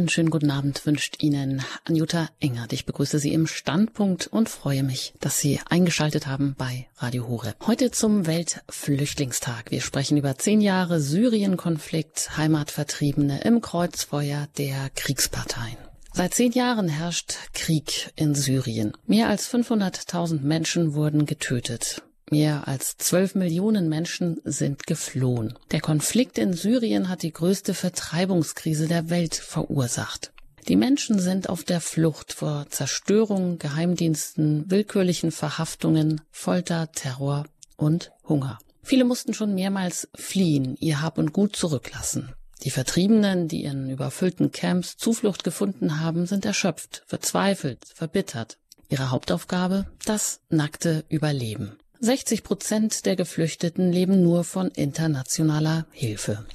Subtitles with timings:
[0.00, 2.72] Einen schönen guten Abend wünscht Ihnen Anjuta Engert.
[2.72, 7.56] Ich begrüße Sie im Standpunkt und freue mich, dass Sie eingeschaltet haben bei Radio Horeb.
[7.66, 9.70] Heute zum Weltflüchtlingstag.
[9.70, 15.76] Wir sprechen über zehn Jahre Syrien-Konflikt, Heimatvertriebene im Kreuzfeuer der Kriegsparteien.
[16.14, 18.92] Seit zehn Jahren herrscht Krieg in Syrien.
[19.06, 22.02] Mehr als 500.000 Menschen wurden getötet.
[22.30, 25.58] Mehr als zwölf Millionen Menschen sind geflohen.
[25.72, 30.32] Der Konflikt in Syrien hat die größte Vertreibungskrise der Welt verursacht.
[30.68, 38.60] Die Menschen sind auf der Flucht vor Zerstörung, Geheimdiensten, willkürlichen Verhaftungen, Folter, Terror und Hunger.
[38.84, 42.32] Viele mussten schon mehrmals fliehen, ihr Hab und Gut zurücklassen.
[42.62, 48.58] Die Vertriebenen, die in überfüllten Camps Zuflucht gefunden haben, sind erschöpft, verzweifelt, verbittert.
[48.88, 49.86] Ihre Hauptaufgabe?
[50.04, 51.76] Das nackte Überleben.
[52.02, 56.46] 60 Prozent der Geflüchteten leben nur von internationaler Hilfe.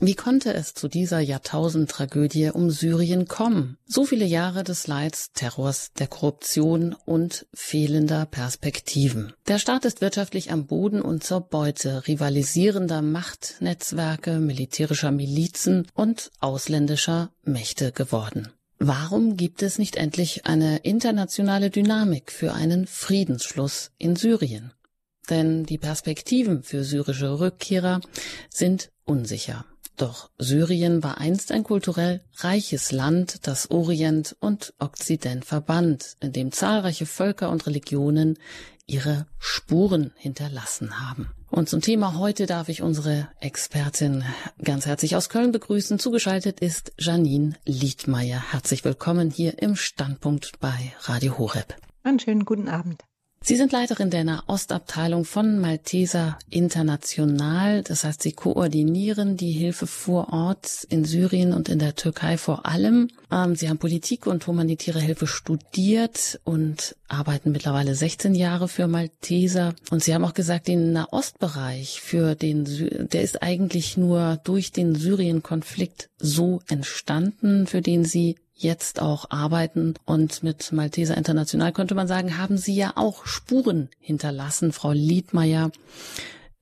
[0.00, 3.76] Wie konnte es zu dieser Jahrtausendtragödie um Syrien kommen?
[3.86, 9.32] So viele Jahre des Leids, Terrors, der Korruption und fehlender Perspektiven.
[9.46, 17.30] Der Staat ist wirtschaftlich am Boden und zur Beute rivalisierender Machtnetzwerke, militärischer Milizen und ausländischer
[17.44, 18.48] Mächte geworden.
[18.86, 24.74] Warum gibt es nicht endlich eine internationale Dynamik für einen Friedensschluss in Syrien?
[25.30, 28.02] Denn die Perspektiven für syrische Rückkehrer
[28.50, 29.64] sind unsicher.
[29.96, 36.52] Doch Syrien war einst ein kulturell reiches Land, das Orient und Okzident verband, in dem
[36.52, 38.38] zahlreiche Völker und Religionen
[38.86, 41.30] ihre Spuren hinterlassen haben.
[41.54, 44.24] Und zum Thema heute darf ich unsere Expertin
[44.64, 46.00] ganz herzlich aus Köln begrüßen.
[46.00, 48.42] Zugeschaltet ist Janine Liedmeier.
[48.50, 51.76] Herzlich willkommen hier im Standpunkt bei Radio Horeb.
[52.02, 53.04] Einen schönen guten Abend.
[53.46, 57.82] Sie sind Leiterin der Nahostabteilung von Malteser International.
[57.82, 62.64] Das heißt, Sie koordinieren die Hilfe vor Ort in Syrien und in der Türkei vor
[62.64, 63.10] allem.
[63.30, 69.74] Ähm, Sie haben Politik und humanitäre Hilfe studiert und arbeiten mittlerweile 16 Jahre für Malteser.
[69.90, 72.64] Und Sie haben auch gesagt, den Nahostbereich für den,
[73.12, 79.94] der ist eigentlich nur durch den Syrien-Konflikt so entstanden, für den Sie jetzt auch arbeiten.
[80.04, 85.70] Und mit Malteser International könnte man sagen, haben Sie ja auch Spuren hinterlassen, Frau Liedmeier.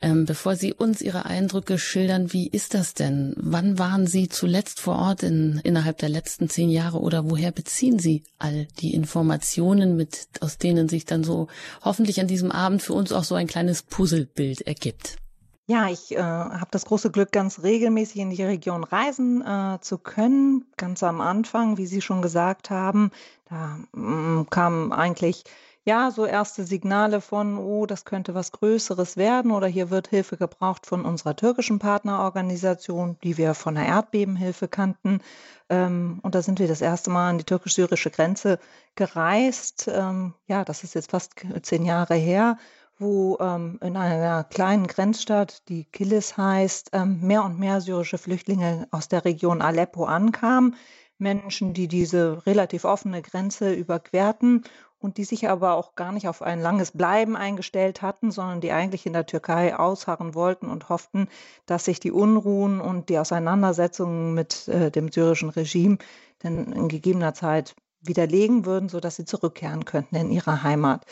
[0.04, 3.34] Ähm, bevor Sie uns Ihre Eindrücke schildern, wie ist das denn?
[3.36, 8.00] Wann waren Sie zuletzt vor Ort in, innerhalb der letzten zehn Jahre oder woher beziehen
[8.00, 11.47] Sie all die Informationen, mit, aus denen sich dann so
[11.82, 15.22] hoffentlich an diesem Abend für uns auch so ein kleines Puzzlebild ergibt?
[15.67, 19.97] Ja, ich äh, habe das große Glück, ganz regelmäßig in die Region reisen äh, zu
[19.97, 20.67] können.
[20.77, 23.12] Ganz am Anfang, wie Sie schon gesagt haben,
[23.49, 25.45] da mm, kamen eigentlich
[25.84, 30.37] ja so erste Signale von, oh, das könnte was Größeres werden oder hier wird Hilfe
[30.37, 35.21] gebraucht von unserer türkischen Partnerorganisation, die wir von der Erdbebenhilfe kannten.
[35.69, 38.59] Ähm, und da sind wir das erste Mal an die türkisch-syrische Grenze
[38.97, 39.89] gereist.
[39.93, 42.59] Ähm, ja, das ist jetzt fast zehn Jahre her
[43.02, 48.86] wo ähm, in einer kleinen Grenzstadt, die Kilis heißt, ähm, mehr und mehr syrische Flüchtlinge
[48.90, 50.76] aus der Region Aleppo ankamen.
[51.18, 54.64] Menschen, die diese relativ offene Grenze überquerten
[54.98, 58.72] und die sich aber auch gar nicht auf ein langes Bleiben eingestellt hatten, sondern die
[58.72, 61.28] eigentlich in der Türkei ausharren wollten und hofften,
[61.66, 65.98] dass sich die Unruhen und die Auseinandersetzungen mit äh, dem syrischen Regime
[66.40, 71.04] dann in gegebener Zeit widerlegen würden, sodass sie zurückkehren könnten in ihre Heimat.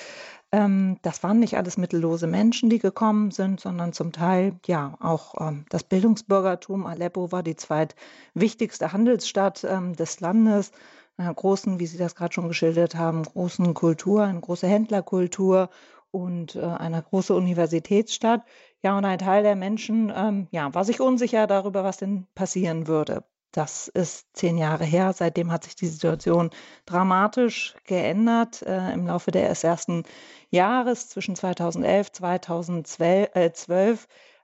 [0.52, 5.34] Ähm, das waren nicht alles mittellose Menschen, die gekommen sind, sondern zum Teil ja auch
[5.40, 6.86] ähm, das Bildungsbürgertum.
[6.86, 10.72] Aleppo war die zweitwichtigste Handelsstadt ähm, des Landes,
[11.16, 15.70] einer großen, wie Sie das gerade schon geschildert haben, großen Kultur, eine große Händlerkultur
[16.10, 18.44] und äh, eine große Universitätsstadt.
[18.82, 22.86] Ja, und ein Teil der Menschen ähm, ja, war sich unsicher darüber, was denn passieren
[22.88, 23.24] würde.
[23.52, 25.12] Das ist zehn Jahre her.
[25.12, 26.50] Seitdem hat sich die Situation
[26.86, 28.62] dramatisch geändert.
[28.62, 30.04] Äh, Im Laufe des ersten
[30.50, 33.50] Jahres zwischen 2011 2012 äh,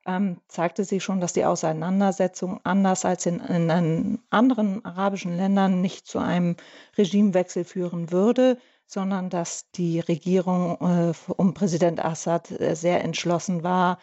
[0.07, 6.07] ähm, zeigte sich schon, dass die Auseinandersetzung anders als in, in anderen arabischen Ländern nicht
[6.07, 6.57] zu einem
[6.97, 13.99] Regimewechsel führen würde, sondern dass die Regierung äh, um Präsident Assad äh, sehr entschlossen war,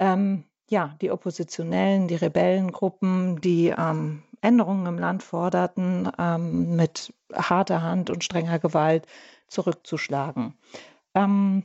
[0.00, 7.82] ähm, ja, die Oppositionellen, die Rebellengruppen, die ähm, Änderungen im Land forderten, ähm, mit harter
[7.82, 9.06] Hand und strenger Gewalt
[9.48, 10.54] zurückzuschlagen.
[11.14, 11.64] Ähm,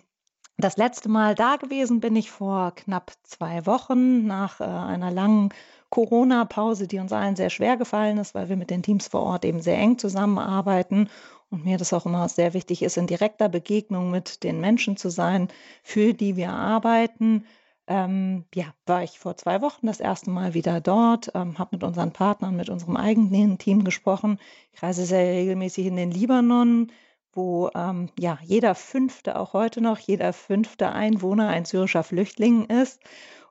[0.58, 5.50] das letzte Mal da gewesen bin ich vor knapp zwei Wochen nach äh, einer langen
[5.90, 9.46] Corona-Pause, die uns allen sehr schwer gefallen ist, weil wir mit den Teams vor Ort
[9.46, 11.10] eben sehr eng zusammenarbeiten
[11.50, 15.10] und mir das auch immer sehr wichtig ist, in direkter Begegnung mit den Menschen zu
[15.10, 15.50] sein,
[15.84, 17.46] für die wir arbeiten.
[17.88, 21.84] Ähm, ja, war ich vor zwei Wochen das erste Mal wieder dort, ähm, habe mit
[21.84, 24.40] unseren Partnern, mit unserem eigenen Team gesprochen.
[24.72, 26.92] Ich reise sehr regelmäßig in den Libanon,
[27.34, 33.02] wo ähm, ja jeder fünfte, auch heute noch, jeder fünfte Einwohner ein syrischer Flüchtling ist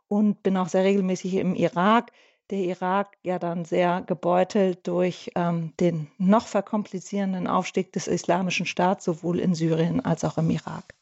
[0.08, 2.12] und bin auch sehr regelmäßig im Irak.
[2.50, 9.04] Der Irak ja dann sehr gebeutelt durch ähm, den noch verkomplizierenden Aufstieg des Islamischen Staats,
[9.04, 10.94] sowohl in Syrien als auch im Irak.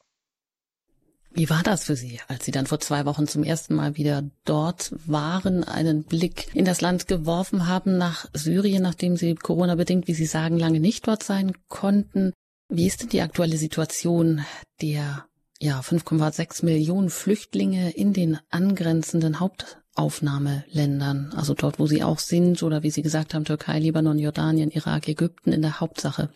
[1.33, 4.25] Wie war das für Sie, als Sie dann vor zwei Wochen zum ersten Mal wieder
[4.45, 10.09] dort waren, einen Blick in das Land geworfen haben nach Syrien, nachdem Sie Corona bedingt,
[10.09, 12.33] wie Sie sagen, lange nicht dort sein konnten?
[12.69, 14.45] Wie ist denn die aktuelle Situation
[14.83, 15.25] der
[15.61, 22.83] ja 5,6 Millionen Flüchtlinge in den angrenzenden Hauptaufnahmeländern, also dort, wo sie auch sind, oder
[22.83, 26.31] wie Sie gesagt haben, Türkei, Libanon, Jordanien, Irak, Ägypten in der Hauptsache?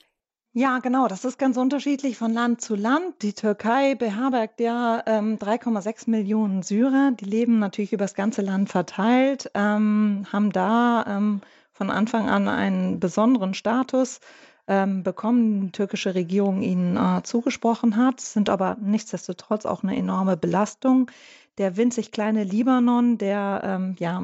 [0.56, 1.09] Ja, genau.
[1.09, 3.23] Das ist ganz unterschiedlich von Land zu Land.
[3.23, 7.11] Die Türkei beherbergt ja ähm, 3,6 Millionen Syrer.
[7.11, 11.41] Die leben natürlich über das ganze Land verteilt, ähm, haben da ähm,
[11.73, 14.21] von Anfang an einen besonderen Status
[14.69, 20.37] ähm, bekommen, die türkische Regierung ihnen äh, zugesprochen hat, sind aber nichtsdestotrotz auch eine enorme
[20.37, 21.11] Belastung
[21.59, 24.23] der winzig kleine Libanon, der, ähm, ja,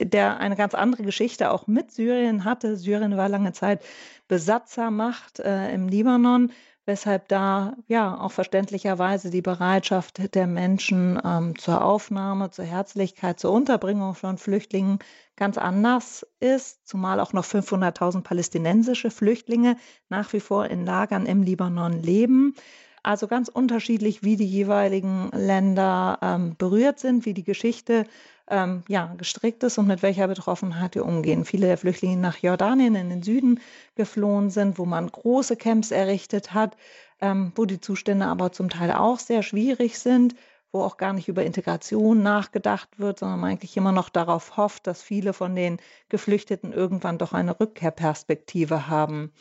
[0.00, 2.76] der eine ganz andere Geschichte auch mit Syrien hatte.
[2.76, 3.82] Syrien war lange Zeit
[4.28, 6.52] Besatzermacht äh, im Libanon,
[6.86, 13.52] weshalb da ja auch verständlicherweise die Bereitschaft der Menschen ähm, zur Aufnahme, zur Herzlichkeit, zur
[13.52, 15.00] Unterbringung von Flüchtlingen
[15.36, 19.76] ganz anders ist, zumal auch noch 500.000 palästinensische Flüchtlinge
[20.08, 22.54] nach wie vor in Lagern im Libanon leben.
[23.02, 28.04] Also ganz unterschiedlich, wie die jeweiligen Länder ähm, berührt sind, wie die Geschichte
[28.48, 31.44] ähm, ja, gestrickt ist und mit welcher Betroffenheit wir umgehen.
[31.44, 33.60] Viele der Flüchtlinge nach Jordanien in den Süden
[33.94, 36.76] geflohen sind, wo man große Camps errichtet hat,
[37.20, 40.34] ähm, wo die Zustände aber zum Teil auch sehr schwierig sind
[40.76, 44.86] wo auch gar nicht über Integration nachgedacht wird, sondern man eigentlich immer noch darauf hofft,
[44.86, 45.78] dass viele von den
[46.08, 49.32] Geflüchteten irgendwann doch eine Rückkehrperspektive haben.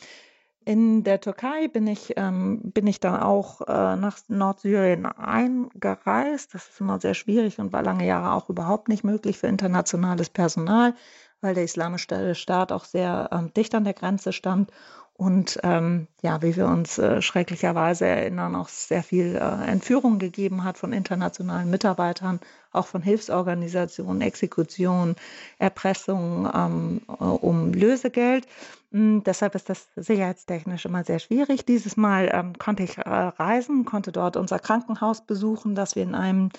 [0.66, 6.56] In der Türkei bin ich, ähm, bin ich dann auch äh, nach Nordsyrien eingereist.
[6.56, 10.32] Das ist immer sehr schwierig und war lange Jahre auch überhaupt nicht möglich für internationales
[10.32, 10.96] Personal,
[11.42, 14.72] weil der Islamische Staat auch sehr ähm, dicht an der Grenze stand
[15.18, 20.66] und ähm, ja, wie wir uns äh, schrecklicherweise erinnern, auch sehr viel äh, Entführung gegeben
[20.66, 22.42] hat von internationalen Mitarbeitern,
[22.74, 25.16] auch von Hilfsorganisationen, Exekutionen,
[25.58, 28.46] Erpressung ähm, äh, um Lösegeld.
[28.92, 31.66] Mhm, deshalb ist das sicherheitstechnisch immer sehr schwierig.
[31.66, 36.16] Dieses Mal ähm, konnte ich äh, reisen, konnte dort unser Krankenhaus besuchen, das wir in
[36.16, 36.50] einem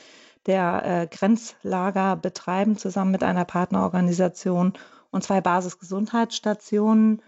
[0.46, 4.72] der äh, Grenzlager betreiben, zusammen mit einer Partnerorganisation
[5.10, 7.20] und zwei Basisgesundheitsstationen.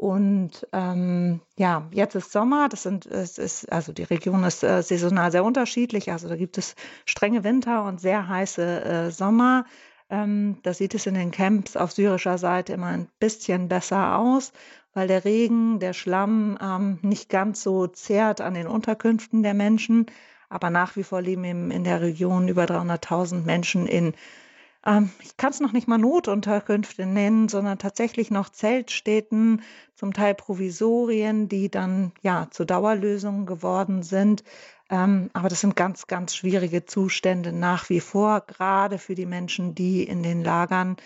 [0.00, 2.70] Und ähm, ja, jetzt ist Sommer.
[2.70, 6.10] Das sind, es ist, also die Region ist äh, saisonal sehr unterschiedlich.
[6.10, 6.74] Also da gibt es
[7.04, 9.66] strenge Winter und sehr heiße äh, Sommer.
[10.08, 14.54] Ähm, da sieht es in den Camps auf syrischer Seite immer ein bisschen besser aus,
[14.94, 20.06] weil der Regen, der Schlamm ähm, nicht ganz so zehrt an den Unterkünften der Menschen.
[20.48, 24.14] Aber nach wie vor leben eben in der Region über 300.000 Menschen in
[24.86, 29.62] ähm, ich kann es noch nicht mal Notunterkünfte nennen, sondern tatsächlich noch Zeltstädten,
[29.94, 34.44] zum Teil Provisorien, die dann ja zu Dauerlösungen geworden sind.
[34.88, 39.74] Ähm, aber das sind ganz, ganz schwierige Zustände nach wie vor, gerade für die Menschen,
[39.74, 40.96] die in den Lagern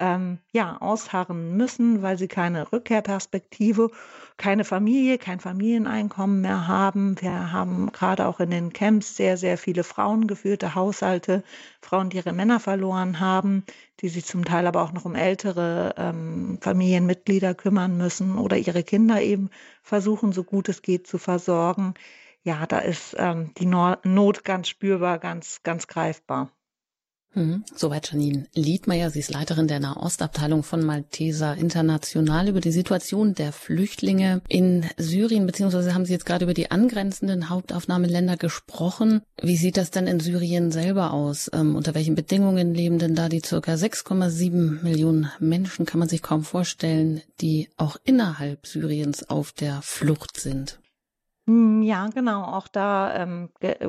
[0.00, 3.90] ähm, ja, ausharren müssen, weil sie keine Rückkehrperspektive,
[4.36, 7.20] keine Familie, kein Familieneinkommen mehr haben.
[7.20, 11.44] Wir haben gerade auch in den Camps sehr, sehr viele frauengeführte Haushalte,
[11.80, 13.64] Frauen, die ihre Männer verloren haben,
[14.00, 18.82] die sich zum Teil aber auch noch um ältere ähm, Familienmitglieder kümmern müssen oder ihre
[18.82, 19.50] Kinder eben
[19.82, 21.94] versuchen, so gut es geht, zu versorgen.
[22.42, 26.50] Ja, da ist ähm, die Not ganz spürbar, ganz, ganz greifbar.
[27.34, 27.64] Mhm.
[27.74, 29.10] Soweit Janine Liedmeier.
[29.10, 35.46] Sie ist Leiterin der Nahostabteilung von Malteser International über die Situation der Flüchtlinge in Syrien,
[35.46, 39.22] beziehungsweise haben Sie jetzt gerade über die angrenzenden Hauptaufnahmeländer gesprochen.
[39.40, 41.50] Wie sieht das denn in Syrien selber aus?
[41.52, 46.22] Ähm, unter welchen Bedingungen leben denn da die circa 6,7 Millionen Menschen, kann man sich
[46.22, 50.80] kaum vorstellen, die auch innerhalb Syriens auf der Flucht sind?
[51.50, 53.48] Hm, ja, genau, auch da ähm,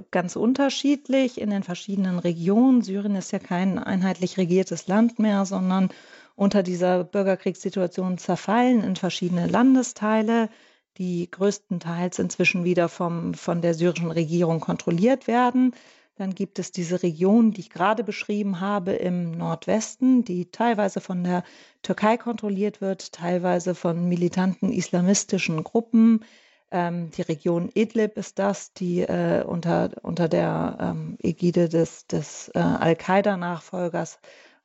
[0.09, 2.81] ganz unterschiedlich in den verschiedenen Regionen.
[2.81, 5.89] Syrien ist ja kein einheitlich regiertes Land mehr, sondern
[6.35, 10.49] unter dieser Bürgerkriegssituation zerfallen in verschiedene Landesteile,
[10.97, 15.75] die größtenteils inzwischen wieder vom, von der syrischen Regierung kontrolliert werden.
[16.15, 21.23] Dann gibt es diese Region, die ich gerade beschrieben habe, im Nordwesten, die teilweise von
[21.23, 21.43] der
[21.83, 26.25] Türkei kontrolliert wird, teilweise von militanten islamistischen Gruppen
[26.71, 32.49] Ähm, die Region Idlib ist das, die äh, unter, unter der ähm, Ägide des, des
[32.55, 34.19] äh, Al-Qaida-Nachfolgers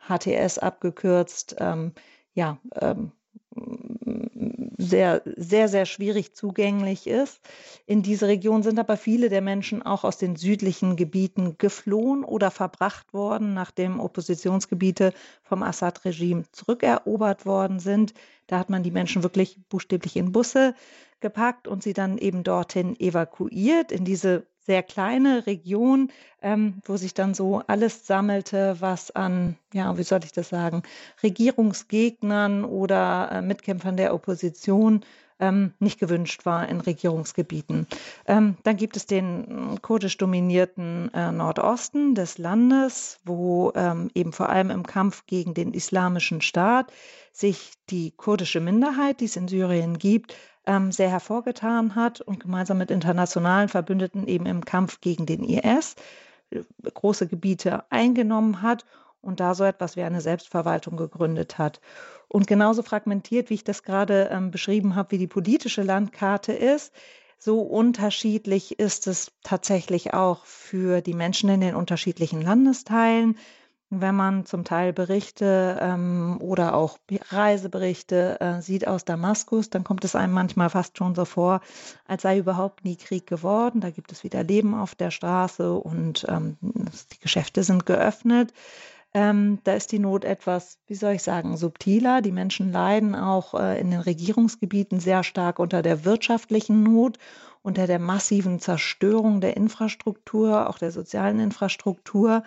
[0.09, 1.93] HTS abgekürzt, ähm,
[2.35, 3.13] ja, ähm,
[4.79, 7.41] sehr, sehr, sehr schwierig zugänglich ist.
[7.87, 12.51] In diese Region sind aber viele der Menschen auch aus den südlichen Gebieten geflohen oder
[12.51, 18.13] verbracht worden, nachdem Oppositionsgebiete vom Assad-Regime zurückerobert worden sind.
[18.47, 20.75] Da hat man die Menschen wirklich buchstäblich in Busse
[21.21, 26.11] gepackt und sie dann eben dorthin evakuiert, in diese sehr kleine Region,
[26.43, 30.83] ähm, wo sich dann so alles sammelte, was an, ja, wie soll ich das sagen,
[31.23, 35.05] Regierungsgegnern oder äh, Mitkämpfern der Opposition
[35.39, 37.87] ähm, nicht gewünscht war in Regierungsgebieten.
[38.27, 44.49] Ähm, dann gibt es den kurdisch dominierten äh, Nordosten des Landes, wo ähm, eben vor
[44.49, 46.93] allem im Kampf gegen den islamischen Staat
[47.33, 50.35] sich die kurdische Minderheit, die es in Syrien gibt,
[50.67, 55.95] ähm, sehr hervorgetan hat und gemeinsam mit internationalen Verbündeten eben im Kampf gegen den IS
[56.51, 58.85] äh, große Gebiete eingenommen hat
[59.21, 61.81] und da so etwas wie eine Selbstverwaltung gegründet hat.
[62.29, 66.93] Und genauso fragmentiert, wie ich das gerade ähm, beschrieben habe, wie die politische Landkarte ist,
[67.39, 73.39] so unterschiedlich ist es tatsächlich auch für die Menschen in den unterschiedlichen Landesteilen.
[73.89, 80.05] Wenn man zum Teil Berichte ähm, oder auch Reiseberichte äh, sieht aus Damaskus, dann kommt
[80.05, 81.61] es einem manchmal fast schon so vor,
[82.05, 83.81] als sei überhaupt nie Krieg geworden.
[83.81, 88.53] Da gibt es wieder Leben auf der Straße und ähm, die Geschäfte sind geöffnet.
[89.17, 92.21] Ähm, da ist die Not etwas, wie soll ich sagen, subtiler.
[92.21, 97.17] Die Menschen leiden auch äh, in den Regierungsgebieten sehr stark unter der wirtschaftlichen Not,
[97.63, 102.43] unter der massiven Zerstörung der Infrastruktur, auch der sozialen Infrastruktur.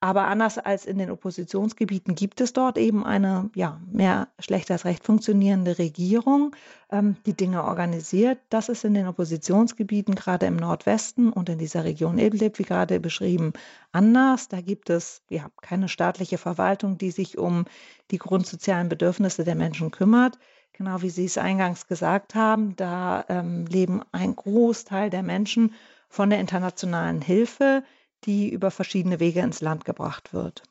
[0.00, 4.84] Aber anders als in den Oppositionsgebieten gibt es dort eben eine ja, mehr schlecht als
[4.84, 6.54] recht funktionierende Regierung,
[6.92, 8.38] ähm, die Dinge organisiert.
[8.48, 13.00] Das ist in den Oppositionsgebieten, gerade im Nordwesten und in dieser Region Idlib, wie gerade
[13.00, 13.54] beschrieben,
[13.90, 14.46] anders.
[14.46, 17.64] Da gibt es ja keine staatliche Verwaltung, die sich um
[18.12, 20.38] die grundsozialen Bedürfnisse der Menschen kümmert.
[20.74, 25.74] Genau wie Sie es eingangs gesagt haben, da ähm, leben ein Großteil der Menschen
[26.08, 27.82] von der internationalen Hilfe
[28.24, 30.62] die über verschiedene Wege ins Land gebracht wird.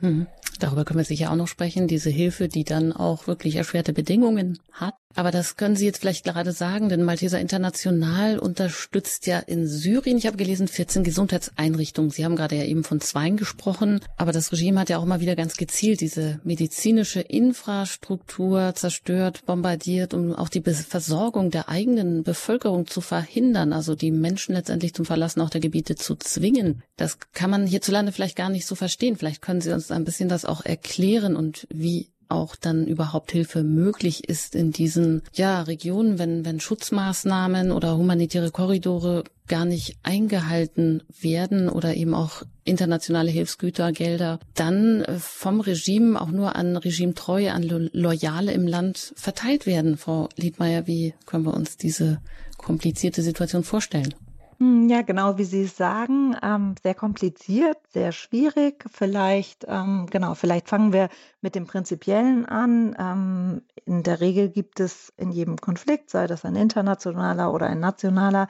[0.00, 0.26] Mhm.
[0.58, 1.88] Darüber können wir sicher auch noch sprechen.
[1.88, 4.94] Diese Hilfe, die dann auch wirklich erschwerte Bedingungen hat.
[5.16, 10.18] Aber das können Sie jetzt vielleicht gerade sagen, denn Malteser International unterstützt ja in Syrien,
[10.18, 12.10] ich habe gelesen, 14 Gesundheitseinrichtungen.
[12.10, 15.20] Sie haben gerade ja eben von zweien gesprochen, aber das Regime hat ja auch immer
[15.20, 22.86] wieder ganz gezielt diese medizinische Infrastruktur zerstört, bombardiert, um auch die Versorgung der eigenen Bevölkerung
[22.86, 26.82] zu verhindern, also die Menschen letztendlich zum Verlassen auch der Gebiete zu zwingen.
[26.96, 29.16] Das kann man hierzulande vielleicht gar nicht so verstehen.
[29.16, 33.62] Vielleicht können Sie uns ein bisschen das auch erklären und wie auch dann überhaupt Hilfe
[33.62, 41.02] möglich ist in diesen ja, Regionen, wenn, wenn Schutzmaßnahmen oder humanitäre Korridore gar nicht eingehalten
[41.20, 47.52] werden oder eben auch internationale Hilfsgüter, Gelder, dann äh, vom Regime auch nur an Regimetreue,
[47.52, 49.96] an Loyale im Land verteilt werden.
[49.96, 52.20] Frau Liedmeier, wie können wir uns diese
[52.58, 54.14] komplizierte Situation vorstellen?
[54.58, 58.84] Hm, ja, genau wie Sie es sagen, ähm, sehr kompliziert, sehr schwierig.
[58.90, 61.10] Vielleicht, ähm, genau, vielleicht fangen wir
[61.42, 62.96] mit dem Prinzipiellen an.
[62.98, 67.80] Ähm, in der Regel gibt es in jedem Konflikt, sei das ein internationaler oder ein
[67.80, 68.48] nationaler,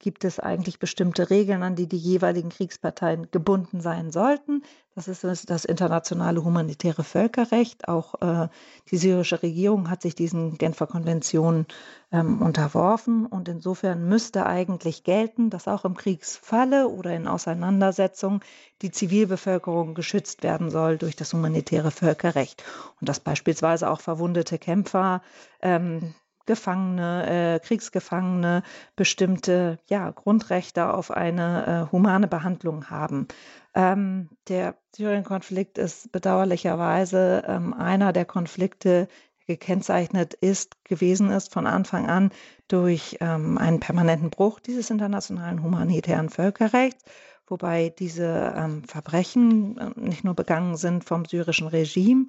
[0.00, 4.62] gibt es eigentlich bestimmte Regeln, an die die jeweiligen Kriegsparteien gebunden sein sollten.
[4.96, 7.86] Das ist das, internationale humanitäre Völkerrecht.
[7.86, 8.48] Auch äh,
[8.90, 11.66] die syrische Regierung hat sich diesen Genfer Konventionen
[12.10, 13.26] ähm, unterworfen.
[13.26, 18.40] Und insofern müsste eigentlich gelten, dass auch im Kriegsfalle oder in Auseinandersetzungen
[18.82, 22.64] die Zivilbevölkerung geschützt werden soll durch das humanitäre Völkerrecht.
[23.00, 25.22] Und dass beispielsweise auch verwundete Kämpfer
[25.62, 26.14] ähm,
[26.46, 28.62] Gefangene, äh, Kriegsgefangene
[28.96, 33.28] bestimmte ja, Grundrechte auf eine äh, humane Behandlung haben.
[33.74, 39.08] Ähm, der Syrien-Konflikt ist bedauerlicherweise ähm, einer der Konflikte, der
[39.50, 42.30] gekennzeichnet ist, gewesen ist von Anfang an
[42.68, 47.04] durch ähm, einen permanenten Bruch dieses internationalen humanitären Völkerrechts,
[47.48, 52.26] wobei diese ähm, Verbrechen äh, nicht nur begangen sind vom syrischen Regime,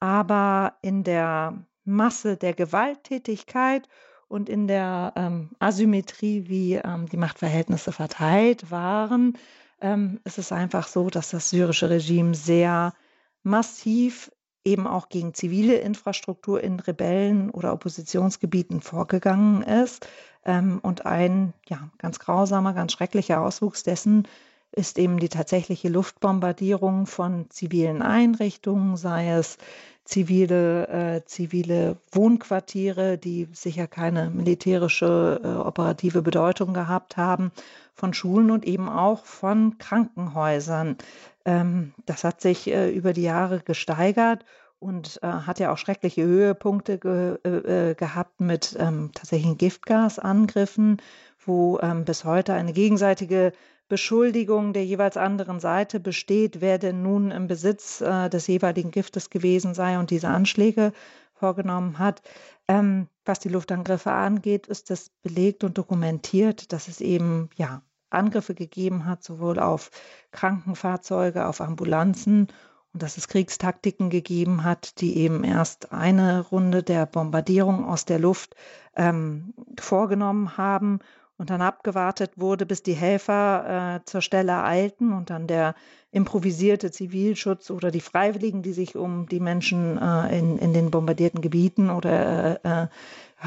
[0.00, 3.88] aber in der Masse der Gewalttätigkeit
[4.28, 9.36] und in der ähm, Asymmetrie, wie ähm, die Machtverhältnisse verteilt waren,
[9.80, 12.94] ähm, ist es einfach so, dass das syrische Regime sehr
[13.42, 14.30] massiv
[14.64, 20.08] eben auch gegen zivile Infrastruktur in Rebellen- oder Oppositionsgebieten vorgegangen ist.
[20.44, 24.28] Ähm, und ein ja, ganz grausamer, ganz schrecklicher Auswuchs dessen
[24.72, 29.58] ist eben die tatsächliche Luftbombardierung von zivilen Einrichtungen, sei es
[30.04, 37.52] zivile, äh, zivile Wohnquartiere, die sicher keine militärische äh, operative Bedeutung gehabt haben,
[37.94, 40.96] von Schulen und eben auch von Krankenhäusern.
[41.44, 44.44] Ähm, das hat sich äh, über die Jahre gesteigert
[44.80, 51.00] und äh, hat ja auch schreckliche Höhepunkte ge äh, äh gehabt mit ähm, tatsächlichen Giftgasangriffen,
[51.44, 53.52] wo ähm, bis heute eine gegenseitige
[53.92, 59.28] Beschuldigung der jeweils anderen Seite besteht, wer denn nun im Besitz äh, des jeweiligen Giftes
[59.28, 60.94] gewesen sei und diese Anschläge
[61.34, 62.22] vorgenommen hat.
[62.68, 68.54] Ähm, was die Luftangriffe angeht, ist das belegt und dokumentiert, dass es eben ja Angriffe
[68.54, 69.90] gegeben hat, sowohl auf
[70.30, 72.48] Krankenfahrzeuge, auf Ambulanzen
[72.94, 78.20] und dass es Kriegstaktiken gegeben hat, die eben erst eine Runde der Bombardierung aus der
[78.20, 78.56] Luft
[78.96, 81.00] ähm, vorgenommen haben
[81.42, 85.74] und dann abgewartet wurde, bis die Helfer äh, zur Stelle eilten und dann der
[86.12, 91.40] improvisierte Zivilschutz oder die Freiwilligen, die sich um die Menschen äh, in, in den bombardierten
[91.40, 92.86] Gebieten oder äh, äh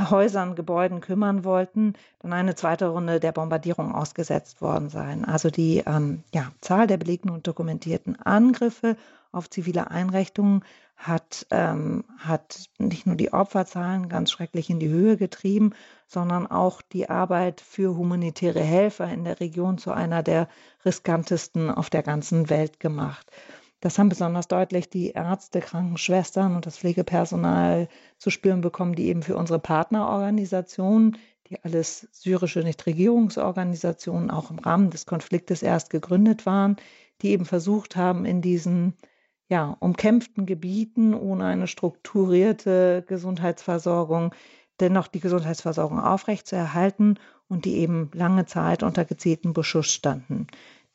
[0.09, 5.23] Häusern, Gebäuden kümmern wollten, dann eine zweite Runde der Bombardierung ausgesetzt worden sein.
[5.23, 8.97] Also die ähm, ja, Zahl der belegten und dokumentierten Angriffe
[9.31, 15.17] auf zivile Einrichtungen hat, ähm, hat nicht nur die Opferzahlen ganz schrecklich in die Höhe
[15.17, 15.73] getrieben,
[16.07, 20.47] sondern auch die Arbeit für humanitäre Helfer in der Region zu einer der
[20.83, 23.29] riskantesten auf der ganzen Welt gemacht.
[23.81, 27.87] Das haben besonders deutlich die Ärzte, Krankenschwestern und das Pflegepersonal
[28.17, 31.17] zu spüren bekommen, die eben für unsere Partnerorganisationen,
[31.49, 36.77] die alles syrische Nichtregierungsorganisationen auch im Rahmen des Konfliktes erst gegründet waren,
[37.21, 38.95] die eben versucht haben, in diesen
[39.47, 44.33] ja, umkämpften Gebieten ohne eine strukturierte Gesundheitsversorgung
[44.79, 50.47] dennoch die Gesundheitsversorgung aufrechtzuerhalten und die eben lange Zeit unter gezielten Beschuss standen.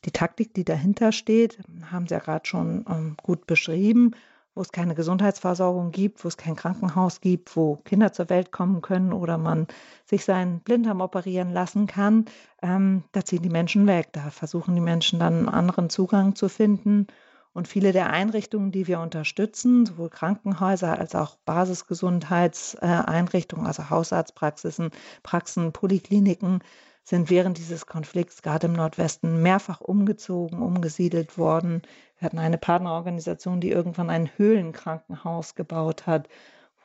[0.04, 1.58] Die Taktik, die dahinter steht,
[1.90, 4.12] haben Sie ja gerade schon ähm, gut beschrieben,
[4.54, 8.82] wo es keine Gesundheitsversorgung gibt, wo es kein Krankenhaus gibt, wo Kinder zur Welt kommen
[8.82, 9.66] können oder man
[10.04, 12.24] sich seinen Blinddarm operieren lassen kann,
[12.62, 14.08] ähm, da ziehen die Menschen weg.
[14.12, 17.06] Da versuchen die Menschen dann einen anderen Zugang zu finden
[17.52, 24.90] und viele der Einrichtungen, die wir unterstützen, sowohl Krankenhäuser als auch Basisgesundheitseinrichtungen, also Hausarztpraxisen,
[25.22, 26.60] Praxen, Polikliniken,
[27.02, 31.82] sind während dieses Konflikts gerade im Nordwesten mehrfach umgezogen, umgesiedelt worden.
[32.18, 36.28] Wir hatten eine Partnerorganisation, die irgendwann ein Höhlenkrankenhaus gebaut hat,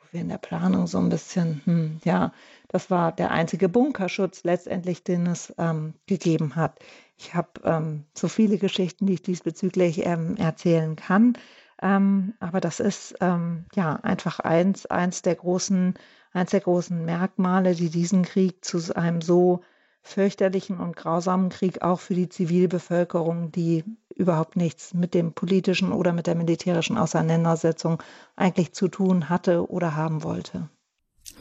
[0.00, 2.32] wo wir in der Planung so ein bisschen, hm, ja,
[2.68, 6.80] das war der einzige Bunkerschutz letztendlich, den es ähm, gegeben hat.
[7.18, 11.34] Ich habe ähm, so viele Geschichten, die ich diesbezüglich ähm, erzählen kann.
[11.82, 15.94] Ähm, aber das ist ähm, ja einfach eins, eins der großen,
[16.32, 19.62] eins der großen Merkmale, die diesen Krieg zu einem so
[20.02, 26.12] fürchterlichen und grausamen Krieg auch für die Zivilbevölkerung, die überhaupt nichts mit dem politischen oder
[26.12, 28.02] mit der militärischen Auseinandersetzung
[28.36, 30.70] eigentlich zu tun hatte oder haben wollte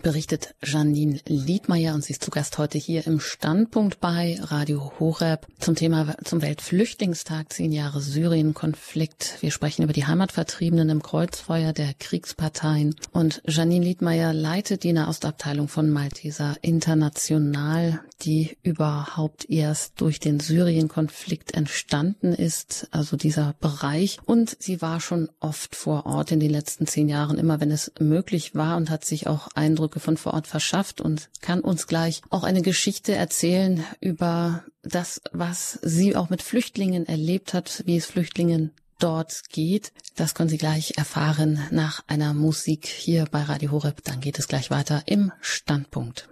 [0.06, 5.48] berichtet Janine Liedmeier und sie ist zu Gast heute hier im Standpunkt bei Radio Horeb
[5.58, 9.38] zum Thema zum Weltflüchtlingstag, zehn Jahre Syrien-Konflikt.
[9.42, 15.70] Wir sprechen über die Heimatvertriebenen im Kreuzfeuer der Kriegsparteien und Janine Liedmeier leitet die Nahostabteilung
[15.70, 24.20] von Malteser International, die überhaupt erst durch den Syrien-Konflikt entstanden ist, also dieser Bereich.
[24.26, 27.92] Und sie war schon oft vor Ort in den letzten zehn Jahren, immer wenn es
[28.00, 31.88] möglich war und hat sich auch ein Eindrücke von vor Ort verschafft und kann uns
[31.88, 37.98] gleich auch eine Geschichte erzählen über das, was sie auch mit Flüchtlingen erlebt hat, wie
[37.98, 39.92] es Flüchtlingen dort geht.
[40.16, 44.04] Das können Sie gleich erfahren nach einer Musik hier bei Radio Horeb.
[44.04, 46.30] Dann geht es gleich weiter im Standpunkt.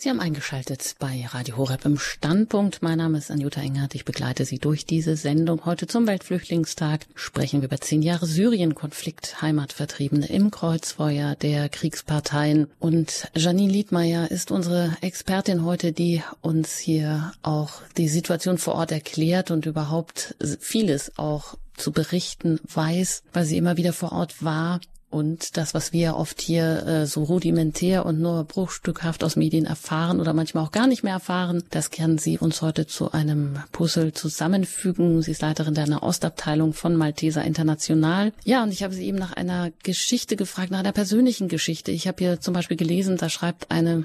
[0.00, 2.82] Sie haben eingeschaltet bei Radio Horeb im Standpunkt.
[2.82, 3.96] Mein Name ist Anjuta Engert.
[3.96, 5.64] Ich begleite Sie durch diese Sendung.
[5.64, 12.68] Heute zum Weltflüchtlingstag sprechen wir über zehn Jahre Syrien-Konflikt, Heimatvertriebene im Kreuzfeuer der Kriegsparteien.
[12.78, 18.92] Und Janine Liedmeier ist unsere Expertin heute, die uns hier auch die Situation vor Ort
[18.92, 24.78] erklärt und überhaupt vieles auch zu berichten weiß, weil sie immer wieder vor Ort war
[25.10, 30.20] und das, was wir oft hier äh, so rudimentär und nur bruchstückhaft aus Medien erfahren
[30.20, 34.12] oder manchmal auch gar nicht mehr erfahren, das kann sie uns heute zu einem Puzzle
[34.12, 35.22] zusammenfügen.
[35.22, 38.32] Sie ist Leiterin der Ostabteilung von Malteser International.
[38.44, 41.90] Ja, und ich habe sie eben nach einer Geschichte gefragt, nach einer persönlichen Geschichte.
[41.90, 44.04] Ich habe hier zum Beispiel gelesen, da schreibt eine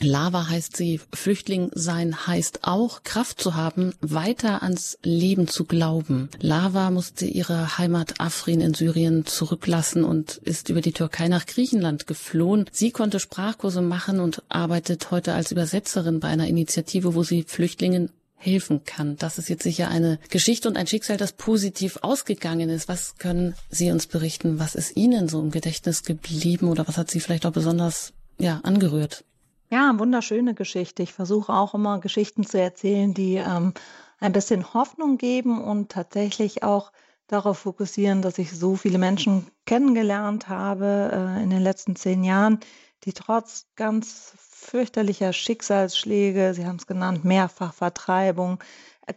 [0.00, 6.28] Lava heißt sie, Flüchtling sein heißt auch, Kraft zu haben, weiter ans Leben zu glauben.
[6.40, 12.06] Lava musste ihre Heimat Afrin in Syrien zurücklassen und ist über die Türkei nach Griechenland
[12.06, 12.66] geflohen.
[12.70, 18.10] Sie konnte Sprachkurse machen und arbeitet heute als Übersetzerin bei einer Initiative, wo sie Flüchtlingen
[18.38, 19.16] helfen kann.
[19.16, 22.88] Das ist jetzt sicher eine Geschichte und ein Schicksal, das positiv ausgegangen ist.
[22.88, 24.60] Was können Sie uns berichten?
[24.60, 28.60] Was ist Ihnen so im Gedächtnis geblieben oder was hat Sie vielleicht auch besonders ja,
[28.62, 29.24] angerührt?
[29.70, 31.02] Ja, wunderschöne Geschichte.
[31.02, 33.74] Ich versuche auch immer Geschichten zu erzählen, die ähm,
[34.18, 36.90] ein bisschen Hoffnung geben und tatsächlich auch
[37.26, 42.60] darauf fokussieren, dass ich so viele Menschen kennengelernt habe äh, in den letzten zehn Jahren,
[43.04, 48.60] die trotz ganz fürchterlicher Schicksalsschläge, Sie haben es genannt, Mehrfachvertreibung,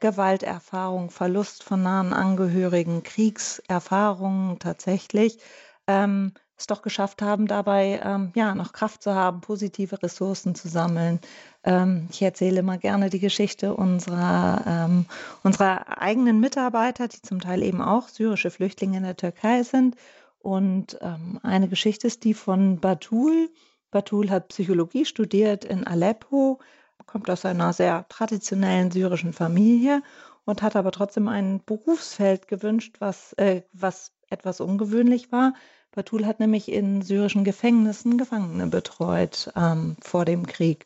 [0.01, 5.39] Gewalterfahrung, Verlust von nahen Angehörigen, Kriegserfahrungen tatsächlich,
[5.87, 10.67] ähm, es doch geschafft haben, dabei ähm, ja noch Kraft zu haben, positive Ressourcen zu
[10.69, 11.19] sammeln.
[11.63, 15.05] Ähm, ich erzähle immer gerne die Geschichte unserer, ähm,
[15.43, 19.95] unserer eigenen Mitarbeiter, die zum Teil eben auch syrische Flüchtlinge in der Türkei sind.
[20.39, 23.49] Und ähm, eine Geschichte ist die von Batul.
[23.91, 26.59] Batul hat Psychologie studiert in Aleppo,
[27.05, 30.01] kommt aus einer sehr traditionellen syrischen Familie
[30.45, 35.53] und hat aber trotzdem ein Berufsfeld gewünscht, was, äh, was etwas ungewöhnlich war,
[35.91, 40.85] Batul hat nämlich in syrischen Gefängnissen Gefangene betreut ähm, vor dem Krieg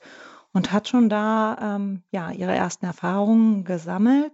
[0.52, 4.32] und hat schon da ähm, ja, ihre ersten Erfahrungen gesammelt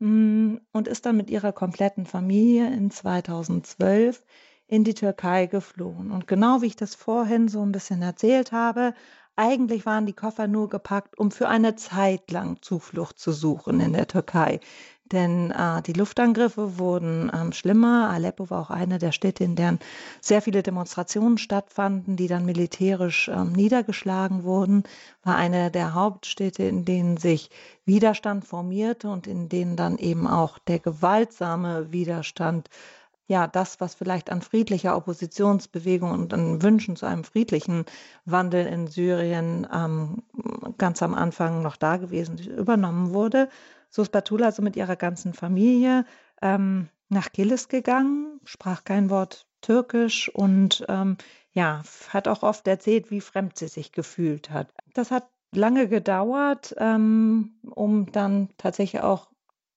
[0.00, 4.24] mh, mm, und ist dann mit ihrer kompletten Familie in 2012
[4.66, 6.10] in die Türkei geflohen.
[6.10, 8.94] Und genau wie ich das vorhin so ein bisschen erzählt habe,
[9.36, 13.92] eigentlich waren die Koffer nur gepackt, um für eine Zeit lang Zuflucht zu suchen in
[13.92, 14.58] der Türkei.
[15.12, 18.10] Denn äh, die Luftangriffe wurden ähm, schlimmer.
[18.10, 19.78] Aleppo war auch eine der Städte, in deren
[20.20, 24.84] sehr viele Demonstrationen stattfanden, die dann militärisch ähm, niedergeschlagen wurden.
[25.22, 27.50] War eine der Hauptstädte, in denen sich
[27.84, 32.68] Widerstand formierte und in denen dann eben auch der gewaltsame Widerstand
[33.28, 37.84] ja, das, was vielleicht an friedlicher Oppositionsbewegung und an Wünschen zu einem friedlichen
[38.24, 40.22] Wandel in Syrien ähm,
[40.78, 43.50] ganz am Anfang noch da gewesen, übernommen wurde.
[43.90, 46.04] So ist Batul also mit ihrer ganzen Familie
[46.42, 51.16] ähm, nach Kilis gegangen, sprach kein Wort Türkisch und ähm,
[51.52, 54.72] ja, hat auch oft erzählt, wie fremd sie sich gefühlt hat.
[54.94, 59.28] Das hat lange gedauert, ähm, um dann tatsächlich auch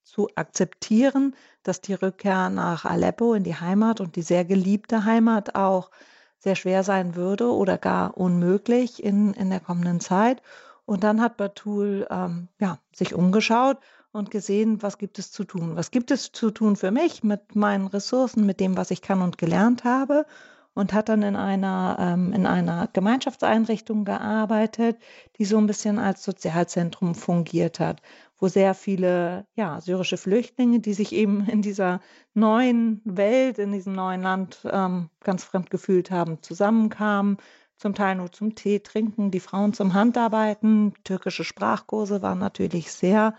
[0.04, 5.56] zu akzeptieren, dass die Rückkehr nach Aleppo in die Heimat und die sehr geliebte Heimat
[5.56, 5.90] auch
[6.38, 10.42] sehr schwer sein würde oder gar unmöglich in, in der kommenden Zeit.
[10.86, 13.78] Und dann hat Batul ähm, ja, sich umgeschaut
[14.12, 15.76] und gesehen, was gibt es zu tun?
[15.76, 19.22] Was gibt es zu tun für mich mit meinen Ressourcen, mit dem, was ich kann
[19.22, 20.26] und gelernt habe?
[20.74, 24.98] Und hat dann in einer, ähm, in einer Gemeinschaftseinrichtung gearbeitet,
[25.38, 28.02] die so ein bisschen als Sozialzentrum fungiert hat,
[28.40, 32.00] wo sehr viele ja, syrische Flüchtlinge, die sich eben in dieser
[32.34, 37.38] neuen Welt, in diesem neuen Land ähm, ganz fremd gefühlt haben, zusammenkamen,
[37.76, 40.94] zum Teil nur zum Tee trinken, die Frauen zum Handarbeiten.
[41.04, 43.36] Türkische Sprachkurse waren natürlich sehr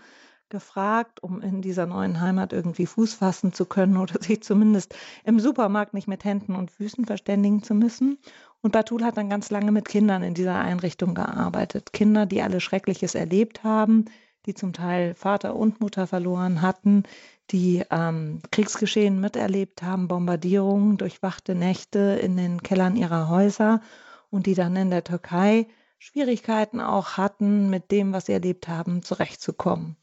[0.53, 5.39] gefragt, um in dieser neuen Heimat irgendwie Fuß fassen zu können oder sich zumindest im
[5.39, 8.19] Supermarkt nicht mit Händen und Füßen verständigen zu müssen.
[8.61, 11.91] Und Batul hat dann ganz lange mit Kindern in dieser Einrichtung gearbeitet.
[11.91, 14.05] Kinder, die alle Schreckliches erlebt haben,
[14.45, 17.03] die zum Teil Vater und Mutter verloren hatten,
[17.49, 23.81] die ähm, Kriegsgeschehen miterlebt haben, Bombardierungen, durchwachte Nächte in den Kellern ihrer Häuser
[24.29, 29.03] und die dann in der Türkei Schwierigkeiten auch hatten, mit dem, was sie erlebt haben,
[29.03, 29.95] zurechtzukommen.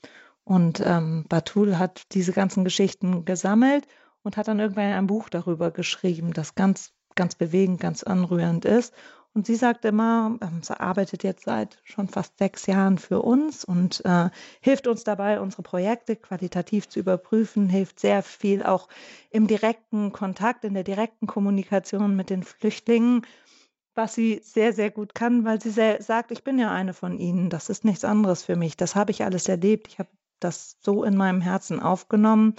[0.50, 3.86] Und ähm, Batul hat diese ganzen Geschichten gesammelt
[4.24, 8.92] und hat dann irgendwann ein Buch darüber geschrieben, das ganz, ganz bewegend, ganz anrührend ist.
[9.32, 13.64] Und sie sagt immer, ähm, sie arbeitet jetzt seit schon fast sechs Jahren für uns
[13.64, 18.88] und äh, hilft uns dabei, unsere Projekte qualitativ zu überprüfen, hilft sehr viel auch
[19.30, 23.24] im direkten Kontakt, in der direkten Kommunikation mit den Flüchtlingen,
[23.94, 27.20] was sie sehr, sehr gut kann, weil sie sehr, sagt, ich bin ja eine von
[27.20, 30.08] ihnen, das ist nichts anderes für mich, das habe ich alles erlebt, ich habe
[30.40, 32.54] das so in meinem Herzen aufgenommen.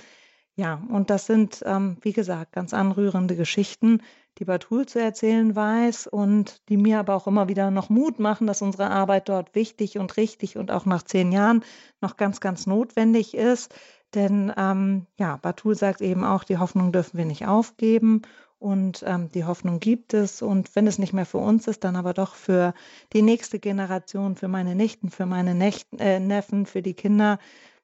[0.56, 4.02] Ja, und das sind, ähm, wie gesagt, ganz anrührende Geschichten,
[4.38, 8.48] die Batul zu erzählen weiß und die mir aber auch immer wieder noch Mut machen,
[8.48, 11.64] dass unsere Arbeit dort wichtig und richtig und auch nach zehn Jahren
[12.02, 13.74] noch ganz, ganz notwendig ist.
[14.14, 18.22] Denn ähm, ja, Batul sagt eben auch, die Hoffnung dürfen wir nicht aufgeben.
[18.60, 20.44] Und ähm, die Hoffnung gibt es.
[20.44, 22.76] Und wenn es nicht mehr für uns ist, dann aber doch für
[23.12, 27.40] die nächste Generation, für meine Nichten, für meine Nech äh, Neffen, für die Kinder,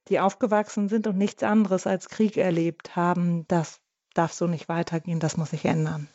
[0.09, 3.45] die aufgewachsen sind und nichts anderes als Krieg erlebt haben.
[3.47, 3.79] Das
[4.13, 5.19] darf so nicht weitergehen.
[5.19, 6.07] Das muss sich ändern.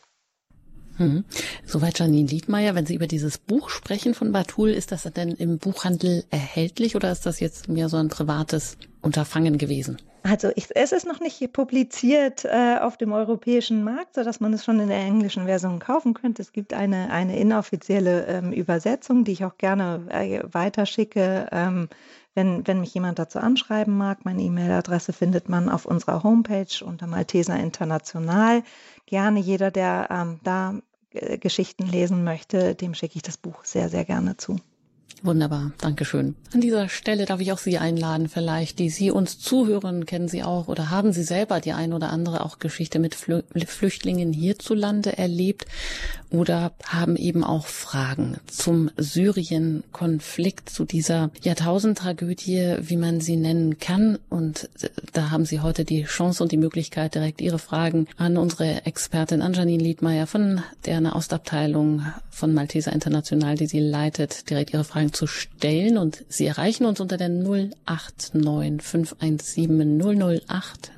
[0.98, 1.24] Mhm.
[1.64, 5.58] Soweit Janine Liedmeier, wenn Sie über dieses Buch sprechen von Batul, ist das denn im
[5.58, 9.98] Buchhandel erhältlich oder ist das jetzt mehr so ein privates Unterfangen gewesen?
[10.24, 14.64] Also ich, es ist noch nicht publiziert äh, auf dem europäischen Markt, sodass man es
[14.64, 16.42] schon in der englischen Version kaufen könnte.
[16.42, 21.88] Es gibt eine, eine inoffizielle ähm, Übersetzung, die ich auch gerne äh, weiterschicke, ähm,
[22.34, 24.24] wenn, wenn mich jemand dazu anschreiben mag.
[24.24, 28.62] Meine E-Mail-Adresse findet man auf unserer Homepage unter Malteser International.
[29.06, 30.74] Gerne jeder, der ähm, da
[31.10, 34.56] äh, Geschichten lesen möchte, dem schicke ich das Buch sehr, sehr gerne zu.
[35.24, 36.34] Wunderbar, Dankeschön.
[36.52, 40.42] An dieser Stelle darf ich auch Sie einladen, vielleicht, die Sie uns zuhören, kennen Sie
[40.42, 45.16] auch oder haben Sie selber die ein oder andere auch Geschichte mit Flü Flüchtlingen hierzulande
[45.16, 45.66] erlebt
[46.32, 54.18] oder haben eben auch Fragen zum Syrien-Konflikt, zu dieser Jahrtausendtragödie, wie man sie nennen kann.
[54.30, 54.68] Und
[55.12, 59.42] da haben Sie heute die Chance und die Möglichkeit, direkt Ihre Fragen an unsere Expertin
[59.42, 65.26] Anjanine Liedmeier von der Ostabteilung von Malteser International, die sie leitet, direkt Ihre Fragen zu
[65.26, 70.92] stellen und Sie erreichen uns unter der 089 517 008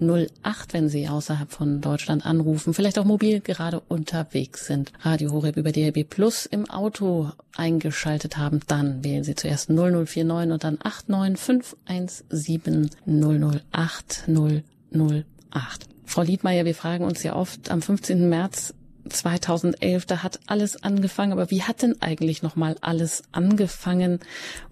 [0.00, 5.56] 008, wenn Sie außerhalb von Deutschland anrufen, vielleicht auch mobil gerade unterwegs sind, Radio Horeb
[5.56, 12.90] über DRB Plus im Auto eingeschaltet haben, dann wählen Sie zuerst 0049 und dann 89517
[13.06, 15.86] 008 008.
[16.04, 18.28] Frau Liedmeier, wir fragen uns ja oft am 15.
[18.28, 18.74] März
[19.10, 21.32] 2011, da hat alles angefangen.
[21.32, 24.20] Aber wie hat denn eigentlich nochmal alles angefangen?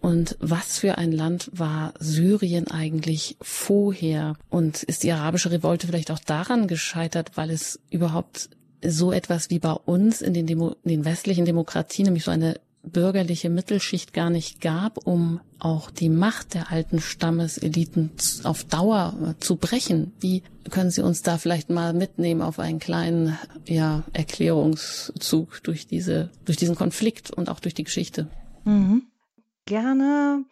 [0.01, 4.37] Und was für ein Land war Syrien eigentlich vorher?
[4.51, 8.51] Und ist die arabische Revolte vielleicht auch daran gescheitert, weil es überhaupt
[8.85, 12.61] so etwas wie bei uns in den, Demo in den westlichen Demokratien, nämlich so eine
[12.87, 18.11] bürgerliche Mittelschicht gar nicht gab, um auch die Macht der alten Stammeseliten
[18.45, 20.13] auf Dauer äh, zu brechen.
[20.21, 26.31] Wie können Sie uns da vielleicht mal mitnehmen auf einen kleinen ja, Erklärungszug durch diese,
[26.45, 28.29] durch diesen Konflikt und auch durch die Geschichte?
[28.65, 29.03] Mhm.
[29.65, 30.45] Gerne.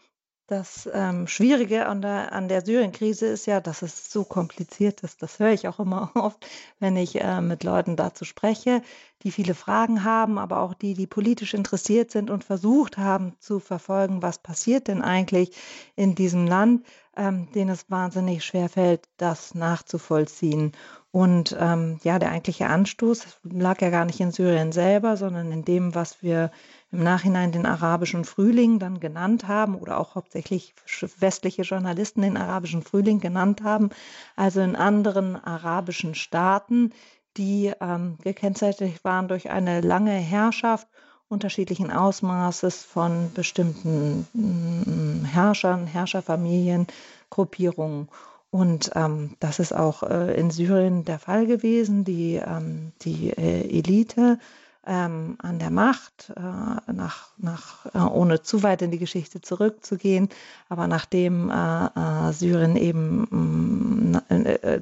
[0.46, 5.22] Das ähm, Schwierige an der, an der Syrien-Krise ist ja, dass es so kompliziert ist.
[5.22, 6.46] Das höre ich auch immer oft,
[6.78, 8.82] wenn ich äh, mit Leuten dazu spreche,
[9.22, 13.58] die viele Fragen haben, aber auch die, die politisch interessiert sind und versucht haben zu
[13.58, 15.56] verfolgen, was passiert denn eigentlich
[15.96, 16.84] in diesem Land,
[17.16, 20.72] ähm, denen es wahnsinnig schwer fällt, das nachzuvollziehen.
[21.14, 25.64] Und ähm, ja, der eigentliche Anstoß lag ja gar nicht in Syrien selber, sondern in
[25.64, 26.50] dem, was wir
[26.90, 30.74] im Nachhinein den arabischen Frühling dann genannt haben oder auch hauptsächlich
[31.20, 33.90] westliche Journalisten den arabischen Frühling genannt haben,
[34.34, 36.92] also in anderen arabischen Staaten,
[37.36, 40.88] die ähm, gekennzeichnet waren durch eine lange Herrschaft
[41.28, 46.88] unterschiedlichen Ausmaßes von bestimmten mm, Herrschern, Herrscherfamilien,
[47.30, 48.08] Gruppierungen.
[48.54, 52.04] Und ähm, das ist auch äh, in Syrien der Fall gewesen.
[52.04, 54.38] Die, ähm, die äh, Elite
[54.86, 60.28] ähm, an der Macht, äh, nach, nach, äh, ohne zu weit in die Geschichte zurückzugehen.
[60.68, 64.20] Aber nachdem äh, äh Syrien eben mm,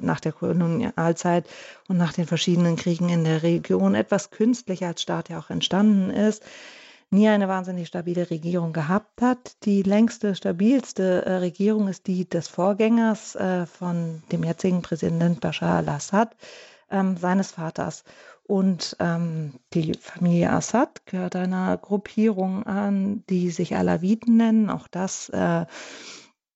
[0.01, 1.47] nach der Kolonialzeit
[1.87, 6.11] und nach den verschiedenen Kriegen in der Region etwas künstlich als Staat ja auch entstanden
[6.11, 6.43] ist,
[7.13, 9.63] nie eine wahnsinnig stabile Regierung gehabt hat.
[9.63, 13.37] Die längste, stabilste äh, Regierung ist die des Vorgängers
[13.77, 16.35] von dem jetzigen Präsident Bashar al-Assad,
[16.89, 18.03] ähm, seines Vaters.
[18.45, 24.69] Und ähm, die Familie Assad gehört einer Gruppierung an, die sich Alawiten nennen.
[24.69, 25.65] Auch das äh,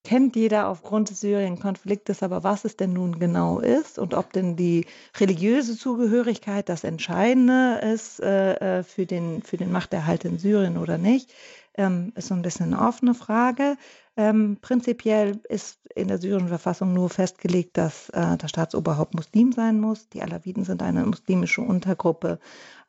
[0.08, 2.24] kennt jeder aufgrund des Syrien-Konfliktes.
[2.24, 4.86] Aber was es denn nun genau ist und ob denn die
[5.20, 10.98] religiöse Zugehörigkeit das Entscheidende ist äh, äh für, den, für den Machterhalt in Syrien oder
[10.98, 11.30] nicht,
[11.76, 13.76] ähm, ist so ein bisschen eine offene Frage.
[14.17, 19.80] Ähm, prinzipiell ist in der syrischen Verfassung nur festgelegt, dass äh, das Staatsoberhaupt Muslim sein
[19.80, 20.10] muss.
[20.10, 22.39] Die Alawiden sind eine muslimische Untergruppe,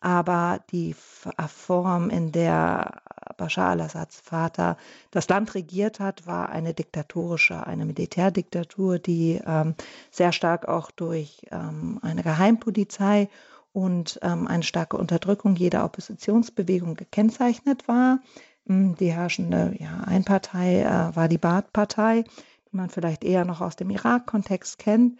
[0.00, 0.94] aber die
[1.36, 3.02] äh, Form, in der
[3.36, 4.78] Bashar al-Assads Vater
[5.10, 9.74] das Land regiert hat, war eine diktatorische, eine Militärdiktatur, die ähm,
[10.10, 13.28] sehr stark auch durch ähm, eine Geheimpolizei
[13.72, 18.20] und ähm, eine starke Unterdrückung jeder Oppositionsbewegung gekennzeichnet war.
[18.68, 22.24] Hm, die herrschende ja, Einpartei äh, war die Baath-Partei,
[22.70, 25.18] die man vielleicht eher noch aus dem Irak-Kontext kennt.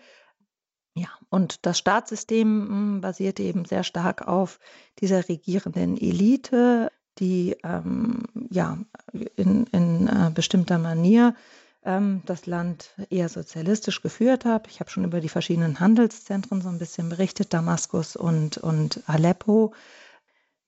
[0.95, 4.61] Ja, und das Staatssystem mh, hm, basierte eben sehr stark auf
[5.01, 8.79] dieser regierenden Elite, die ähm, ja
[9.37, 11.35] in, in äh, bestimmter Manier
[11.85, 14.69] ähm, das Land eher sozialistisch geführt hat.
[14.69, 19.73] Ich habe schon über die verschiedenen Handelszentren so ein bisschen berichtet, Damaskus und, und Aleppo.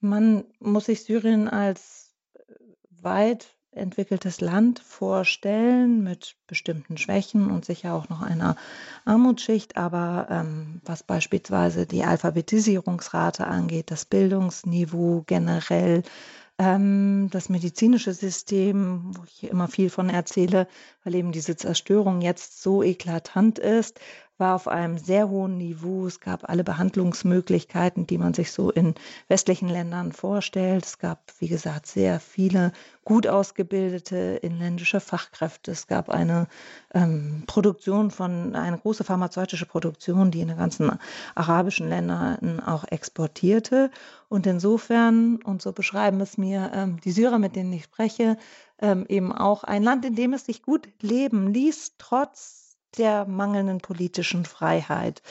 [0.01, 2.00] Man muss sich Syrien als
[3.03, 8.57] weit entwickeltes Land vorstellen mit bestimmten Schwächen und sicher auch noch einer
[9.05, 9.77] Armutsschicht.
[9.77, 16.03] Aber ähm, was beispielsweise die Alphabetisierungsrate angeht, das Bildungsniveau generell,
[16.59, 20.67] ähm, das medizinische System, wo ich immer viel von erzähle,
[21.05, 24.01] weil eben diese Zerstörung jetzt so eklatant ist,
[24.41, 26.07] war auf einem sehr hohen Niveau.
[26.07, 28.95] Es gab alle Behandlungsmöglichkeiten, die man sich so in
[29.29, 30.85] westlichen Ländern vorstellt.
[30.87, 32.73] Es gab, wie gesagt, sehr viele
[33.05, 35.73] gut ausgebildete inländische Fachkräfte.
[35.73, 36.49] Es gab eine
[36.95, 40.99] ähm, Produktion von, eine große pharmazeutische Produktion, die in den ganzen
[41.35, 43.91] arabischen Ländern auch exportierte.
[44.29, 48.37] Und insofern, und so beschreiben es mir ähm, die Syrer, mit denen ich spreche,
[48.81, 53.79] ähm, eben auch ein Land, in dem es sich gut leben ließ, trotz der mangelnden
[53.79, 55.23] politischen Freiheit.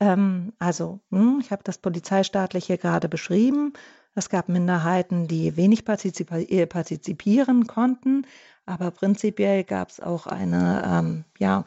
[0.00, 3.72] Ähm, also, hm, ich habe das Polizeistaatliche gerade beschrieben.
[4.14, 8.26] Es gab Minderheiten, die wenig äh, partizipieren konnten,
[8.66, 11.64] aber prinzipiell gab es auch eine, ähm, ja,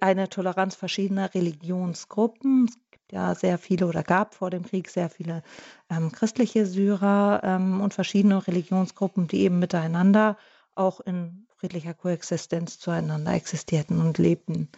[0.00, 2.66] eine Toleranz verschiedener Religionsgruppen.
[2.68, 5.42] Es gibt ja sehr viele oder gab vor dem Krieg sehr viele
[5.88, 10.36] ähm, christliche Syrer ähm, und verschiedene Religionsgruppen, die eben miteinander
[10.74, 14.68] auch in friedlicher Koexistenz zueinander existierten und lebten.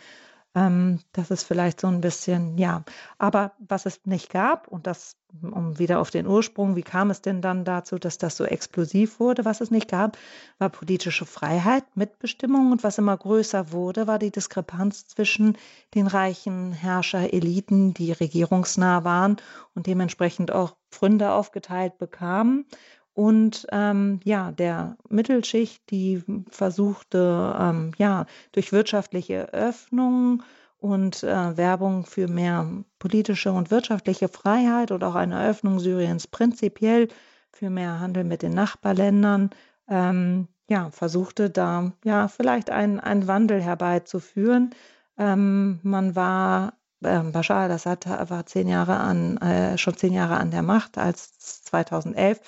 [0.54, 2.82] Ähm, das ist vielleicht so ein bisschen, ja.
[3.18, 7.22] Aber was es nicht gab, und das, um wieder auf den Ursprung, wie kam es
[7.22, 9.44] denn dann dazu, dass das so explosiv wurde?
[9.44, 10.18] Was es nicht gab,
[10.58, 12.72] war politische Freiheit, Mitbestimmung.
[12.72, 15.56] Und was immer größer wurde, war die Diskrepanz zwischen
[15.94, 19.36] den reichen Herrschereliten, die regierungsnah waren
[19.74, 22.66] und dementsprechend auch Pfründe aufgeteilt bekamen
[23.14, 30.42] und ähm, ja, der Mittelschicht, die versuchte, ähm, ja, durch wirtschaftliche Öffnung
[30.78, 32.66] und äh, Werbung für mehr
[32.98, 37.08] politische und wirtschaftliche Freiheit und auch eine Öffnung Syriens prinzipiell
[37.52, 39.50] für mehr Handel mit den Nachbarländern,
[39.88, 44.70] ähm, ja, versuchte da ja vielleicht einen, einen Wandel herbeizuführen.
[45.18, 50.50] Ähm, man war ähm, Bashar al-Assad war zehn Jahre an, äh, schon zehn Jahre an
[50.50, 52.40] der Macht, als 2011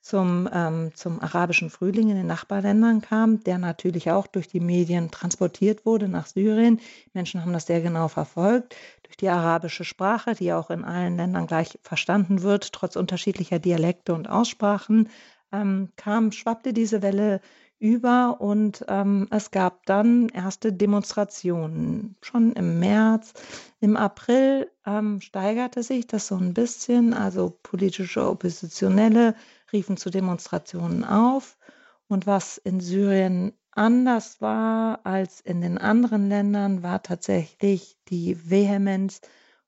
[0.00, 5.10] zum, ähm, zum arabischen Frühling in den Nachbarländern kam, der natürlich auch durch die Medien
[5.10, 6.80] transportiert wurde nach Syrien.
[7.12, 8.76] Menschen haben das sehr genau verfolgt.
[9.02, 14.14] Durch die arabische Sprache, die auch in allen Ländern gleich verstanden wird, trotz unterschiedlicher Dialekte
[14.14, 15.08] und Aussprachen,
[15.52, 17.40] ähm, kam, schwappte diese Welle
[17.80, 22.14] über und ähm, es gab dann erste Demonstrationen.
[22.20, 23.32] Schon im März,
[23.80, 29.34] im April ähm, steigerte sich das so ein bisschen, also politische Oppositionelle
[29.72, 31.56] riefen zu Demonstrationen auf.
[32.08, 39.20] Und was in Syrien anders war als in den anderen Ländern, war tatsächlich die Vehemenz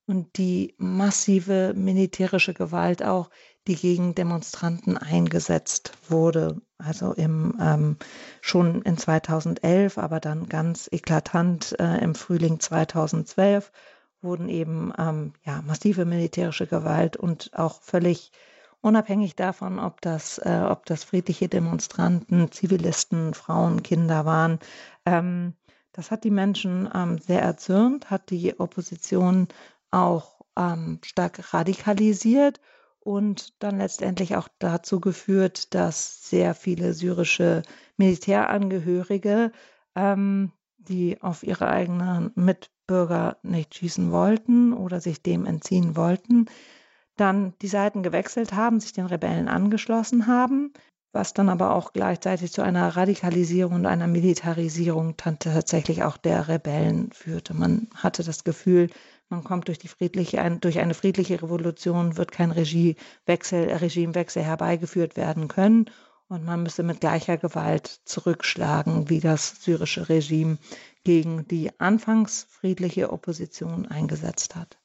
[0.07, 3.31] und die massive militärische Gewalt auch,
[3.69, 6.61] die gegen Demonstranten eingesetzt wurde.
[6.79, 7.97] Also im, ähm,
[8.41, 13.71] schon in 2011, aber dann ganz eklatant äh, im Frühling 2012
[14.21, 18.33] wurden eben ähm, ja, massive militärische Gewalt und auch völlig
[18.83, 24.59] unabhängig davon, ob das, äh, ob das friedliche Demonstranten, Zivilisten, Frauen, Kinder waren.
[25.07, 25.55] Ähm,
[25.93, 29.49] das hat die Menschen ähm, sehr erzürnt, hat die Opposition
[29.91, 32.61] auch ähm, stark radikalisiert
[33.01, 37.63] und dann letztendlich auch dazu geführt, dass sehr viele syrische
[37.97, 39.53] Militärangehörige,
[39.95, 46.47] ähm, die auf ihre eigenen Mitbürger nicht schießen wollten oder sich dem entziehen wollten,
[47.17, 50.73] dann die Seiten gewechselt haben, sich den Rebellen angeschlossen haben,
[51.13, 57.13] was dann aber auch gleichzeitig zu einer Radikalisierung und einer Militarisierung tatsächlich auch der Rebellen
[57.13, 57.55] führte.
[57.55, 58.89] Man hatte das Gefühl,
[59.29, 65.49] man kommt durch die friedliche, durch eine friedliche Revolution wird kein Regiewechsel, Regimewechsel herbeigeführt werden
[65.49, 65.87] können
[66.29, 70.59] und man müsse mit gleicher Gewalt zurückschlagen, wie das syrische Regime
[71.05, 74.82] gegen die anfangs friedliche Opposition eingesetzt hat.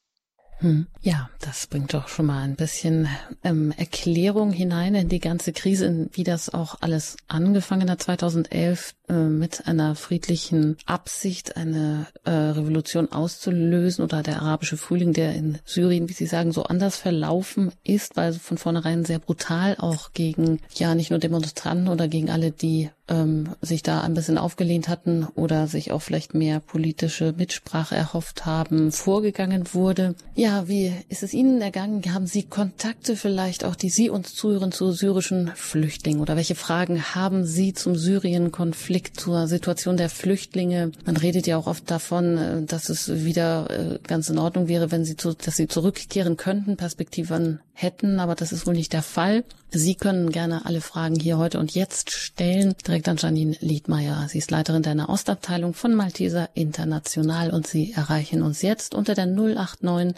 [0.60, 0.88] Hm.
[1.02, 3.08] Ja, das bringt doch schon mal ein bisschen
[3.44, 9.14] ähm, Erklärung hinein in die ganze Krise, wie das auch alles angefangen hat 2011 äh,
[9.14, 16.10] mit einer friedlichen Absicht, eine äh, Revolution auszulösen oder der arabische Frühling, der in Syrien,
[16.10, 20.96] wie Sie sagen, so anders verlaufen ist, weil von vornherein sehr brutal auch gegen ja
[20.96, 25.68] nicht nur Demonstranten oder gegen alle, die ähm, sich da ein bisschen aufgelehnt hatten oder
[25.68, 30.16] sich auch vielleicht mehr politische Mitsprache erhofft haben, vorgegangen wurde.
[30.36, 32.02] Ja, wie ist es Ihnen ergangen?
[32.14, 36.22] Haben Sie Kontakte vielleicht auch, die Sie uns zuhören, zu syrischen Flüchtlingen?
[36.22, 40.92] Oder welche Fragen haben Sie zum Syrien-Konflikt, zur Situation der Flüchtlinge?
[41.06, 44.92] Man redet ja auch oft davon, äh, dass es wieder äh, ganz in Ordnung wäre,
[44.92, 46.78] wenn sie zu, dass sie zurückkehren könnten.
[46.78, 49.44] Perspektiven hätten, aber das ist wohl nicht der Fall.
[49.70, 54.28] Sie können gerne alle Fragen hier heute und jetzt stellen, direkt an Janine Liedmeier.
[54.30, 59.28] Sie ist Leiterin der Ostabteilung von Malteser International und Sie erreichen uns jetzt unter der
[59.28, 60.16] 089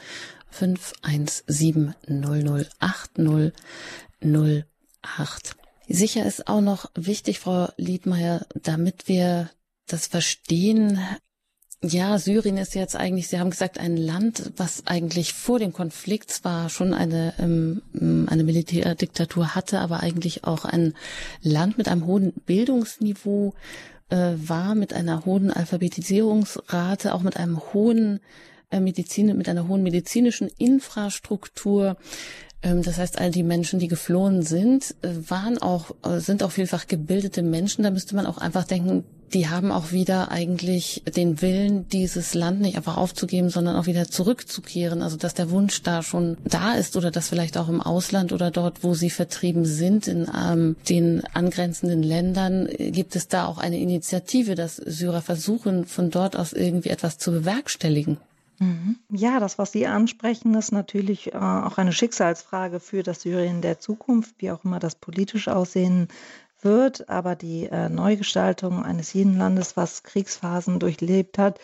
[0.51, 3.53] 517 0080
[4.23, 5.55] 08.
[5.87, 9.49] Sicher ist auch noch wichtig, Frau Liedmeier, damit wir
[9.87, 10.99] das verstehen,
[11.81, 16.29] ja, Syrien ist jetzt eigentlich, Sie haben gesagt, ein Land, was eigentlich vor dem Konflikt
[16.29, 17.81] zwar schon eine, ähm,
[18.27, 20.93] eine Militärdiktatur hatte, aber eigentlich auch ein
[21.41, 23.53] Land mit einem hohen Bildungsniveau
[24.09, 28.19] äh, war, mit einer hohen Alphabetisierungsrate, auch mit einem hohen
[28.71, 31.95] äh, Medizin, mit einer hohen medizinischen Infrastruktur.
[32.61, 36.51] Ähm, das heißt, all die Menschen, die geflohen sind, äh, waren auch, äh, sind auch
[36.51, 37.83] vielfach gebildete Menschen.
[37.83, 39.03] Da müsste man auch einfach denken,
[39.33, 44.07] die haben auch wieder eigentlich den Willen, dieses Land nicht einfach aufzugeben, sondern auch wieder
[44.07, 45.03] zurückzukehren.
[45.03, 48.49] Also dass der Wunsch da schon da ist oder dass vielleicht auch im Ausland oder
[48.49, 53.79] dort, wo sie vertrieben sind, in ähm, den angrenzenden Ländern, gibt es da auch eine
[53.79, 58.17] Initiative, dass Syrer versuchen, von dort aus irgendwie etwas zu bewerkstelligen.
[58.59, 58.99] Mhm.
[59.09, 63.79] Ja, das, was Sie ansprechen, ist natürlich äh, auch eine Schicksalsfrage für das Syrien der
[63.79, 66.09] Zukunft, wie auch immer das politisch aussehen
[66.61, 67.07] wird.
[67.09, 71.59] Aber die äh, Neugestaltung eines jeden Landes, was Kriegsphasen durchlebt hat,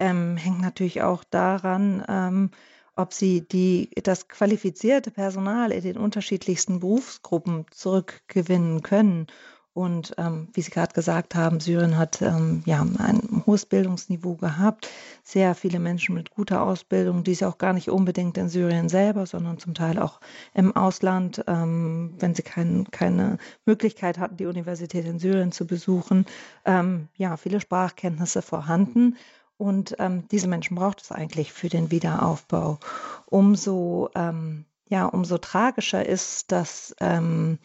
[0.00, 2.50] ähm, hängt natürlich auch daran, ähm,
[2.96, 9.28] ob sie die, das qualifizierte Personal in den unterschiedlichsten Berufsgruppen zurückgewinnen können.
[9.72, 14.88] Und ähm, wie Sie gerade gesagt haben, Syrien hat ähm, ja ein hohes Bildungsniveau gehabt,
[15.22, 19.26] sehr viele Menschen mit guter Ausbildung, die sie auch gar nicht unbedingt in Syrien selber,
[19.26, 20.20] sondern zum Teil auch
[20.54, 26.26] im Ausland, ähm, wenn sie kein, keine Möglichkeit hatten, die Universität in Syrien zu besuchen,
[26.64, 29.16] ähm, ja, viele Sprachkenntnisse vorhanden.
[29.56, 32.78] Und ähm, diese Menschen braucht es eigentlich für den Wiederaufbau.
[33.26, 37.58] Umso, ähm, ja, umso tragischer ist, dass ähm,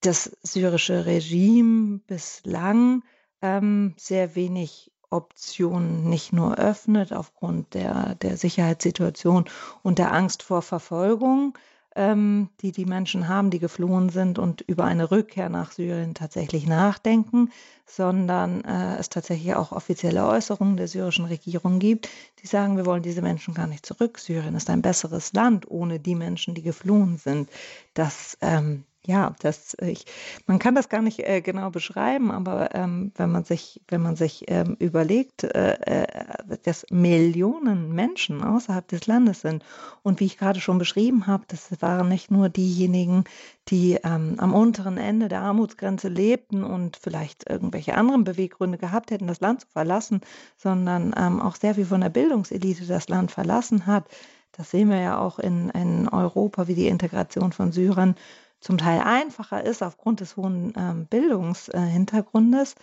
[0.00, 3.02] das syrische Regime bislang
[3.42, 9.46] ähm, sehr wenig Optionen nicht nur öffnet aufgrund der, der Sicherheitssituation
[9.82, 11.56] und der Angst vor Verfolgung,
[11.96, 16.66] ähm, die die Menschen haben, die geflohen sind und über eine Rückkehr nach Syrien tatsächlich
[16.66, 17.50] nachdenken,
[17.86, 22.10] sondern äh, es tatsächlich auch offizielle Äußerungen der syrischen Regierung gibt,
[22.42, 24.18] die sagen, wir wollen diese Menschen gar nicht zurück.
[24.18, 27.48] Syrien ist ein besseres Land ohne die Menschen, die geflohen sind.
[27.94, 30.04] Das ähm, ja, das ich
[30.46, 34.16] man kann das gar nicht, äh, genau beschreiben, aber, ähm, wenn man sich wenn man
[34.16, 35.74] sich, ähm, überlegt, äh,
[36.04, 39.64] äh, dass Millionen Menschen außerhalb des Landes sind
[40.02, 43.24] und wie ich gerade schon beschrieben habe, das waren nicht nur diejenigen,
[43.68, 49.26] die, ähm, am unteren Ende der Armutsgrenze lebten und vielleicht irgendwelche anderen Beweggründe gehabt hätten,
[49.28, 50.20] das Land zu verlassen,
[50.56, 54.06] sondern, ähm, auch sehr viel von der Bildungselite das Land verlassen hat.
[54.52, 58.16] Das sehen wir ja auch in in Europa, wie die Integration von Syrern
[58.60, 62.76] zum Teil einfacher ist aufgrund des hohen ähm, Bildungshintergrundes, äh,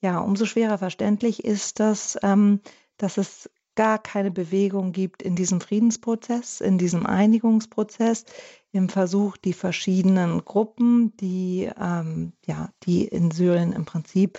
[0.00, 2.60] ja, umso schwerer verständlich ist das, ähm,
[2.96, 8.24] dass es gar keine Bewegung gibt in diesem Friedensprozess, in diesem Einigungsprozess,
[8.72, 14.38] im Versuch, die verschiedenen Gruppen, die, ähm, ja, die in Syrien im Prinzip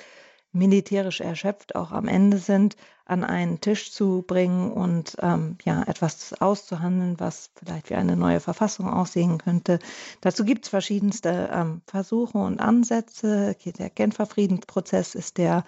[0.51, 2.75] militärisch erschöpft auch am Ende sind,
[3.05, 8.39] an einen Tisch zu bringen und ähm, ja, etwas auszuhandeln, was vielleicht wie eine neue
[8.39, 9.79] Verfassung aussehen könnte.
[10.21, 13.55] Dazu gibt es verschiedenste ähm, Versuche und Ansätze.
[13.65, 15.65] Der Genfer Friedensprozess ist der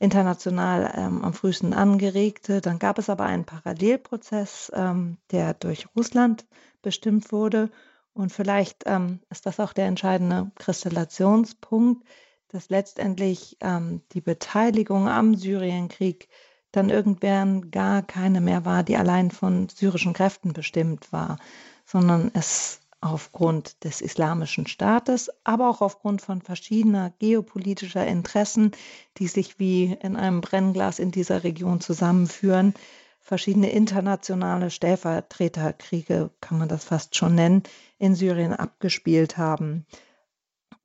[0.00, 2.60] international ähm, am frühesten angeregte.
[2.60, 6.44] Dann gab es aber einen Parallelprozess, ähm, der durch Russland
[6.82, 7.70] bestimmt wurde.
[8.14, 12.04] Und vielleicht ähm, ist das auch der entscheidende Kristallationspunkt
[12.50, 16.28] dass letztendlich ähm, die Beteiligung am Syrienkrieg
[16.72, 21.38] dann irgendwann gar keine mehr war, die allein von syrischen Kräften bestimmt war,
[21.84, 28.72] sondern es aufgrund des islamischen Staates, aber auch aufgrund von verschiedener geopolitischer Interessen,
[29.16, 32.74] die sich wie in einem Brennglas in dieser Region zusammenführen,
[33.20, 37.62] verschiedene internationale Stellvertreterkriege, kann man das fast schon nennen,
[37.98, 39.86] in Syrien abgespielt haben.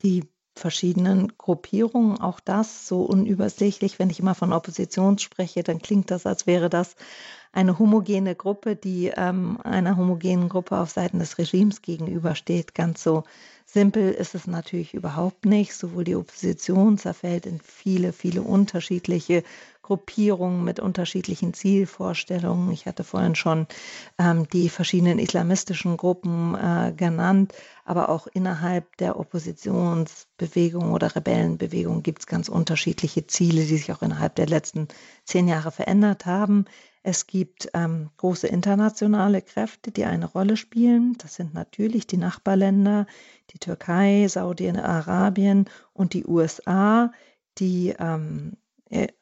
[0.03, 0.23] Die
[0.55, 2.19] verschiedenen Gruppierungen.
[2.19, 3.99] Auch das so unübersichtlich.
[3.99, 6.95] Wenn ich immer von Opposition spreche, dann klingt das, als wäre das
[7.51, 12.75] eine homogene Gruppe, die ähm, einer homogenen Gruppe auf Seiten des Regimes gegenübersteht.
[12.75, 13.23] Ganz so
[13.65, 15.73] simpel ist es natürlich überhaupt nicht.
[15.73, 19.43] Sowohl die Opposition zerfällt in viele, viele unterschiedliche
[19.85, 22.71] Gruppierungen mit unterschiedlichen Zielvorstellungen.
[22.71, 23.67] Ich hatte vorhin schon
[24.17, 27.53] ähm, die verschiedenen islamistischen Gruppen äh, genannt,
[27.85, 34.01] aber auch innerhalb der Oppositionsbewegung oder Rebellenbewegung gibt es ganz unterschiedliche Ziele, die sich auch
[34.01, 34.87] innerhalb der letzten
[35.23, 36.65] zehn Jahre verändert haben.
[37.03, 41.15] Es gibt ähm, große internationale Kräfte, die eine Rolle spielen.
[41.19, 43.05] Das sind natürlich die Nachbarländer,
[43.51, 47.11] die Türkei, Saudi-Arabien und die USA,
[47.59, 48.64] die ähm, äh,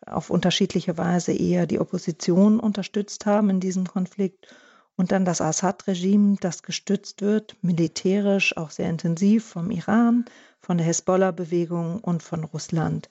[0.05, 4.47] auf unterschiedliche Weise eher die Opposition unterstützt haben in diesem Konflikt
[4.95, 10.26] und dann das Assad-Regime, das gestützt wird, militärisch auch sehr intensiv vom Iran,
[10.59, 13.09] von der Hezbollah-Bewegung und von Russland.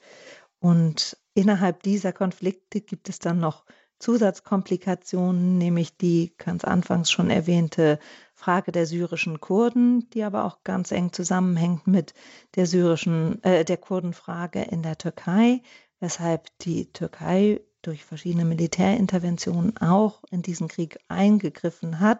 [0.60, 3.64] Und innerhalb dieser Konflikte gibt es dann noch
[3.98, 7.98] Zusatzkomplikationen, nämlich die ganz anfangs schon erwähnte
[8.34, 12.14] Frage der syrischen Kurden, die aber auch ganz eng zusammenhängt mit
[12.56, 15.62] der syrischen, äh, der Kurdenfrage in der Türkei,
[16.02, 22.18] weshalb die Türkei durch verschiedene Militärinterventionen auch in diesen Krieg eingegriffen hat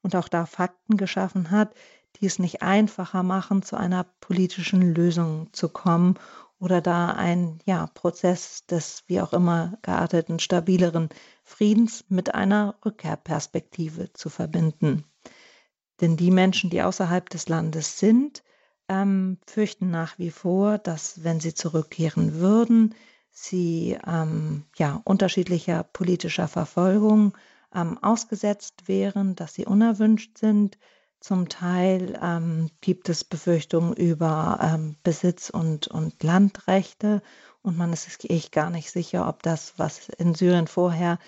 [0.00, 1.74] und auch da Fakten geschaffen hat,
[2.16, 6.18] die es nicht einfacher machen, zu einer politischen Lösung zu kommen
[6.58, 11.10] oder da ein ja, Prozess des wie auch immer gearteten, stabileren
[11.44, 15.04] Friedens mit einer Rückkehrperspektive zu verbinden.
[16.00, 18.42] Denn die Menschen, die außerhalb des Landes sind,
[18.88, 22.94] ähm, fürchten nach wie vor, dass wenn sie zurückkehren würden,
[23.44, 27.36] sie ähm, ja, unterschiedlicher politischer Verfolgung
[27.74, 30.78] ähm, ausgesetzt wären, dass sie unerwünscht sind.
[31.20, 37.22] Zum Teil ähm, gibt es Befürchtungen über ähm, Besitz und, und Landrechte
[37.62, 41.18] und man ist sich gar nicht sicher, ob das, was in Syrien vorher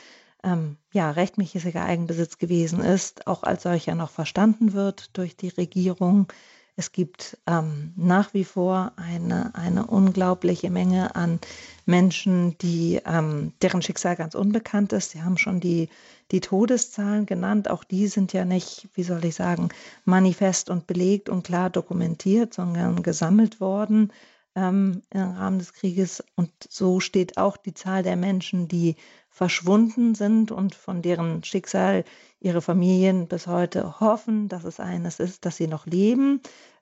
[0.43, 6.29] ähm, ja, rechtmäßiger Eigenbesitz gewesen ist, auch als solcher noch verstanden wird durch die Regierung.
[6.81, 11.39] Es gibt ähm, nach wie vor eine, eine unglaubliche Menge an
[11.85, 15.11] Menschen, die, ähm, deren Schicksal ganz unbekannt ist.
[15.11, 15.91] Sie haben schon die,
[16.31, 17.69] die Todeszahlen genannt.
[17.69, 19.69] Auch die sind ja nicht, wie soll ich sagen,
[20.07, 24.11] manifest und belegt und klar dokumentiert, sondern gesammelt worden
[24.55, 26.25] ähm, im Rahmen des Krieges.
[26.35, 28.97] Und so steht auch die Zahl der Menschen, die
[29.29, 32.05] verschwunden sind und von deren Schicksal
[32.41, 36.41] ihre Familien bis heute hoffen, dass es eines ist, dass sie noch leben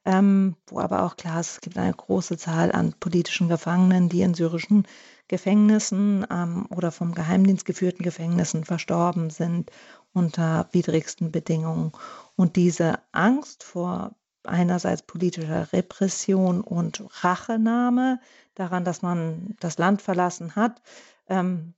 [0.09, 4.23] ähm, wo aber auch klar ist, es gibt eine große Zahl an politischen Gefangenen, die
[4.23, 4.87] in syrischen
[5.29, 9.71] Gefängnissen ähm, oder vom Geheimdienst geführten Gefängnissen verstorben sind
[10.15, 11.93] unter widrigsten Bedingungen.
[12.37, 18.19] Und diese Angst vor einerseits politischer Repression und Rachenahme
[18.55, 20.81] daran, dass man das Land verlassen hat,
[21.29, 21.75] ähm,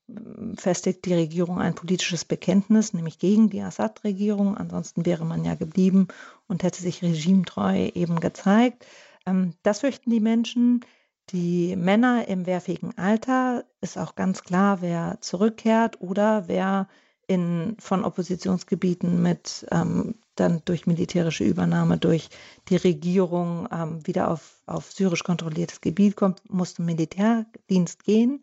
[0.57, 4.57] festigt die Regierung ein politisches Bekenntnis, nämlich gegen die Assad-Regierung.
[4.57, 6.09] Ansonsten wäre man ja geblieben
[6.47, 8.87] und hätte sich regimetreu eben gezeigt.
[9.27, 10.85] Ähm, das fürchten die Menschen.
[11.31, 16.89] Die Männer im wehrfähigen Alter ist auch ganz klar, wer zurückkehrt oder wer
[17.27, 22.29] in, von Oppositionsgebieten mit ähm, dann durch militärische Übernahme durch
[22.69, 28.41] die Regierung ähm, wieder auf, auf syrisch kontrolliertes Gebiet kommt, muss zum Militärdienst gehen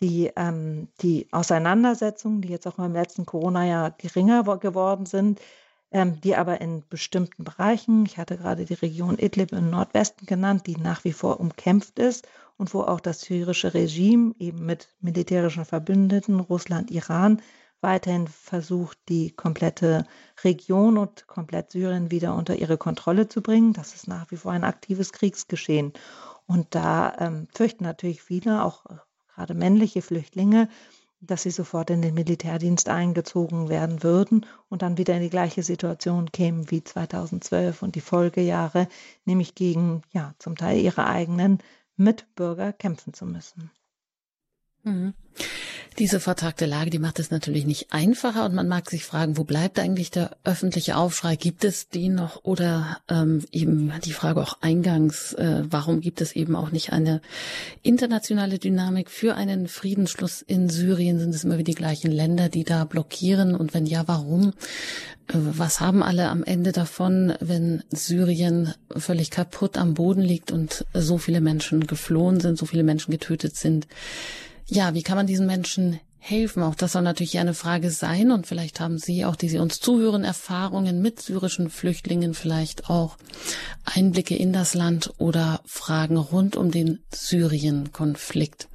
[0.00, 5.40] die, ähm, die Auseinandersetzungen, die jetzt auch im letzten Corona-Jahr geringer geworden sind,
[5.90, 10.66] ähm, die aber in bestimmten Bereichen, ich hatte gerade die Region Idlib im Nordwesten genannt,
[10.66, 12.28] die nach wie vor umkämpft ist
[12.58, 17.40] und wo auch das syrische Regime eben mit militärischen Verbündeten, Russland, Iran,
[17.80, 20.06] weiterhin versucht, die komplette
[20.42, 23.72] Region und komplett Syrien wieder unter ihre Kontrolle zu bringen.
[23.72, 25.92] Das ist nach wie vor ein aktives Kriegsgeschehen.
[26.46, 28.84] Und da ähm, fürchten natürlich viele, auch
[29.38, 30.68] gerade männliche Flüchtlinge,
[31.20, 35.62] dass sie sofort in den Militärdienst eingezogen werden würden und dann wieder in die gleiche
[35.62, 38.88] Situation kämen wie 2012 und die Folgejahre,
[39.24, 41.58] nämlich gegen ja zum Teil ihre eigenen
[41.96, 43.70] Mitbürger kämpfen zu müssen.
[44.82, 45.14] Mhm.
[45.98, 49.42] Diese vertragte Lage, die macht es natürlich nicht einfacher und man mag sich fragen, wo
[49.42, 51.34] bleibt eigentlich der öffentliche Aufschrei?
[51.34, 56.36] Gibt es den noch oder ähm, eben die Frage auch eingangs, äh, warum gibt es
[56.36, 57.20] eben auch nicht eine
[57.82, 61.18] internationale Dynamik für einen Friedensschluss in Syrien?
[61.18, 64.50] Sind es immer wieder die gleichen Länder, die da blockieren und wenn ja, warum?
[65.26, 70.86] Äh, was haben alle am Ende davon, wenn Syrien völlig kaputt am Boden liegt und
[70.94, 73.88] so viele Menschen geflohen sind, so viele Menschen getötet sind?
[74.70, 76.62] Ja, wie kann man diesen Menschen helfen?
[76.62, 78.30] Auch das soll natürlich eine Frage sein.
[78.30, 83.16] Und vielleicht haben Sie auch, die Sie uns zuhören, Erfahrungen mit syrischen Flüchtlingen, vielleicht auch
[83.84, 88.68] Einblicke in das Land oder Fragen rund um den Syrien-Konflikt.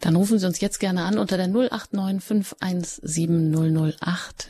[0.00, 4.48] Dann rufen Sie uns jetzt gerne an unter der 089 517 008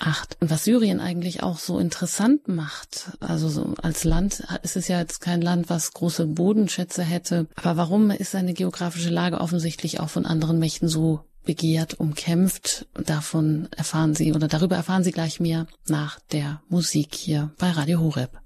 [0.00, 0.04] 008.
[0.04, 0.36] 2008.
[0.40, 4.98] Und was Syrien eigentlich auch so interessant macht, also so als Land ist es ja
[4.98, 7.46] jetzt kein Land, was große Bodenschätze hätte.
[7.56, 12.86] Aber warum ist seine geografische Lage offensichtlich auch von anderen Mächten so begehrt, umkämpft?
[12.94, 18.00] Davon erfahren Sie oder darüber erfahren Sie gleich mehr nach der Musik hier bei Radio
[18.00, 18.40] Horeb.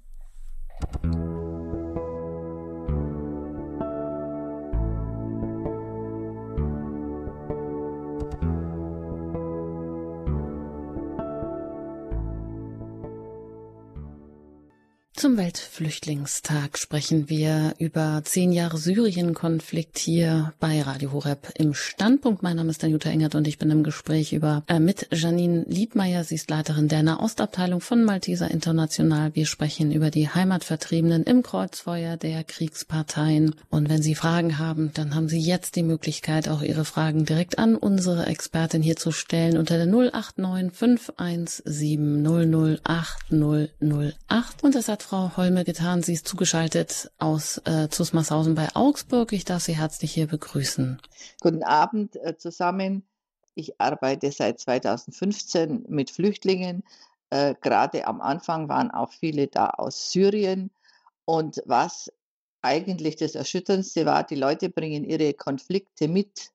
[15.19, 22.41] Zum Weltflüchtlingstag sprechen wir über zehn Jahre Syrien-Konflikt hier bei Radio Horeb im Standpunkt.
[22.41, 26.23] Mein Name ist Danuta Engert und ich bin im Gespräch über äh, mit Janine Liedmeier.
[26.23, 29.35] Sie ist Leiterin der Nahostabteilung von Malteser International.
[29.35, 33.55] Wir sprechen über die Heimatvertriebenen im Kreuzfeuer der Kriegsparteien.
[33.69, 37.59] Und wenn Sie Fragen haben, dann haben Sie jetzt die Möglichkeit, auch Ihre Fragen direkt
[37.59, 44.63] an unsere Expertin hier zu stellen unter der 089 517 008 008.
[44.63, 46.03] Und das hat Frau Holme getan.
[46.03, 49.33] Sie ist zugeschaltet aus äh, Zusmarshausen bei Augsburg.
[49.33, 51.01] Ich darf Sie herzlich hier begrüßen.
[51.41, 53.01] Guten Abend äh, zusammen.
[53.55, 56.83] Ich arbeite seit 2015 mit Flüchtlingen.
[57.31, 60.69] Äh, gerade am Anfang waren auch viele da aus Syrien.
[61.25, 62.11] Und was
[62.61, 66.51] eigentlich das Erschütterndste war, die Leute bringen ihre Konflikte mit.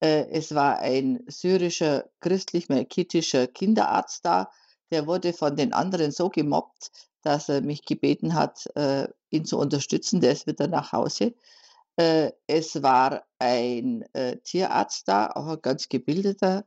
[0.00, 4.50] Äh, es war ein syrischer christlich-melkitischer Kinderarzt da,
[4.90, 6.90] der wurde von den anderen so gemobbt,
[7.26, 10.20] dass er mich gebeten hat, äh, ihn zu unterstützen.
[10.20, 11.34] Der ist wieder nach Hause.
[11.96, 16.64] Äh, es war ein äh, Tierarzt da, auch ein ganz gebildeter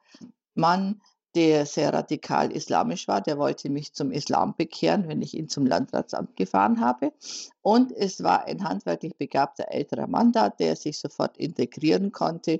[0.56, 1.02] Mann,
[1.34, 3.22] der sehr radikal islamisch war.
[3.22, 7.14] Der wollte mich zum Islam bekehren, wenn ich ihn zum Landratsamt gefahren habe.
[7.62, 12.60] Und es war ein handwerklich begabter älterer Mann da, der sich sofort integrieren konnte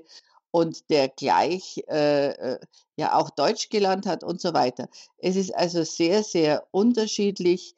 [0.50, 2.58] und der gleich äh,
[2.96, 4.88] ja auch Deutsch gelernt hat und so weiter.
[5.18, 7.74] Es ist also sehr, sehr unterschiedlich.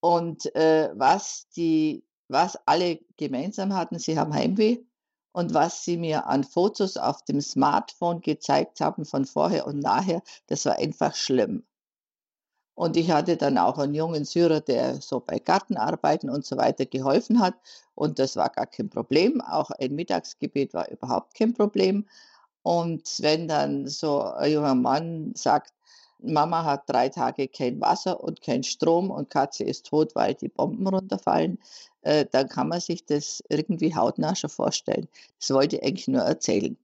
[0.00, 4.78] Und äh, was die, was alle gemeinsam hatten, sie haben Heimweh.
[5.34, 10.22] Und was sie mir an Fotos auf dem Smartphone gezeigt haben von vorher und nachher,
[10.46, 11.64] das war einfach schlimm.
[12.74, 16.86] Und ich hatte dann auch einen jungen Syrer, der so bei Gartenarbeiten und so weiter
[16.86, 17.54] geholfen hat.
[17.94, 19.40] Und das war gar kein Problem.
[19.40, 22.06] Auch ein Mittagsgebet war überhaupt kein Problem.
[22.62, 25.72] Und wenn dann so ein junger Mann sagt,
[26.22, 30.48] Mama hat drei Tage kein Wasser und kein Strom und Katze ist tot, weil die
[30.48, 31.58] Bomben runterfallen,
[32.02, 35.08] äh, dann kann man sich das irgendwie hautnah schon vorstellen.
[35.40, 36.76] Das wollte ich eigentlich nur erzählen.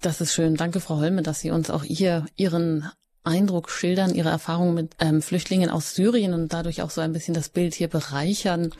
[0.00, 0.54] Das ist schön.
[0.54, 2.88] Danke, Frau Holme, dass Sie uns auch hier Ihren
[3.24, 7.34] Eindruck schildern, Ihre Erfahrungen mit ähm, Flüchtlingen aus Syrien und dadurch auch so ein bisschen
[7.34, 8.72] das Bild hier bereichern.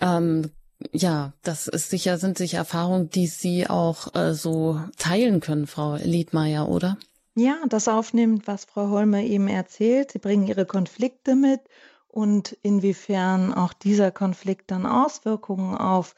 [0.00, 0.50] Ähm,
[0.92, 5.96] ja, das ist sicher, sind sicher Erfahrungen, die Sie auch äh, so teilen können, Frau
[5.96, 6.96] Liedmeier, oder?
[7.36, 10.12] Ja, das aufnimmt, was Frau Holmer eben erzählt.
[10.12, 11.60] Sie bringen ihre Konflikte mit
[12.08, 16.14] und inwiefern auch dieser Konflikt dann Auswirkungen auf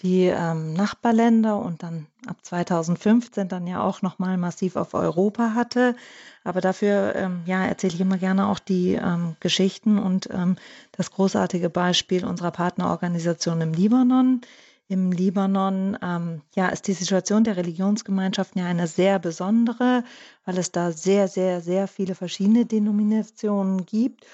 [0.00, 5.94] die ähm, Nachbarländer und dann ab 2015 dann ja auch nochmal massiv auf Europa hatte.
[6.42, 10.56] Aber dafür ähm, ja, erzähle ich immer gerne auch die ähm, Geschichten und ähm,
[10.92, 14.40] das großartige Beispiel unserer Partnerorganisation im Libanon.
[14.88, 20.04] Im Libanon ähm, ja, ist die Situation der Religionsgemeinschaften ja eine sehr besondere,
[20.44, 24.26] weil es da sehr, sehr, sehr viele verschiedene Denominationen gibt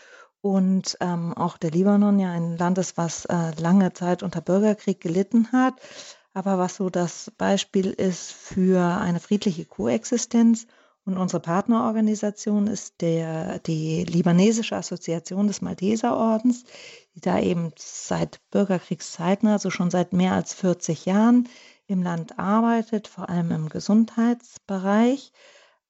[0.43, 5.01] und ähm, auch der Libanon ja ein Land ist, was äh, lange Zeit unter Bürgerkrieg
[5.01, 5.75] gelitten hat,
[6.33, 10.67] aber was so das Beispiel ist für eine friedliche Koexistenz.
[11.07, 16.65] Und unsere Partnerorganisation ist der, die libanesische Assoziation des Malteserordens,
[17.15, 21.49] die da eben seit Bürgerkriegszeiten, also schon seit mehr als 40 Jahren
[21.87, 25.33] im Land arbeitet, vor allem im Gesundheitsbereich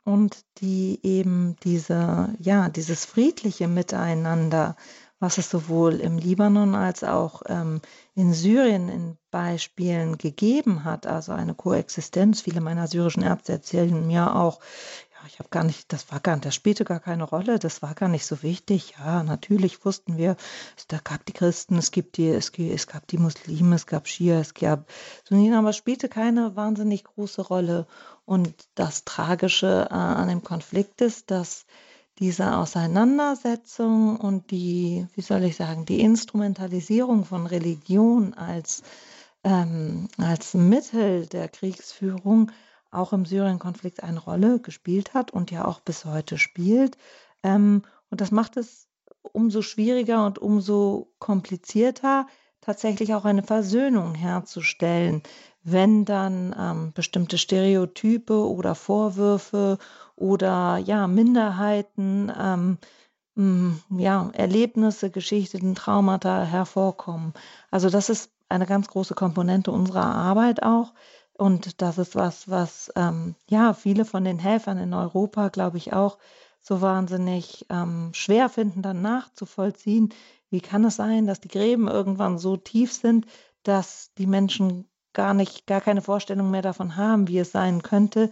[0.04, 4.76] und die eben diese, ja, dieses friedliche Miteinander,
[5.18, 7.80] was es sowohl im Libanon als auch ähm,
[8.14, 12.40] in Syrien in Beispielen gegeben hat, also eine Koexistenz.
[12.40, 14.60] Viele meiner syrischen Ärzte erzählen mir auch,
[15.26, 17.94] ich habe gar nicht, das war gar nicht, das spielte gar keine Rolle, das war
[17.94, 18.94] gar nicht so wichtig.
[18.98, 20.36] Ja, natürlich wussten wir,
[20.76, 24.40] es gab die Christen, es gibt die, es, es gab die Muslime, es gab Schia,
[24.40, 24.88] es gab
[25.24, 27.86] Sunniten, aber es spielte keine wahnsinnig große Rolle.
[28.24, 31.66] Und das Tragische äh, an dem Konflikt ist, dass
[32.18, 38.82] diese Auseinandersetzung und die, wie soll ich sagen, die Instrumentalisierung von Religion als,
[39.42, 42.50] ähm, als Mittel der Kriegsführung
[42.90, 46.96] auch im Syrien-Konflikt eine Rolle gespielt hat und ja auch bis heute spielt.
[47.42, 48.88] Ähm, und das macht es
[49.22, 52.26] umso schwieriger und umso komplizierter,
[52.60, 55.22] tatsächlich auch eine Versöhnung herzustellen,
[55.62, 59.78] wenn dann ähm, bestimmte Stereotype oder Vorwürfe
[60.16, 62.78] oder ja Minderheiten ähm,
[63.34, 67.32] mh, ja Erlebnisse, Geschichten, Traumata hervorkommen.
[67.70, 70.92] Also das ist eine ganz große Komponente unserer Arbeit auch.
[71.40, 75.94] Und das ist was, was ähm, ja viele von den Helfern in Europa, glaube ich,
[75.94, 76.18] auch
[76.60, 80.10] so wahnsinnig ähm, schwer finden, dann nachzuvollziehen.
[80.50, 83.24] Wie kann es sein, dass die Gräben irgendwann so tief sind,
[83.62, 88.30] dass die Menschen gar nicht, gar keine Vorstellung mehr davon haben, wie es sein könnte,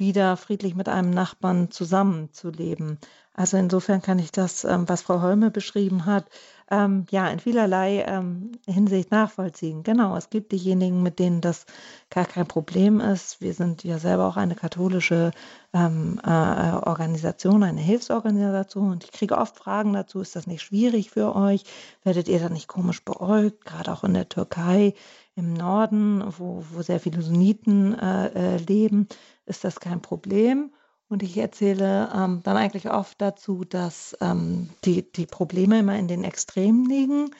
[0.00, 2.98] wieder friedlich mit einem Nachbarn zusammenzuleben.
[3.34, 6.26] Also insofern kann ich das, ähm, was Frau Holme beschrieben hat,
[6.70, 9.82] ähm, ja, in vielerlei ähm, Hinsicht nachvollziehen.
[9.82, 11.66] Genau, es gibt diejenigen, mit denen das
[12.10, 13.40] gar kein Problem ist.
[13.40, 15.30] Wir sind ja selber auch eine katholische
[15.72, 21.10] ähm, äh, Organisation, eine Hilfsorganisation und ich kriege oft Fragen dazu, ist das nicht schwierig
[21.10, 21.64] für euch?
[22.04, 23.64] Werdet ihr da nicht komisch beäugt?
[23.64, 24.94] Gerade auch in der Türkei
[25.36, 29.08] im Norden, wo, wo sehr viele Sunniten äh, äh, leben,
[29.46, 30.72] ist das kein Problem.
[31.08, 36.06] Und ich erzähle ähm, dann eigentlich oft dazu, dass ähm, die, die Probleme immer in
[36.06, 37.30] den Extremen liegen,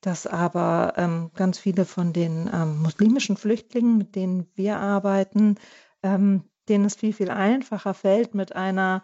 [0.00, 5.56] dass aber ähm, ganz viele von den ähm, muslimischen Flüchtlingen, mit denen wir arbeiten,
[6.02, 9.02] ähm, denen es viel, viel einfacher fällt, mit einer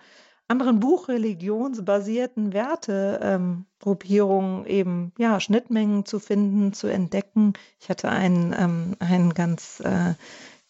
[0.48, 7.54] anderen buchreligionsbasierten Wertegruppierung ähm, eben ja Schnittmengen zu finden, zu entdecken.
[7.80, 10.14] Ich hatte einen, ähm, einen ganz äh,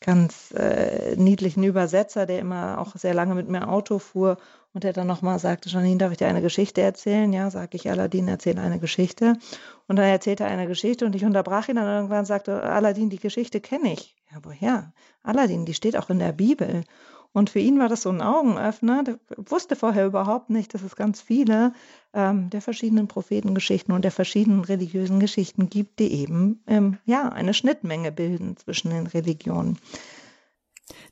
[0.05, 4.37] ganz äh, niedlichen Übersetzer, der immer auch sehr lange mit mir Auto fuhr
[4.75, 7.33] und der dann nochmal sagte, Janine, darf ich dir eine Geschichte erzählen?
[7.33, 9.35] Ja, sage ich, Aladdin, erzähle eine Geschichte.
[9.87, 13.09] Und dann erzählte er eine Geschichte und ich unterbrach ihn dann irgendwann und sagte, Aladdin,
[13.09, 14.14] die Geschichte kenne ich.
[14.31, 14.93] Ja, woher?
[15.22, 16.85] Aladdin, die steht auch in der Bibel.
[17.35, 19.03] Und für ihn war das so ein Augenöffner.
[19.03, 21.72] Der wusste vorher überhaupt nicht, dass es ganz viele
[22.14, 27.53] ähm, der verschiedenen Prophetengeschichten und der verschiedenen religiösen Geschichten gibt, die eben ähm, ja eine
[27.53, 29.78] Schnittmenge bilden zwischen den Religionen.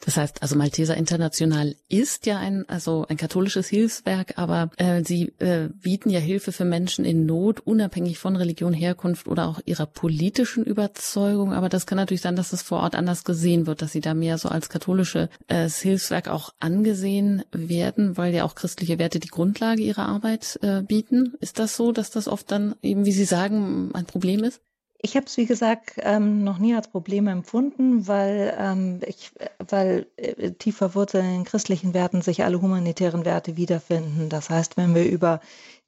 [0.05, 5.33] Das heißt, also Malteser International ist ja ein, also ein katholisches Hilfswerk, aber äh, sie
[5.39, 9.87] äh, bieten ja Hilfe für Menschen in Not, unabhängig von Religion, Herkunft oder auch ihrer
[9.87, 11.53] politischen Überzeugung.
[11.53, 14.15] Aber das kann natürlich sein, dass es vor Ort anders gesehen wird, dass sie da
[14.15, 19.29] mehr so als katholisches äh, Hilfswerk auch angesehen werden, weil ja auch christliche Werte die
[19.29, 21.35] Grundlage ihrer Arbeit äh, bieten.
[21.41, 24.61] Ist das so, dass das oft dann eben, wie Sie sagen, ein Problem ist?
[25.05, 30.07] Ich habe es, wie gesagt, ähm, noch nie als Problem empfunden, weil, ähm, ich, weil
[30.17, 34.29] äh, tief verwurzelt in christlichen Werten sich alle humanitären Werte wiederfinden.
[34.29, 35.41] Das heißt, wenn wir über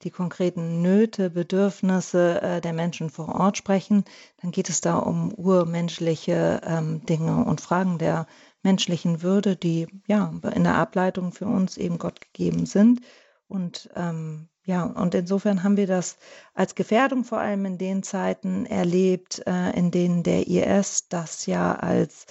[0.03, 4.03] die konkreten Nöte, Bedürfnisse äh, der Menschen vor Ort sprechen,
[4.41, 8.27] dann geht es da um urmenschliche ähm, Dinge und Fragen der
[8.63, 12.99] menschlichen Würde, die ja in der Ableitung für uns eben Gott gegeben sind.
[13.47, 16.17] Und ähm, ja, und insofern haben wir das
[16.55, 21.75] als Gefährdung vor allem in den Zeiten erlebt, äh, in denen der IS das ja
[21.75, 22.25] als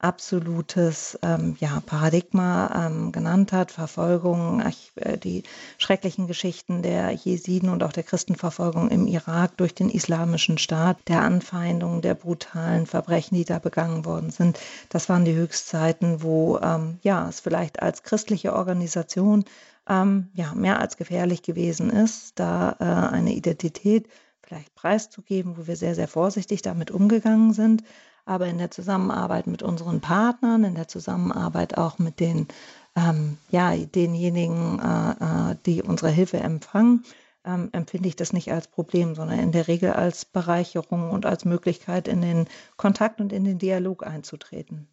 [0.00, 4.62] absolutes ähm, ja, Paradigma ähm, genannt hat, Verfolgung,
[4.96, 5.42] äh, die
[5.78, 11.22] schrecklichen Geschichten der Jesiden und auch der Christenverfolgung im Irak durch den islamischen Staat, der
[11.22, 14.58] Anfeindung, der brutalen Verbrechen, die da begangen worden sind.
[14.88, 19.44] Das waren die Höchstzeiten, wo ähm, ja, es vielleicht als christliche Organisation
[19.90, 24.08] ähm, ja, mehr als gefährlich gewesen ist, da äh, eine Identität
[24.40, 27.82] vielleicht preiszugeben, wo wir sehr, sehr vorsichtig damit umgegangen sind.
[28.24, 32.46] Aber in der Zusammenarbeit mit unseren Partnern, in der Zusammenarbeit auch mit den,
[32.94, 37.04] ähm, ja, denjenigen, äh, äh, die unsere Hilfe empfangen,
[37.44, 41.44] ähm, empfinde ich das nicht als Problem, sondern in der Regel als Bereicherung und als
[41.44, 44.88] Möglichkeit, in den Kontakt und in den Dialog einzutreten.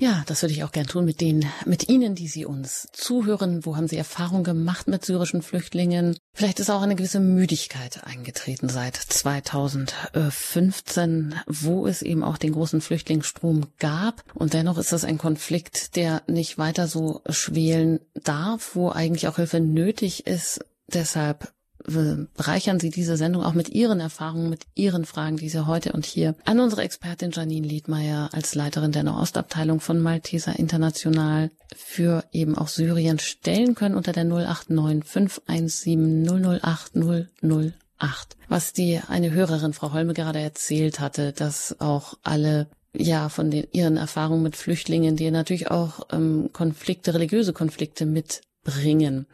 [0.00, 3.66] Ja, das würde ich auch gern tun mit denen, mit Ihnen, die Sie uns zuhören.
[3.66, 6.16] Wo haben Sie Erfahrung gemacht mit syrischen Flüchtlingen?
[6.32, 12.80] Vielleicht ist auch eine gewisse Müdigkeit eingetreten seit 2015, wo es eben auch den großen
[12.80, 14.22] Flüchtlingsstrom gab.
[14.34, 19.34] Und dennoch ist das ein Konflikt, der nicht weiter so schwelen darf, wo eigentlich auch
[19.36, 20.60] Hilfe nötig ist.
[20.86, 21.52] Deshalb
[21.84, 26.06] bereichern Sie diese Sendung auch mit Ihren Erfahrungen, mit Ihren Fragen, die Sie heute und
[26.06, 32.56] hier an unsere Expertin Janine Liedmeier als Leiterin der Nahostabteilung von Malteser International für eben
[32.56, 38.36] auch Syrien stellen können unter der 089 517 008 008.
[38.48, 43.66] Was die eine Hörerin, Frau Holme, gerade erzählt hatte, dass auch alle ja, von den,
[43.72, 49.26] ihren Erfahrungen mit Flüchtlingen, die natürlich auch ähm, Konflikte, religiöse Konflikte mit bringen.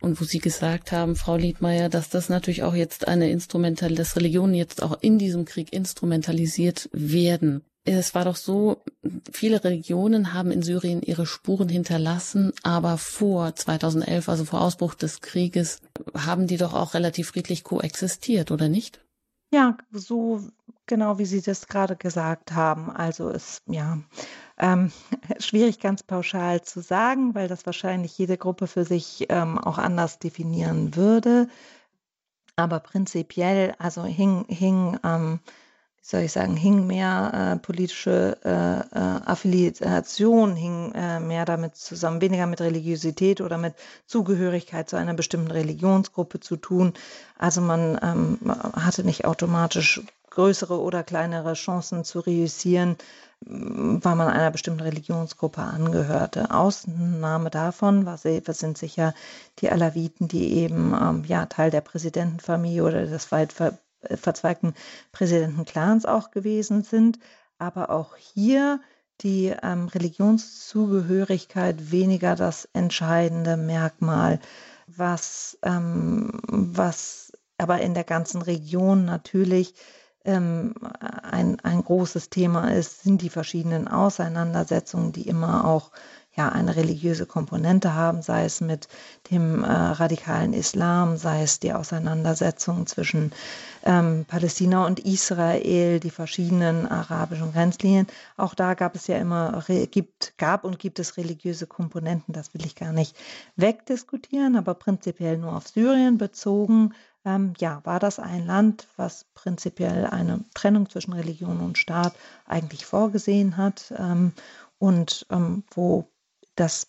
[0.00, 4.16] Und wo Sie gesagt haben, Frau Liedmeier, dass das natürlich auch jetzt eine Instrumental, dass
[4.16, 7.62] Religionen jetzt auch in diesem Krieg instrumentalisiert werden.
[7.84, 8.82] Es war doch so,
[9.32, 15.20] viele Religionen haben in Syrien ihre Spuren hinterlassen, aber vor 2011, also vor Ausbruch des
[15.20, 15.80] Krieges,
[16.16, 19.00] haben die doch auch relativ friedlich koexistiert, oder nicht?
[19.52, 20.42] Ja, so
[20.86, 22.90] genau wie Sie das gerade gesagt haben.
[22.90, 23.98] Also es, ja,
[24.58, 24.92] ähm,
[25.38, 30.18] schwierig ganz pauschal zu sagen, weil das wahrscheinlich jede Gruppe für sich ähm, auch anders
[30.18, 31.48] definieren würde.
[32.56, 35.40] Aber prinzipiell, also hing, hing ähm,
[36.08, 42.20] soll ich sagen, hing mehr äh, politische äh, äh, Affiliation, hing äh, mehr damit zusammen,
[42.20, 43.74] weniger mit Religiosität oder mit
[44.06, 46.92] Zugehörigkeit zu einer bestimmten Religionsgruppe zu tun.
[47.36, 48.38] Also man ähm,
[48.74, 50.00] hatte nicht automatisch
[50.30, 52.96] größere oder kleinere Chancen zu reüssieren,
[53.40, 56.52] weil man einer bestimmten Religionsgruppe angehörte.
[56.52, 59.12] Ausnahme davon war, sind sicher
[59.58, 63.52] die Alawiten, die eben ähm, ja, Teil der Präsidentenfamilie oder des weit
[64.14, 64.74] verzweigten
[65.12, 67.18] Präsidentenclans auch gewesen sind,
[67.58, 68.80] aber auch hier
[69.22, 74.40] die ähm, Religionszugehörigkeit weniger das entscheidende Merkmal,
[74.86, 79.74] was, ähm, was aber in der ganzen Region natürlich
[80.24, 85.92] ähm, ein, ein großes Thema ist, sind die verschiedenen Auseinandersetzungen, die immer auch
[86.36, 88.88] ja eine religiöse Komponente haben, sei es mit
[89.30, 93.32] dem äh, radikalen Islam, sei es die Auseinandersetzung zwischen
[93.84, 98.06] ähm, Palästina und Israel, die verschiedenen arabischen Grenzlinien.
[98.36, 102.66] Auch da gab es ja immer, gibt, gab und gibt es religiöse Komponenten, das will
[102.66, 103.16] ich gar nicht
[103.56, 106.94] wegdiskutieren, aber prinzipiell nur auf Syrien bezogen.
[107.24, 112.14] Ähm, ja, war das ein Land, was prinzipiell eine Trennung zwischen Religion und Staat
[112.46, 114.32] eigentlich vorgesehen hat ähm,
[114.78, 116.08] und ähm, wo
[116.56, 116.88] das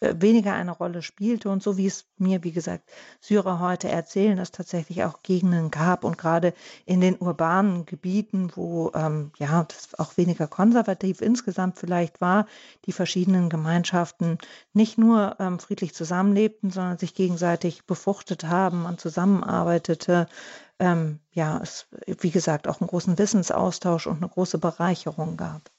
[0.00, 2.88] äh, weniger eine Rolle spielte und so wie es mir, wie gesagt,
[3.20, 6.54] Syrer heute erzählen, dass tatsächlich auch Gegenden gab und gerade
[6.86, 12.46] in den urbanen Gebieten, wo ähm, ja das auch weniger konservativ insgesamt vielleicht war,
[12.86, 14.38] die verschiedenen Gemeinschaften
[14.74, 20.28] nicht nur ähm, friedlich zusammenlebten, sondern sich gegenseitig befruchtet haben, man zusammenarbeitete.
[20.78, 25.70] Ähm, ja, es, wie gesagt, auch einen großen Wissensaustausch und eine große Bereicherung gab.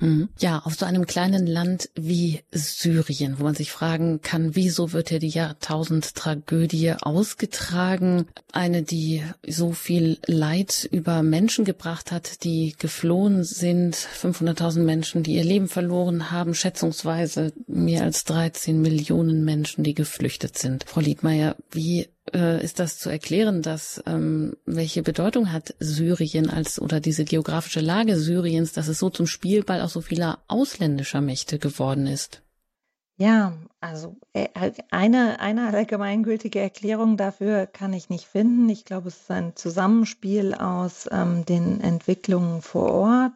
[0.00, 0.28] Mhm.
[0.38, 5.08] Ja, auf so einem kleinen Land wie Syrien, wo man sich fragen kann, wieso wird
[5.08, 8.26] hier die Jahrtausend-Tragödie ausgetragen?
[8.52, 15.34] Eine, die so viel Leid über Menschen gebracht hat, die geflohen sind, 500.000 Menschen, die
[15.34, 20.84] ihr Leben verloren haben, schätzungsweise mehr als 13 Millionen Menschen, die geflüchtet sind.
[20.86, 26.80] Frau Liedmeier, wie äh, ist das zu erklären, dass ähm, welche Bedeutung hat Syrien als
[26.80, 31.58] oder diese geografische Lage Syriens, dass es so zum Spielball auch so vieler ausländischer Mächte
[31.58, 32.42] geworden ist?
[33.16, 34.48] Ja, also äh,
[34.90, 38.68] eine, eine allgemeingültige Erklärung dafür kann ich nicht finden.
[38.68, 43.32] Ich glaube, es ist ein Zusammenspiel aus ähm, den Entwicklungen vor Ort,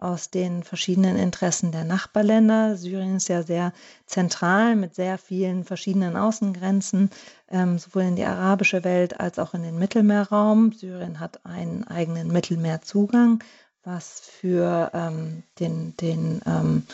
[0.00, 2.76] aus den verschiedenen Interessen der Nachbarländer.
[2.76, 3.72] Syrien ist ja sehr
[4.06, 7.10] zentral mit sehr vielen verschiedenen Außengrenzen,
[7.50, 10.72] ähm, sowohl in die arabische Welt als auch in den Mittelmeerraum.
[10.72, 13.42] Syrien hat einen eigenen Mittelmeerzugang,
[13.84, 16.84] was für ähm, den, den ähm,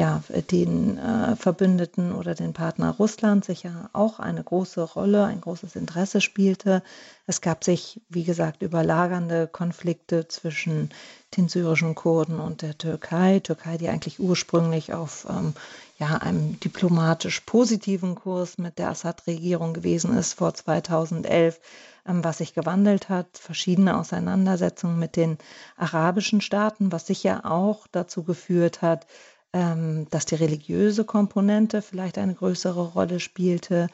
[0.00, 5.76] ja, den äh, Verbündeten oder den Partner Russland sicher auch eine große Rolle, ein großes
[5.76, 6.82] Interesse spielte.
[7.26, 10.88] Es gab sich, wie gesagt, überlagernde Konflikte zwischen
[11.36, 13.40] den syrischen Kurden und der Türkei.
[13.40, 15.52] Türkei, die eigentlich ursprünglich auf ähm,
[15.98, 21.60] ja, einem diplomatisch positiven Kurs mit der Assad-Regierung gewesen ist vor 2011
[22.08, 25.36] ähm, was sich gewandelt hat, verschiedene Auseinandersetzungen mit den
[25.76, 29.06] arabischen Staaten, was sicher auch dazu geführt hat,
[29.52, 33.88] dass die religiöse Komponente vielleicht eine größere Rolle spielte.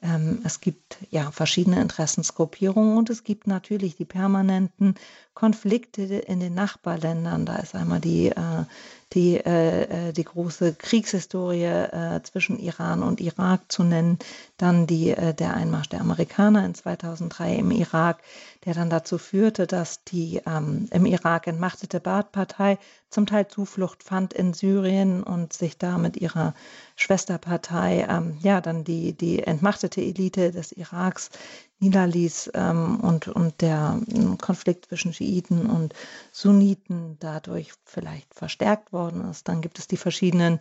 [0.00, 4.94] Ähm, es gibt ja verschiedene Interessensgruppierungen und es gibt natürlich die permanenten
[5.34, 7.46] Konflikte in den Nachbarländern.
[7.46, 8.64] Da ist einmal die, äh,
[9.14, 14.18] die, äh, äh, die große Kriegshistorie äh, zwischen Iran und Irak zu nennen,
[14.56, 18.22] dann die, äh, der Einmarsch der Amerikaner in 2003 im Irak,
[18.64, 22.78] der dann dazu führte, dass die ähm, im Irak entmachtete Baath-Partei
[23.10, 26.54] zum Teil Zuflucht fand in Syrien und sich da mit ihrer
[26.96, 31.30] Schwesterpartei, ähm, ja, dann die, die entmachtete Elite des Iraks
[31.82, 35.94] niederließ ähm, und, und der ähm, Konflikt zwischen Schiiten und
[36.30, 39.48] Sunniten dadurch vielleicht verstärkt worden ist.
[39.48, 40.60] Dann gibt es die verschiedenen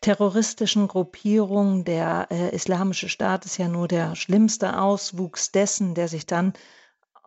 [0.00, 1.84] terroristischen Gruppierungen.
[1.84, 6.52] Der äh, Islamische Staat ist ja nur der schlimmste Auswuchs dessen, der sich dann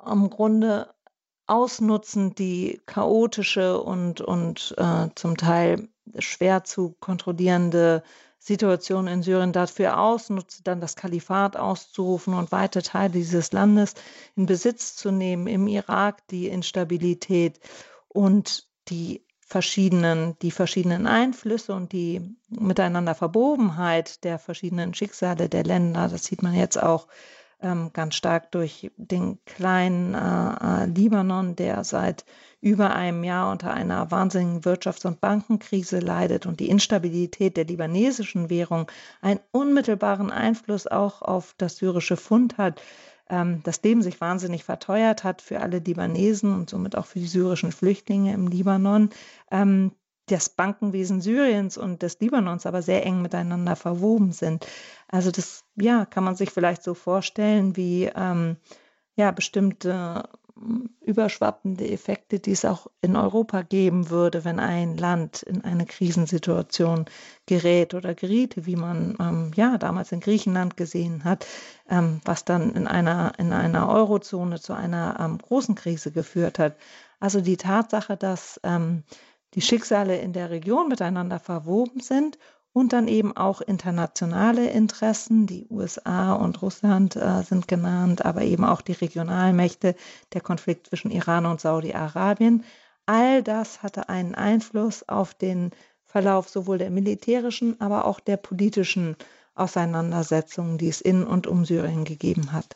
[0.05, 0.93] im Grunde
[1.47, 5.87] ausnutzend die chaotische und, und äh, zum Teil
[6.19, 8.03] schwer zu kontrollierende
[8.45, 13.93] Situation in Syrien dafür ausnutzt, dann das Kalifat auszurufen und weite Teile dieses Landes
[14.35, 17.61] in Besitz zu nehmen, im Irak die Instabilität
[18.09, 26.09] und die verschiedenen, die verschiedenen Einflüsse und die miteinander Verbobenheit der verschiedenen Schicksale der Länder,
[26.09, 27.07] das sieht man jetzt auch
[27.61, 32.25] ähm, ganz stark durch den kleinen äh, äh, Libanon, der seit
[32.63, 38.49] über einem Jahr unter einer wahnsinnigen Wirtschafts- und Bankenkrise leidet und die Instabilität der libanesischen
[38.49, 38.89] Währung
[39.21, 42.81] einen unmittelbaren Einfluss auch auf das syrische Pfund hat,
[43.29, 47.27] ähm, das Leben sich wahnsinnig verteuert hat für alle Libanesen und somit auch für die
[47.27, 49.09] syrischen Flüchtlinge im Libanon.
[49.51, 49.91] Ähm,
[50.27, 54.65] das Bankenwesen Syriens und des Libanons aber sehr eng miteinander verwoben sind.
[55.09, 58.55] Also das, ja, kann man sich vielleicht so vorstellen wie ähm,
[59.17, 60.23] ja bestimmte
[61.01, 67.05] überschwappende Effekte, die es auch in Europa geben würde, wenn ein Land in eine Krisensituation
[67.45, 71.45] gerät oder geriete, wie man ähm, ja damals in Griechenland gesehen hat,
[71.89, 76.77] ähm, was dann in einer in einer Eurozone zu einer ähm, großen Krise geführt hat.
[77.19, 79.03] Also die Tatsache, dass ähm,
[79.55, 82.37] die Schicksale in der Region miteinander verwoben sind
[82.73, 85.45] und dann eben auch internationale Interessen.
[85.45, 89.95] Die USA und Russland äh, sind genannt, aber eben auch die Regionalmächte,
[90.33, 92.63] der Konflikt zwischen Iran und Saudi-Arabien.
[93.05, 95.71] All das hatte einen Einfluss auf den
[96.03, 99.15] Verlauf sowohl der militärischen, aber auch der politischen
[99.55, 102.75] Auseinandersetzungen, die es in und um Syrien gegeben hat.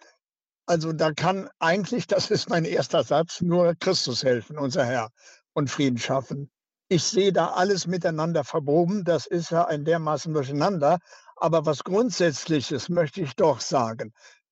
[0.66, 5.12] Also da kann eigentlich, das ist mein erster Satz, nur Christus helfen, unser Herr,
[5.54, 6.52] und Frieden schaffen.
[6.90, 9.06] Ich sehe da alles miteinander verwoben.
[9.06, 11.00] Das ist ja ein dermaßen Durcheinander.
[11.38, 14.12] Aber was Grundsätzliches möchte ich doch sagen.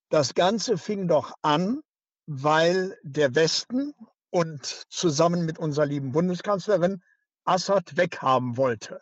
[0.09, 1.81] Das Ganze fing doch an,
[2.27, 3.93] weil der Westen
[4.29, 7.01] und zusammen mit unserer lieben Bundeskanzlerin
[7.45, 8.99] Assad weghaben wollte.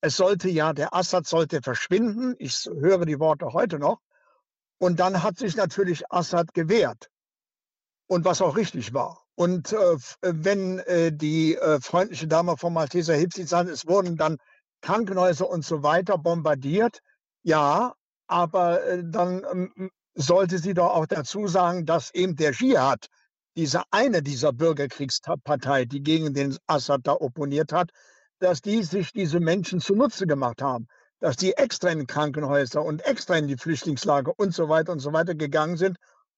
[0.00, 2.34] Es sollte ja, der Assad sollte verschwinden.
[2.38, 4.00] Ich höre die Worte heute noch.
[4.78, 7.10] Und dann hat sich natürlich Assad gewehrt.
[8.06, 9.24] Und was auch richtig war.
[9.34, 14.38] Und äh, wenn äh, die äh, freundliche Dame vom Malteser Hilfsdienst sagt, es wurden dann
[14.80, 17.00] Krankenhäuser und so weiter bombardiert,
[17.42, 17.94] ja,
[18.26, 23.08] aber äh, dann ähm, sollte sie doch auch dazu sagen, dass eben der Dschihad
[23.58, 27.90] diese eine dieser Bürgerkriegspartei, die gegen den Assad da opponiert hat,
[28.38, 30.86] dass die sich diese Menschen zunutze gemacht haben,
[31.18, 35.12] dass die extra in Krankenhäuser und extra in die Flüchtlingslager und so weiter und so
[35.12, 35.96] weiter gegangen sind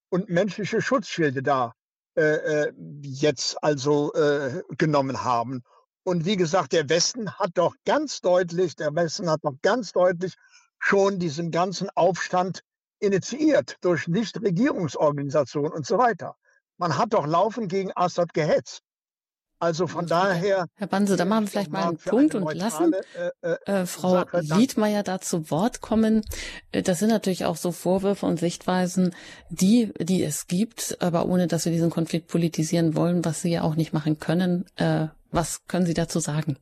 [0.08, 1.74] und menschliche Schutzschilde da
[2.16, 5.62] äh, äh, jetzt also äh, genommen haben.
[6.04, 10.36] Und wie gesagt, der Westen hat doch ganz deutlich, der Westen hat doch ganz deutlich
[10.78, 12.62] schon diesen ganzen Aufstand
[12.98, 16.36] initiiert durch Nichtregierungsorganisationen und so weiter.
[16.80, 18.80] Man hat doch laufend gegen Assad gehetzt.
[19.58, 20.64] Also von daher.
[20.76, 24.12] Herr Banse, da machen wir vielleicht mal einen Punkt und lassen äh, äh, äh Frau
[24.12, 26.22] Sache, Liedmeier da zu Wort kommen.
[26.72, 29.14] Äh, das sind natürlich auch so Vorwürfe und Sichtweisen,
[29.50, 33.60] die, die es gibt, aber ohne dass wir diesen Konflikt politisieren wollen, was Sie ja
[33.60, 34.64] auch nicht machen können.
[34.76, 36.56] Äh, was können Sie dazu sagen?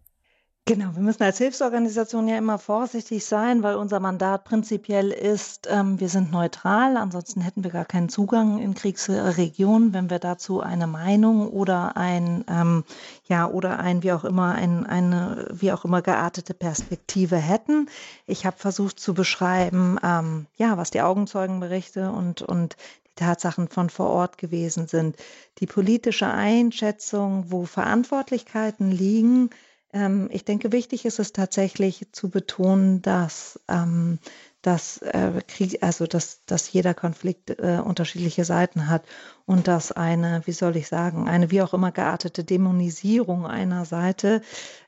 [0.69, 5.99] Genau, wir müssen als Hilfsorganisation ja immer vorsichtig sein, weil unser Mandat prinzipiell ist, ähm,
[5.99, 10.87] wir sind neutral, ansonsten hätten wir gar keinen Zugang in Kriegsregionen, wenn wir dazu eine
[10.87, 12.85] Meinung oder ein, ähm,
[13.29, 17.89] ja, oder ein, wie auch immer, ein, eine, wie auch immer geartete Perspektive hätten.
[18.27, 23.89] Ich habe versucht zu beschreiben, ähm, ja, was die Augenzeugenberichte und, und die Tatsachen von
[23.89, 25.17] vor Ort gewesen sind.
[25.61, 29.49] Die politische Einschätzung, wo Verantwortlichkeiten liegen,
[29.93, 34.19] ähm, ich denke, wichtig ist es tatsächlich zu betonen, dass, ähm,
[34.61, 39.07] dass, äh, Krieg, also dass, dass jeder Konflikt äh, unterschiedliche Seiten hat
[39.47, 44.43] und dass eine, wie soll ich sagen, eine wie auch immer geartete Dämonisierung einer Seite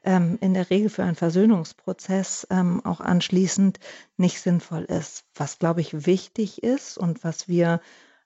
[0.05, 3.80] ähm, in der Regel für einen Versöhnungsprozess ähm, auch anschließend
[4.18, 5.24] nicht sinnvoll ist.
[5.34, 7.80] Was, glaube ich, wichtig ist und was wir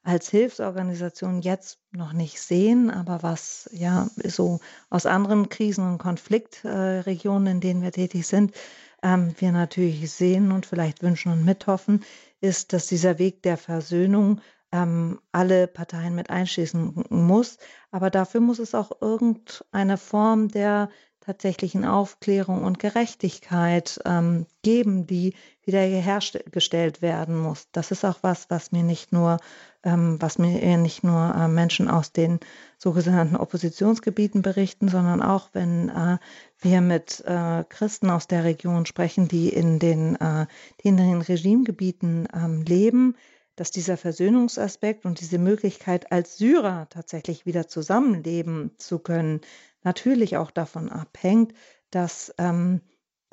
[0.05, 7.55] als Hilfsorganisation jetzt noch nicht sehen, aber was ja so aus anderen Krisen- und Konfliktregionen,
[7.55, 8.55] in denen wir tätig sind,
[9.03, 12.05] ähm, wir natürlich sehen und vielleicht wünschen und mithoffen,
[12.41, 14.41] ist, dass dieser Weg der Versöhnung
[14.73, 17.59] ähm, alle Parteien mit einschließen muss.
[17.91, 20.91] Aber dafür muss es auch irgendeine Form der
[21.25, 27.69] tatsächlichen Aufklärung und Gerechtigkeit ähm, geben, die wieder hergestellt werden muss.
[27.73, 29.39] Das ist auch was, was mir nicht nur,
[29.83, 32.41] ähm, was mir nicht nur äh, Menschen aus den
[32.79, 36.19] sogenannten Oppositionsgebieten berichten, sondern auch wenn äh,
[36.61, 40.47] wir mit äh, Christen aus der Region sprechen, die in den, äh,
[40.83, 43.17] die in den Regimegebieten ähm, leben,
[43.57, 49.41] dass dieser Versöhnungsaspekt und diese Möglichkeit, als Syrer tatsächlich wieder zusammenleben zu können,
[49.85, 51.55] natürlich auch davon abhängt,
[51.91, 52.81] dass ähm,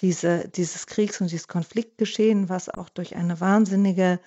[0.01, 4.19] diese, dieses Kriegs- und dieses Konfliktgeschehen, was auch durch eine wahnsinnige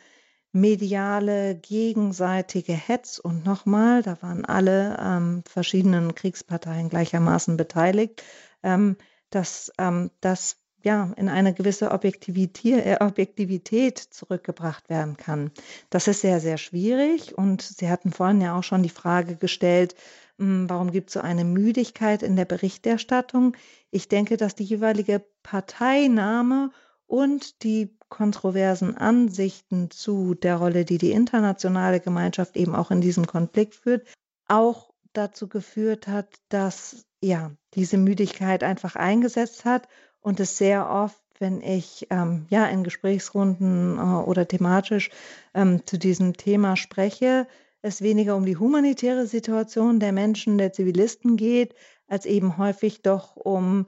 [0.52, 8.22] mediale, gegenseitige Hetz und nochmal, da waren alle ähm, verschiedenen Kriegsparteien gleichermaßen beteiligt,
[8.62, 8.96] ähm,
[9.30, 15.50] dass ähm, das ja, in eine gewisse Objektivität, äh, Objektivität zurückgebracht werden kann.
[15.90, 17.36] Das ist sehr, sehr schwierig.
[17.36, 19.96] Und Sie hatten vorhin ja auch schon die Frage gestellt,
[20.38, 23.56] warum gibt es so eine Müdigkeit in der Berichterstattung?
[23.90, 26.70] Ich denke, dass die jeweilige Parteinahme
[27.06, 33.26] und die kontroversen Ansichten zu der Rolle, die die internationale Gemeinschaft eben auch in diesem
[33.26, 34.06] Konflikt führt,
[34.46, 39.88] auch dazu geführt hat, dass ja diese Müdigkeit einfach eingesetzt hat
[40.20, 45.10] und es sehr oft, wenn ich ähm, ja in Gesprächsrunden äh, oder thematisch
[45.54, 47.46] ähm, zu diesem Thema spreche,
[47.84, 51.74] es weniger um die humanitäre Situation der Menschen, der Zivilisten geht,
[52.08, 53.86] als eben häufig doch um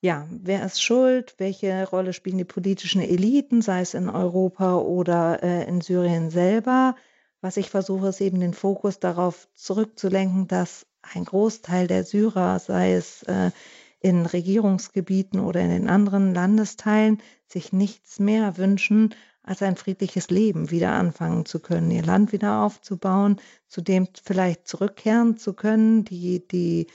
[0.00, 1.34] ja, wer ist schuld?
[1.38, 6.96] Welche Rolle spielen die politischen Eliten, sei es in Europa oder äh, in Syrien selber?
[7.40, 12.94] Was ich versuche, ist eben den Fokus darauf zurückzulenken, dass ein Großteil der Syrer, sei
[12.94, 13.52] es äh,
[14.00, 19.14] in Regierungsgebieten oder in den anderen Landesteilen sich nichts mehr wünschen,
[19.46, 24.68] als ein friedliches Leben wieder anfangen zu können, ihr Land wieder aufzubauen, zu dem vielleicht
[24.68, 26.88] zurückkehren zu können, die, die,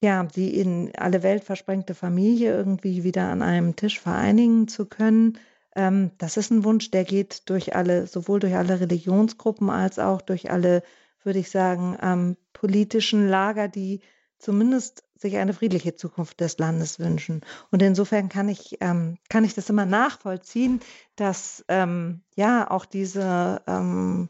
[0.00, 5.38] ja, die in alle Welt versprengte Familie irgendwie wieder an einem Tisch vereinigen zu können.
[5.76, 10.20] Ähm, das ist ein Wunsch, der geht durch alle, sowohl durch alle Religionsgruppen als auch
[10.20, 10.82] durch alle,
[11.22, 14.00] würde ich sagen, ähm, politischen Lager, die
[14.38, 17.42] zumindest sich eine friedliche Zukunft des Landes wünschen.
[17.70, 20.80] Und insofern kann ich, ähm, kann ich das immer nachvollziehen,
[21.16, 24.28] dass ähm, ja auch diese ähm,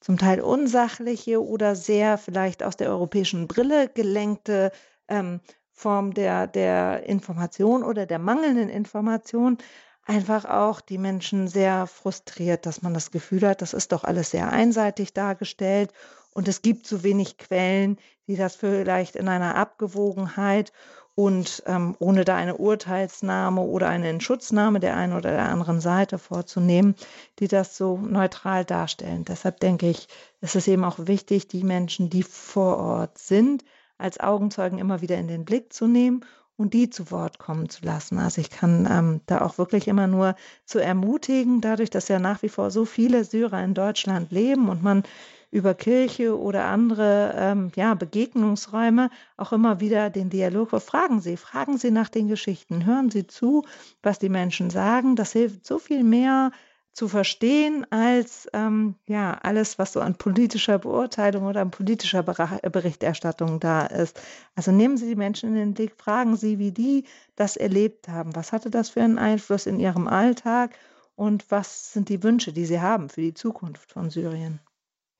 [0.00, 4.72] zum Teil unsachliche oder sehr vielleicht aus der europäischen Brille gelenkte
[5.08, 5.40] ähm,
[5.72, 9.58] Form der, der Information oder der mangelnden Information
[10.04, 14.30] einfach auch die Menschen sehr frustriert, dass man das Gefühl hat, das ist doch alles
[14.30, 15.92] sehr einseitig dargestellt
[16.32, 20.72] und es gibt zu wenig Quellen, die das vielleicht in einer Abgewogenheit
[21.18, 26.16] und ähm, ohne da eine Urteilsnahme oder eine Inschutznahme der einen oder der anderen Seite
[26.16, 26.94] vorzunehmen,
[27.40, 29.24] die das so neutral darstellen.
[29.24, 30.06] Deshalb denke ich,
[30.42, 33.64] ist es eben auch wichtig, die Menschen, die vor Ort sind,
[33.96, 36.24] als Augenzeugen immer wieder in den Blick zu nehmen
[36.56, 38.18] und die zu Wort kommen zu lassen.
[38.18, 42.42] Also ich kann ähm, da auch wirklich immer nur zu ermutigen, dadurch, dass ja nach
[42.42, 45.02] wie vor so viele Syrer in Deutschland leben und man
[45.50, 50.70] über Kirche oder andere ähm, ja, Begegnungsräume auch immer wieder den Dialog.
[50.82, 53.64] Fragen Sie, fragen Sie nach den Geschichten, hören Sie zu,
[54.02, 55.16] was die Menschen sagen.
[55.16, 56.50] Das hilft so viel mehr
[56.92, 63.60] zu verstehen als ähm, ja alles, was so an politischer Beurteilung oder an politischer Berichterstattung
[63.60, 64.20] da ist.
[64.56, 67.04] Also nehmen Sie die Menschen in den Blick, fragen Sie, wie die
[67.36, 68.34] das erlebt haben.
[68.34, 70.74] Was hatte das für einen Einfluss in ihrem Alltag
[71.14, 74.60] und was sind die Wünsche, die sie haben für die Zukunft von Syrien?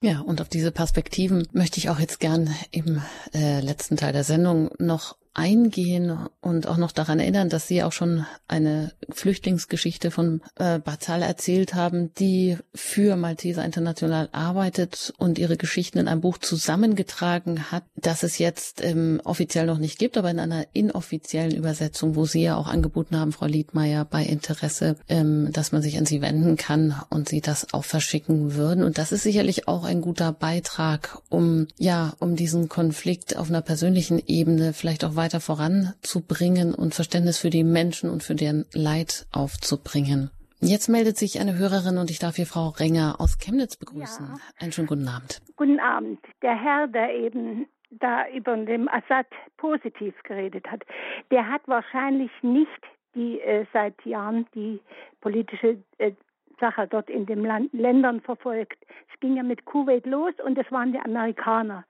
[0.01, 3.03] Ja, und auf diese Perspektiven möchte ich auch jetzt gern im
[3.35, 7.93] äh, letzten Teil der Sendung noch eingehen und auch noch daran erinnern, dass Sie auch
[7.93, 15.57] schon eine Flüchtlingsgeschichte von äh, Bazal erzählt haben, die für Malteser International arbeitet und ihre
[15.57, 20.31] Geschichten in einem Buch zusammengetragen hat, das es jetzt ähm, offiziell noch nicht gibt, aber
[20.31, 25.51] in einer inoffiziellen Übersetzung, wo Sie ja auch angeboten haben, Frau Liedmeier, bei Interesse, ähm,
[25.53, 28.83] dass man sich an Sie wenden kann und Sie das auch verschicken würden.
[28.83, 33.63] Und das ist sicherlich auch ein guter Beitrag, um ja, um diesen Konflikt auf einer
[33.63, 38.65] persönlichen Ebene vielleicht auch weiter weiter voranzubringen und Verständnis für die Menschen und für deren
[38.73, 40.31] Leid aufzubringen.
[40.61, 44.27] Jetzt meldet sich eine Hörerin und ich darf hier Frau Renger aus Chemnitz begrüßen.
[44.27, 44.35] Ja.
[44.59, 45.43] Einen schönen guten Abend.
[45.57, 46.19] Guten Abend.
[46.41, 49.27] Der Herr, der eben da über den Assad
[49.59, 50.83] positiv geredet hat,
[51.31, 52.83] der hat wahrscheinlich nicht
[53.15, 54.81] die äh, seit Jahren die
[55.21, 56.13] politische äh,
[56.59, 58.79] Sache dort in den Land Ländern verfolgt.
[59.13, 61.85] Es ging ja mit Kuwait los und es waren die Amerikaner,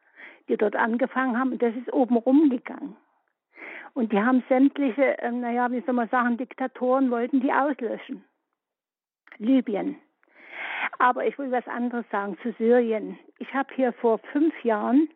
[0.49, 2.97] die dort angefangen haben und das ist oben rumgegangen.
[3.95, 8.25] Und die haben sämtliche, äh, naja, wie soll man sagen, Diktatoren wollten die auslöschen.
[9.39, 9.97] Libyen.
[10.99, 13.19] Aber ich will was anderes sagen zu Syrien.
[13.39, 15.09] Ich habe hier vor fünf Jahren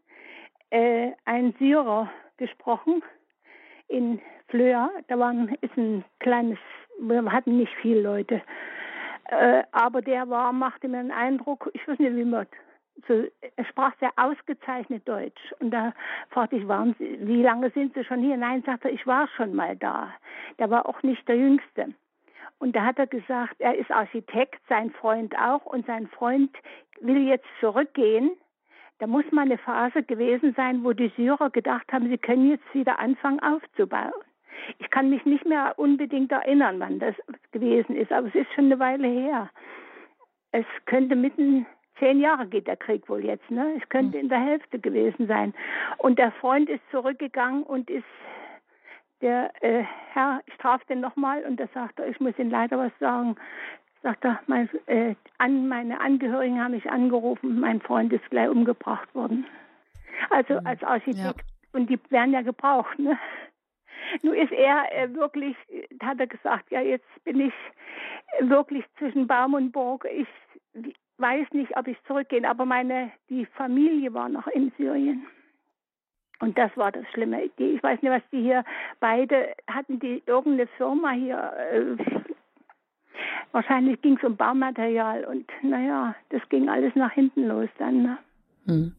[0.70, 3.02] äh, einen Syrer gesprochen
[3.88, 6.58] in Flöa, da waren, ist ein kleines,
[6.98, 8.42] wir hatten nicht viele Leute,
[9.28, 12.46] äh, aber der war, machte mir einen Eindruck, ich weiß nicht, wie man
[13.08, 13.24] so,
[13.56, 15.52] er sprach sehr ausgezeichnet Deutsch.
[15.60, 15.92] Und da
[16.30, 18.36] fragte ich, waren Sie, wie lange sind Sie schon hier?
[18.36, 20.12] Nein, sagte er, ich war schon mal da.
[20.58, 21.94] Der war auch nicht der Jüngste.
[22.58, 26.50] Und da hat er gesagt, er ist Architekt, sein Freund auch, und sein Freund
[27.00, 28.30] will jetzt zurückgehen.
[29.00, 32.72] Da muss mal eine Phase gewesen sein, wo die Syrer gedacht haben, sie können jetzt
[32.72, 34.12] wieder anfangen aufzubauen.
[34.78, 37.16] Ich kann mich nicht mehr unbedingt erinnern, wann das
[37.50, 39.50] gewesen ist, aber es ist schon eine Weile her.
[40.52, 41.66] Es könnte mitten
[41.98, 43.78] zehn Jahre geht der Krieg wohl jetzt, ne?
[43.80, 44.24] Es könnte hm.
[44.24, 45.54] in der Hälfte gewesen sein.
[45.98, 48.04] Und der Freund ist zurückgegangen und ist
[49.20, 53.36] der äh, Herr, traf den nochmal und er sagte, ich muss Ihnen leider was sagen.
[54.02, 59.14] Sagt er, mein, äh, an, meine Angehörigen haben mich angerufen, mein Freund ist gleich umgebracht
[59.14, 59.46] worden.
[60.30, 60.66] Also hm.
[60.66, 61.18] als Architekt.
[61.18, 61.34] Ja.
[61.72, 63.18] Und die werden ja gebraucht, ne?
[64.22, 65.56] Nun ist er äh, wirklich,
[66.02, 67.54] hat er gesagt, ja, jetzt bin ich
[68.40, 70.06] wirklich zwischen Baum und Burg.
[70.12, 70.28] Ich
[71.18, 75.26] weiß nicht, ob ich zurückgehe, aber meine, die Familie war noch in Syrien.
[76.40, 77.50] Und das war das Schlimme.
[77.58, 78.64] Die, ich weiß nicht, was die hier
[78.98, 81.52] beide hatten, die irgendeine Firma hier.
[81.72, 81.96] Äh,
[83.52, 88.02] wahrscheinlich ging es um Baumaterial und naja, das ging alles nach hinten los dann.
[88.02, 88.18] Ne?
[88.66, 88.96] Hm.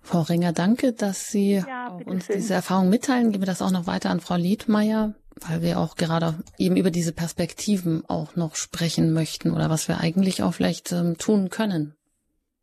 [0.00, 2.36] Frau Ringer, danke, dass Sie ja, uns schön.
[2.36, 3.30] diese Erfahrung mitteilen.
[3.30, 6.90] Geben wir das auch noch weiter an Frau Liedmeier weil wir auch gerade eben über
[6.90, 11.94] diese Perspektiven auch noch sprechen möchten oder was wir eigentlich auch vielleicht ähm, tun können.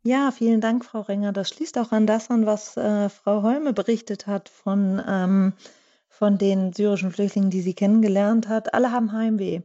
[0.04, 1.32] Ja, vielen Dank, Frau Renger.
[1.32, 5.52] Das schließt auch an das an, was äh, Frau Holme berichtet hat von, ähm,
[6.08, 8.74] von den syrischen Flüchtlingen, die sie kennengelernt hat.
[8.74, 9.60] Alle haben Heimweh.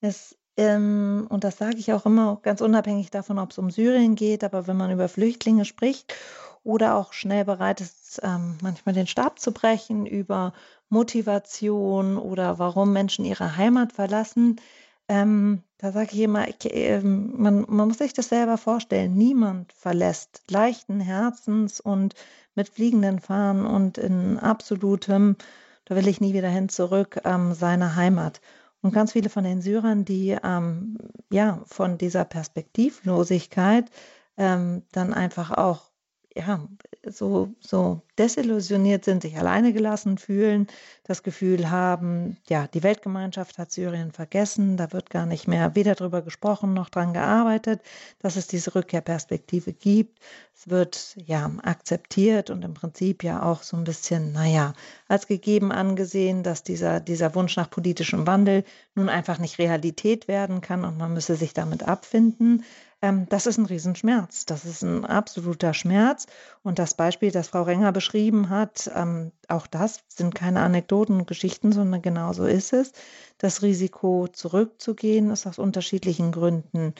[0.00, 4.14] Es, ähm, und das sage ich auch immer, ganz unabhängig davon, ob es um Syrien
[4.14, 6.14] geht, aber wenn man über Flüchtlinge spricht
[6.62, 10.52] oder auch schnell bereit ist, ähm, manchmal den Stab zu brechen über
[10.94, 14.60] Motivation oder warum Menschen ihre Heimat verlassen.
[15.08, 19.14] Ähm, da sage ich immer, ich, äh, man, man muss sich das selber vorstellen.
[19.14, 22.14] Niemand verlässt leichten Herzens und
[22.54, 25.36] mit fliegenden Fahnen und in absolutem,
[25.84, 28.40] da will ich nie wieder hin zurück, ähm, seine Heimat.
[28.80, 30.98] Und ganz viele von den Syrern, die ähm,
[31.30, 33.90] ja von dieser Perspektivlosigkeit
[34.36, 35.90] ähm, dann einfach auch
[36.36, 36.66] ja,
[37.06, 40.66] so, so desillusioniert sind, sich alleine gelassen fühlen,
[41.04, 45.94] das Gefühl haben, ja, die Weltgemeinschaft hat Syrien vergessen, da wird gar nicht mehr weder
[45.94, 47.82] darüber gesprochen noch daran gearbeitet,
[48.18, 50.18] dass es diese Rückkehrperspektive gibt.
[50.54, 54.72] Es wird ja akzeptiert und im Prinzip ja auch so ein bisschen, naja,
[55.06, 60.60] als gegeben angesehen, dass dieser, dieser Wunsch nach politischem Wandel nun einfach nicht Realität werden
[60.60, 62.64] kann und man müsse sich damit abfinden.
[63.04, 64.46] Ähm, das ist ein Riesenschmerz.
[64.46, 66.26] Das ist ein absoluter Schmerz.
[66.62, 71.26] Und das Beispiel, das Frau Renger beschrieben hat, ähm, auch das sind keine Anekdoten und
[71.26, 72.92] Geschichten, sondern genau so ist es.
[73.36, 76.94] Das Risiko zurückzugehen ist aus unterschiedlichen Gründen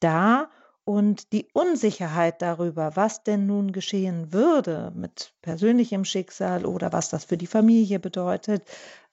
[0.00, 0.48] da.
[0.84, 7.24] Und die Unsicherheit darüber, was denn nun geschehen würde mit persönlichem Schicksal oder was das
[7.26, 8.62] für die Familie bedeutet,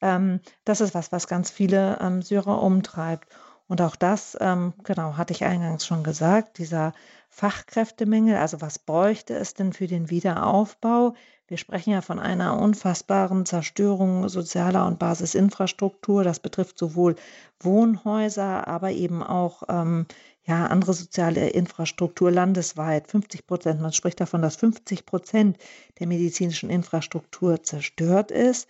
[0.02, 3.28] ähm, das ist was, was ganz viele ähm, Syrer umtreibt.
[3.68, 6.94] Und auch das, ähm, genau, hatte ich eingangs schon gesagt, dieser
[7.30, 11.16] Fachkräftemangel, also was bräuchte es denn für den Wiederaufbau?
[11.48, 16.24] Wir sprechen ja von einer unfassbaren Zerstörung sozialer und Basisinfrastruktur.
[16.24, 17.16] Das betrifft sowohl
[17.60, 20.08] Wohnhäuser, aber eben auch ähm,
[20.44, 23.08] ja, andere soziale Infrastruktur landesweit.
[23.10, 25.58] 50 Prozent, man spricht davon, dass 50 Prozent
[26.00, 28.68] der medizinischen Infrastruktur zerstört ist.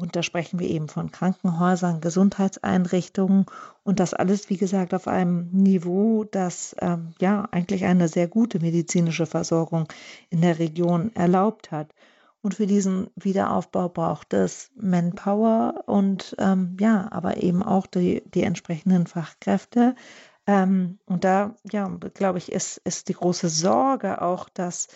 [0.00, 3.46] Und da sprechen wir eben von Krankenhäusern, Gesundheitseinrichtungen
[3.84, 8.60] und das alles, wie gesagt, auf einem Niveau, das ähm, ja eigentlich eine sehr gute
[8.60, 9.88] medizinische Versorgung
[10.30, 11.92] in der Region erlaubt hat.
[12.42, 18.44] Und für diesen Wiederaufbau braucht es Manpower und ähm, ja, aber eben auch die, die
[18.44, 19.94] entsprechenden Fachkräfte.
[20.46, 24.88] Ähm, und da, ja, glaube ich, ist, ist die große Sorge auch, dass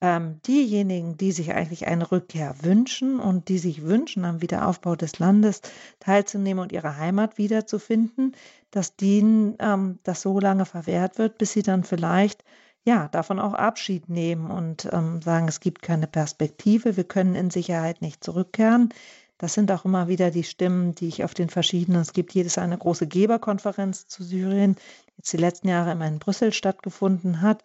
[0.00, 5.18] ähm, diejenigen, die sich eigentlich eine Rückkehr wünschen und die sich wünschen, am Wiederaufbau des
[5.18, 5.60] Landes
[5.98, 8.36] teilzunehmen und ihre Heimat wiederzufinden,
[8.70, 12.44] dass denen ähm, das so lange verwehrt wird, bis sie dann vielleicht
[12.84, 17.50] ja davon auch Abschied nehmen und ähm, sagen, es gibt keine Perspektive, wir können in
[17.50, 18.90] Sicherheit nicht zurückkehren.
[19.36, 22.58] Das sind auch immer wieder die Stimmen, die ich auf den verschiedenen, es gibt jedes
[22.58, 27.62] eine große Geberkonferenz zu Syrien, die jetzt die letzten Jahre immer in Brüssel stattgefunden hat,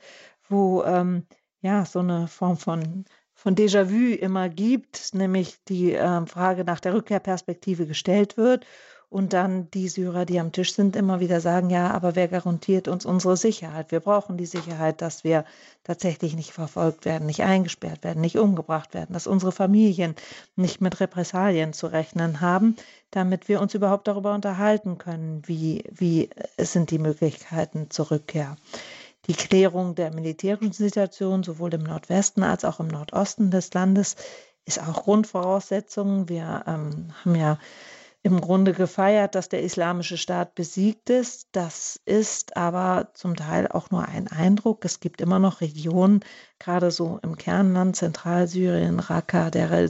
[0.49, 1.26] wo ähm,
[1.64, 6.94] ja, so eine Form von, von Déjà-vu immer gibt, nämlich die äh, Frage nach der
[6.94, 8.65] Rückkehrperspektive gestellt wird
[9.10, 12.88] und dann die Syrer, die am Tisch sind, immer wieder sagen, ja, aber wer garantiert
[12.90, 13.91] uns unsere Sicherheit?
[13.91, 15.45] Wir brauchen die Sicherheit, dass wir
[15.84, 20.15] tatsächlich nicht verfolgt werden, nicht eingesperrt werden, nicht umgebracht werden, dass unsere Familien
[20.57, 22.76] nicht mit Repressalien zu rechnen haben,
[23.11, 28.57] damit wir uns überhaupt darüber unterhalten können, wie, wie sind die Möglichkeiten zur Rückkehr.
[29.27, 34.17] Die Klärung der militärischen Situation sowohl im Nordwesten als auch im Nordosten des Landes
[34.65, 36.27] ist auch Grundvoraussetzung.
[36.27, 37.57] Wir ähm, haben ja
[38.21, 41.49] im Grunde gefeiert, dass der islamische Staat besiegt ist.
[41.51, 44.85] Das ist aber zum Teil auch nur ein Eindruck.
[44.85, 46.21] Es gibt immer noch Regionen,
[46.57, 49.89] gerade so im Kernland, Zentralsyrien, Raqqa, der El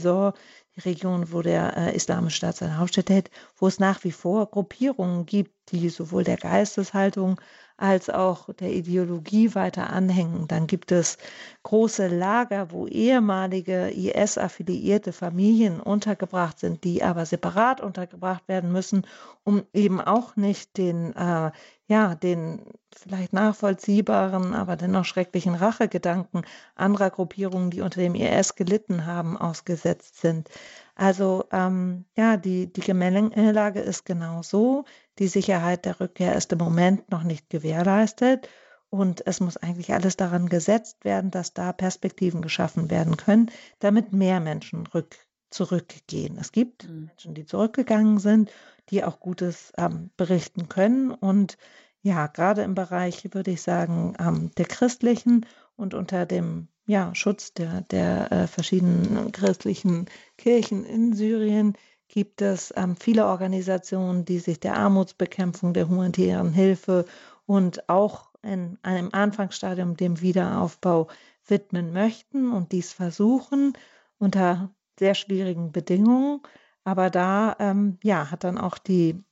[0.75, 4.49] die Region, wo der äh, Islamische Staat seine Hauptstätte hält, wo es nach wie vor
[4.49, 7.39] Gruppierungen gibt, die sowohl der Geisteshaltung
[7.77, 10.47] als auch der Ideologie weiter anhängen.
[10.47, 11.17] Dann gibt es
[11.63, 19.05] große Lager, wo ehemalige IS-affiliierte Familien untergebracht sind, die aber separat untergebracht werden müssen,
[19.43, 21.51] um eben auch nicht den, äh,
[21.87, 22.61] ja, den
[22.95, 26.45] vielleicht nachvollziehbaren, aber dennoch schrecklichen Rachegedanken
[26.75, 30.49] anderer Gruppierungen, die unter dem IS gelitten haben, ausgesetzt sind.
[30.95, 34.85] Also ähm, ja, die, die Gemengelage ist genau so.
[35.19, 38.49] Die Sicherheit der Rückkehr ist im Moment noch nicht gewährleistet.
[38.89, 43.49] Und es muss eigentlich alles daran gesetzt werden, dass da Perspektiven geschaffen werden können,
[43.79, 45.15] damit mehr Menschen rück,
[45.49, 46.37] zurückgehen.
[46.39, 47.05] Es gibt mhm.
[47.05, 48.51] Menschen, die zurückgegangen sind,
[48.89, 51.11] die auch Gutes ähm, berichten können.
[51.11, 51.57] Und
[52.01, 55.45] ja, gerade im Bereich, würde ich sagen, ähm, der christlichen
[55.75, 60.07] und unter dem ja, Schutz der, der äh, verschiedenen christlichen
[60.37, 61.77] Kirchen in Syrien
[62.13, 67.05] gibt es ähm, viele Organisationen, die sich der Armutsbekämpfung, der humanitären Hilfe
[67.47, 71.07] und auch in einem Anfangsstadium dem Wiederaufbau
[71.47, 73.73] widmen möchten und dies versuchen
[74.19, 74.69] unter
[74.99, 76.41] sehr schwierigen Bedingungen.
[76.83, 79.23] Aber da ähm, ja, hat dann auch die,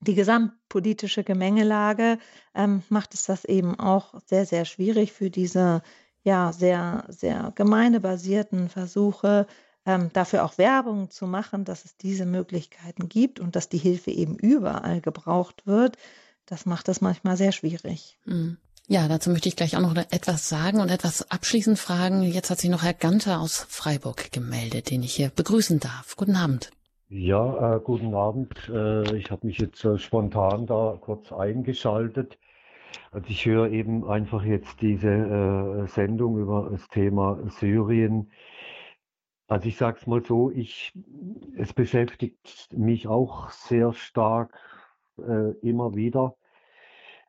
[0.00, 2.16] die gesamtpolitische Gemengelage,
[2.54, 5.82] ähm, macht es das eben auch sehr, sehr schwierig für diese
[6.22, 9.46] ja, sehr, sehr gemeindebasierten Versuche,
[9.86, 14.10] ähm, dafür auch Werbung zu machen, dass es diese Möglichkeiten gibt und dass die Hilfe
[14.10, 15.96] eben überall gebraucht wird,
[16.46, 18.18] das macht es manchmal sehr schwierig.
[18.24, 18.58] Mhm.
[18.86, 22.22] Ja, dazu möchte ich gleich auch noch etwas sagen und etwas abschließend fragen.
[22.22, 26.16] Jetzt hat sich noch Herr Ganter aus Freiburg gemeldet, den ich hier begrüßen darf.
[26.16, 26.70] Guten Abend.
[27.08, 28.68] Ja, äh, guten Abend.
[28.68, 32.36] Äh, ich habe mich jetzt äh, spontan da kurz eingeschaltet.
[33.10, 38.30] Also ich höre eben einfach jetzt diese äh, Sendung über das Thema Syrien.
[39.54, 40.92] Also ich sage es mal so, ich,
[41.56, 44.52] es beschäftigt mich auch sehr stark
[45.16, 46.34] äh, immer wieder.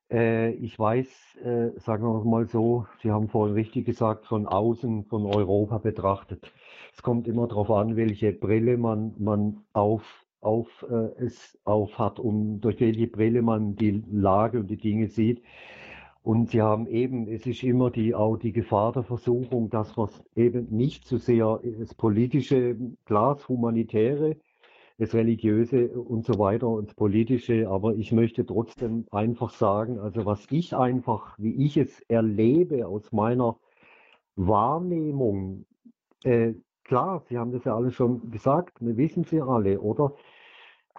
[0.10, 1.08] Äh, ich weiß,
[1.44, 6.52] äh, sagen wir mal so, Sie haben vorhin richtig gesagt, von außen, von Europa betrachtet.
[6.96, 12.18] Es kommt immer darauf an, welche Brille man, man auf, auf äh, es auf hat,
[12.18, 15.44] um durch welche Brille man die Lage und die Dinge sieht.
[16.26, 20.10] Und Sie haben eben, es ist immer die, auch die Gefahr der Versuchung, dass man
[20.36, 22.76] eben nicht zu so sehr das politische,
[23.06, 24.36] klar, das humanitäre,
[24.98, 30.26] das religiöse und so weiter und das politische, aber ich möchte trotzdem einfach sagen, also
[30.26, 33.60] was ich einfach, wie ich es erlebe aus meiner
[34.36, 35.66] Wahrnehmung,
[36.24, 40.16] äh, klar, Sie haben das ja alle schon gesagt, wir wissen Sie alle, oder?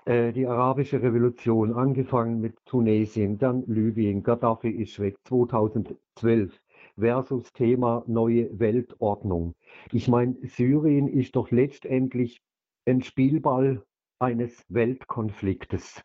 [0.04, 6.60] Äh, die arabische Revolution, angefangen mit Tunesien, dann Libyen, Gaddafi ist weg, 2012
[6.98, 9.54] versus Thema neue Weltordnung.
[9.92, 12.40] Ich meine, Syrien ist doch letztendlich
[12.86, 13.82] ein Spielball
[14.18, 16.02] eines Weltkonfliktes.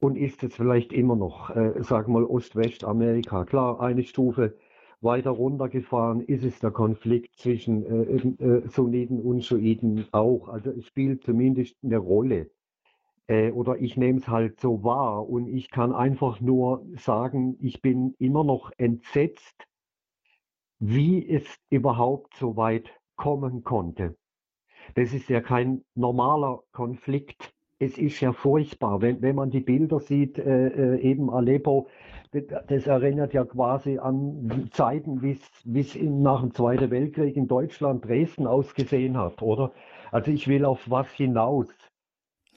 [0.00, 3.44] Und ist es vielleicht immer noch, äh, sagen wir mal, Ost-West-Amerika.
[3.44, 4.56] Klar, eine Stufe
[5.00, 10.48] weiter runtergefahren ist es der Konflikt zwischen äh, äh, Sunniten und Schiiten auch.
[10.48, 12.50] Also es spielt zumindest eine Rolle
[13.28, 17.80] äh, oder ich nehme es halt so wahr und ich kann einfach nur sagen, ich
[17.80, 19.66] bin immer noch entsetzt,
[20.80, 24.16] wie es überhaupt so weit kommen konnte.
[24.94, 27.52] Das ist ja kein normaler Konflikt.
[27.78, 31.88] Es ist ja furchtbar, wenn, wenn man die Bilder sieht, äh, äh eben Aleppo,
[32.30, 35.38] das erinnert ja quasi an Zeiten, wie
[35.80, 39.72] es nach dem Zweiten Weltkrieg in Deutschland Dresden ausgesehen hat, oder?
[40.10, 41.68] Also ich will auf was hinaus.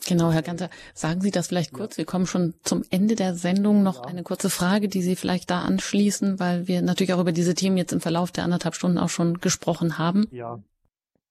[0.07, 1.97] Genau, Herr Ganter, sagen Sie das vielleicht kurz.
[1.97, 3.83] Wir kommen schon zum Ende der Sendung.
[3.83, 7.53] Noch eine kurze Frage, die Sie vielleicht da anschließen, weil wir natürlich auch über diese
[7.53, 10.27] Themen jetzt im Verlauf der anderthalb Stunden auch schon gesprochen haben.
[10.31, 10.59] Ja.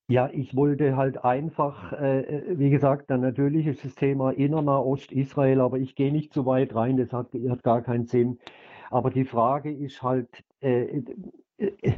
[0.09, 5.61] Ja, ich wollte halt einfach, äh, wie gesagt, dann natürlich ist das Thema Innernahost Israel,
[5.61, 8.41] aber ich gehe nicht zu weit rein, das hat, hat gar keinen Sinn.
[8.91, 10.29] Aber die Frage ist halt,
[10.63, 11.01] äh,
[11.59, 11.93] äh,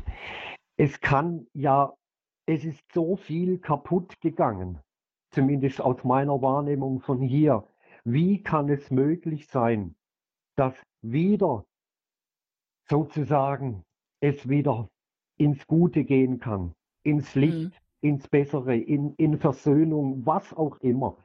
[0.76, 1.94] es kann ja,
[2.44, 4.78] es ist so viel kaputt gegangen
[5.32, 7.66] zumindest aus meiner Wahrnehmung von hier.
[8.04, 9.94] Wie kann es möglich sein,
[10.56, 11.64] dass wieder
[12.88, 13.84] sozusagen
[14.20, 14.88] es wieder
[15.36, 18.08] ins Gute gehen kann, ins Licht, mhm.
[18.08, 21.16] ins Bessere, in, in Versöhnung, was auch immer.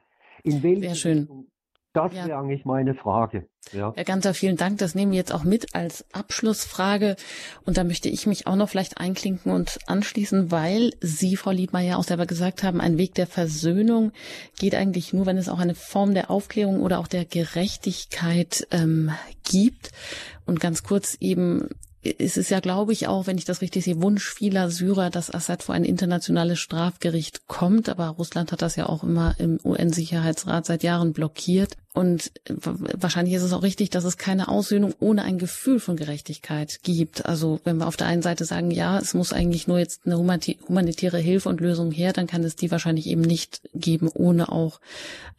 [0.42, 1.48] In welche Richtung
[1.92, 2.26] das ja.
[2.26, 3.48] wäre eigentlich meine Frage.
[3.72, 3.92] Ja.
[3.94, 4.78] Herr Ganter, vielen Dank.
[4.78, 7.16] Das nehmen wir jetzt auch mit als Abschlussfrage.
[7.64, 11.98] Und da möchte ich mich auch noch vielleicht einklinken und anschließen, weil Sie, Frau Liedmeier,
[11.98, 14.12] auch selber gesagt haben, ein Weg der Versöhnung
[14.58, 19.10] geht eigentlich nur, wenn es auch eine Form der Aufklärung oder auch der Gerechtigkeit ähm,
[19.44, 19.90] gibt.
[20.46, 21.68] Und ganz kurz eben
[22.02, 25.34] es ist ja, glaube ich, auch, wenn ich das richtig sehe, Wunsch vieler Syrer, dass
[25.34, 27.88] Assad vor ein internationales Strafgericht kommt.
[27.88, 31.76] Aber Russland hat das ja auch immer im UN-Sicherheitsrat seit Jahren blockiert.
[31.98, 36.78] Und wahrscheinlich ist es auch richtig, dass es keine Aussöhnung ohne ein Gefühl von Gerechtigkeit
[36.84, 37.26] gibt.
[37.26, 40.16] Also wenn wir auf der einen Seite sagen, ja, es muss eigentlich nur jetzt eine
[40.16, 44.78] humanitäre Hilfe und Lösung her, dann kann es die wahrscheinlich eben nicht geben, ohne auch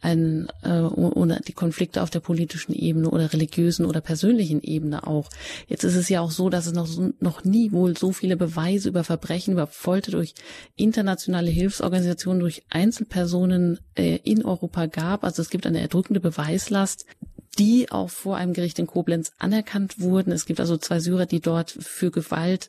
[0.02, 5.30] ein, äh, ohne die Konflikte auf der politischen Ebene oder religiösen oder persönlichen Ebene auch.
[5.66, 6.88] Jetzt ist es ja auch so, dass es noch,
[7.20, 10.34] noch nie wohl so viele Beweise über Verbrechen, über Folter durch
[10.76, 15.24] internationale Hilfsorganisationen, durch Einzelpersonen äh, in Europa gab.
[15.24, 17.06] Also es gibt eine erdrückende Beweis Beweislast,
[17.58, 20.32] die auch vor einem Gericht in Koblenz anerkannt wurden.
[20.32, 22.68] Es gibt also zwei Syrer, die dort für Gewalt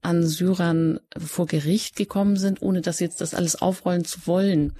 [0.00, 4.74] an Syrern vor Gericht gekommen sind, ohne das jetzt das alles aufrollen zu wollen.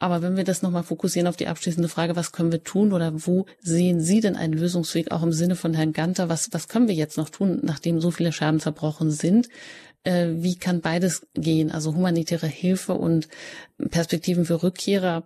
[0.00, 3.12] Aber wenn wir das nochmal fokussieren auf die abschließende Frage, was können wir tun oder
[3.14, 6.28] wo sehen Sie denn einen Lösungsweg auch im Sinne von Herrn Ganter?
[6.28, 9.48] Was, was können wir jetzt noch tun, nachdem so viele Schaden verbrochen sind?
[10.02, 11.70] Äh, wie kann beides gehen?
[11.70, 13.28] Also humanitäre Hilfe und
[13.90, 15.22] Perspektiven für Rückkehrer,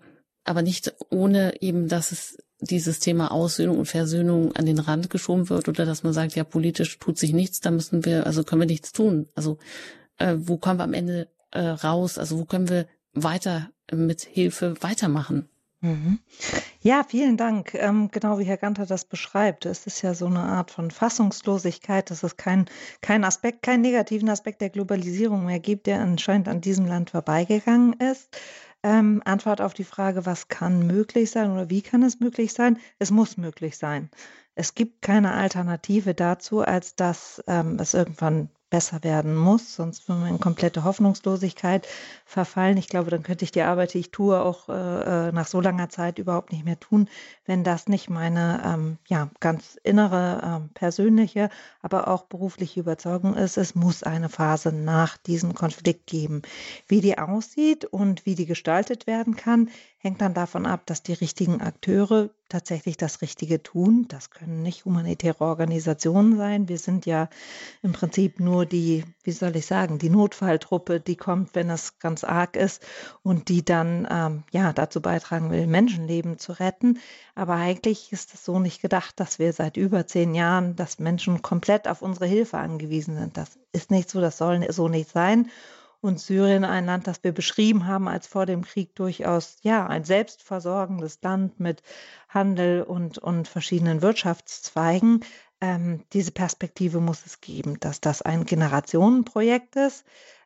[0.48, 5.48] aber nicht ohne eben, dass es dieses Thema Aussöhnung und Versöhnung an den Rand geschoben
[5.48, 8.62] wird oder dass man sagt, ja, politisch tut sich nichts, da müssen wir, also können
[8.62, 9.28] wir nichts tun.
[9.34, 9.58] Also
[10.18, 12.18] äh, wo kommen wir am Ende äh, raus?
[12.18, 15.48] Also wo können wir weiter mit Hilfe weitermachen?
[15.80, 16.18] Mhm.
[16.80, 17.74] Ja, vielen Dank.
[17.74, 22.10] Ähm, genau wie Herr Ganter das beschreibt, es ist ja so eine Art von Fassungslosigkeit,
[22.10, 22.66] dass es kein,
[23.00, 27.92] kein Aspekt, keinen negativen Aspekt der Globalisierung mehr gibt, der anscheinend an diesem Land vorbeigegangen
[27.92, 28.28] ist.
[28.82, 32.78] Ähm, Antwort auf die Frage, was kann möglich sein oder wie kann es möglich sein?
[32.98, 34.10] Es muss möglich sein.
[34.54, 40.24] Es gibt keine Alternative dazu, als dass ähm, es irgendwann besser werden muss, sonst würden
[40.24, 41.86] wir in komplette Hoffnungslosigkeit
[42.24, 42.76] verfallen.
[42.76, 45.60] Ich glaube, dann könnte ich die Arbeit, die ich tue, auch äh, äh, nach so
[45.60, 47.08] langer Zeit überhaupt nicht mehr tun,
[47.46, 51.48] wenn das nicht meine ähm, ja, ganz innere, ähm, persönliche,
[51.82, 53.56] aber auch berufliche Überzeugung ist.
[53.56, 56.42] Es muss eine Phase nach diesem Konflikt geben.
[56.86, 59.70] Wie die aussieht und wie die gestaltet werden kann,
[60.00, 64.06] hängt dann davon ab, dass die richtigen Akteure tatsächlich das Richtige tun.
[64.08, 66.68] Das können nicht humanitäre Organisationen sein.
[66.68, 67.28] Wir sind ja
[67.82, 72.22] im Prinzip nur die, wie soll ich sagen, die Notfalltruppe, die kommt, wenn es ganz
[72.22, 72.86] arg ist
[73.22, 77.00] und die dann ähm, ja dazu beitragen will, Menschenleben zu retten.
[77.34, 81.42] Aber eigentlich ist es so nicht gedacht, dass wir seit über zehn Jahren, dass Menschen
[81.42, 83.36] komplett auf unsere Hilfe angewiesen sind.
[83.36, 85.50] Das ist nicht so, das soll so nicht sein
[86.00, 90.04] und Syrien ein Land, das wir beschrieben haben als vor dem Krieg durchaus ja ein
[90.04, 91.82] selbstversorgendes Land mit
[92.28, 95.24] Handel und, und verschiedenen Wirtschaftszweigen.
[95.60, 100.04] Ähm, diese Perspektive muss es geben, dass das ein Generationenprojekt ist.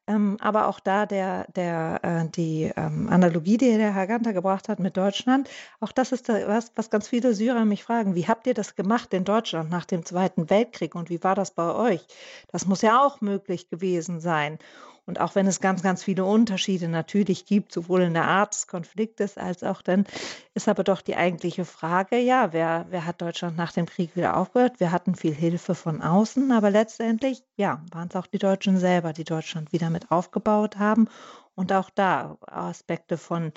[0.09, 4.69] Ähm, aber auch da der, der, äh, die ähm, Analogie, die der Herr Ganter gebracht
[4.69, 5.49] hat mit Deutschland,
[5.79, 8.17] auch das ist da was, was ganz viele Syrer mich fragen.
[8.17, 11.53] Wie habt ihr das gemacht in Deutschland nach dem Zweiten Weltkrieg und wie war das
[11.53, 12.05] bei euch?
[12.51, 14.59] Das muss ja auch möglich gewesen sein.
[15.05, 18.69] Und auch wenn es ganz, ganz viele Unterschiede natürlich gibt, sowohl in der Art des
[18.69, 20.07] Konfliktes als auch dann,
[20.55, 24.37] ist aber doch die eigentliche Frage, ja, wer, wer hat Deutschland nach dem Krieg wieder
[24.37, 24.79] aufgehört?
[24.79, 29.13] Wir hatten viel Hilfe von außen, aber letztendlich, ja, waren es auch die Deutschen selber,
[29.13, 31.09] die Deutschland wieder mit aufgebaut haben.
[31.55, 33.53] Und auch da Aspekte von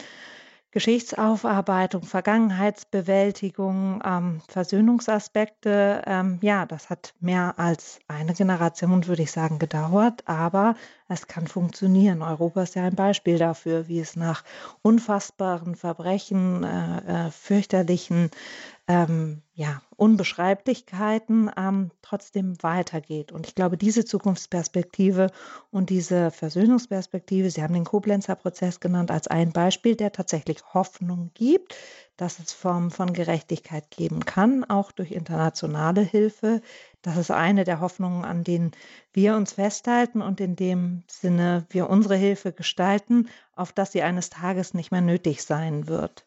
[0.76, 9.58] Geschichtsaufarbeitung, Vergangenheitsbewältigung, ähm, Versöhnungsaspekte, ähm, ja, das hat mehr als eine Generation, würde ich sagen,
[9.58, 10.76] gedauert, aber
[11.07, 12.22] es kann funktionieren.
[12.22, 14.44] Europa ist ja ein Beispiel dafür, wie es nach
[14.82, 18.32] unfassbaren Verbrechen, äh, äh, fürchterlichen
[18.88, 23.32] ähm, ja, Unbeschreiblichkeiten ähm, trotzdem weitergeht.
[23.32, 25.32] Und ich glaube, diese Zukunftsperspektive
[25.72, 31.32] und diese Versöhnungsperspektive, Sie haben den Koblenzer Prozess genannt als ein Beispiel, der tatsächlich Hoffnung
[31.34, 31.76] gibt,
[32.18, 36.61] dass es Formen von Gerechtigkeit geben kann, auch durch internationale Hilfe.
[37.06, 38.72] Das ist eine der Hoffnungen, an denen
[39.14, 44.32] wir uns festhalten und in dem Sinne wir unsere Hilfe gestalten, auf dass sie eines
[44.32, 46.26] Tages nicht mehr nötig sein wird.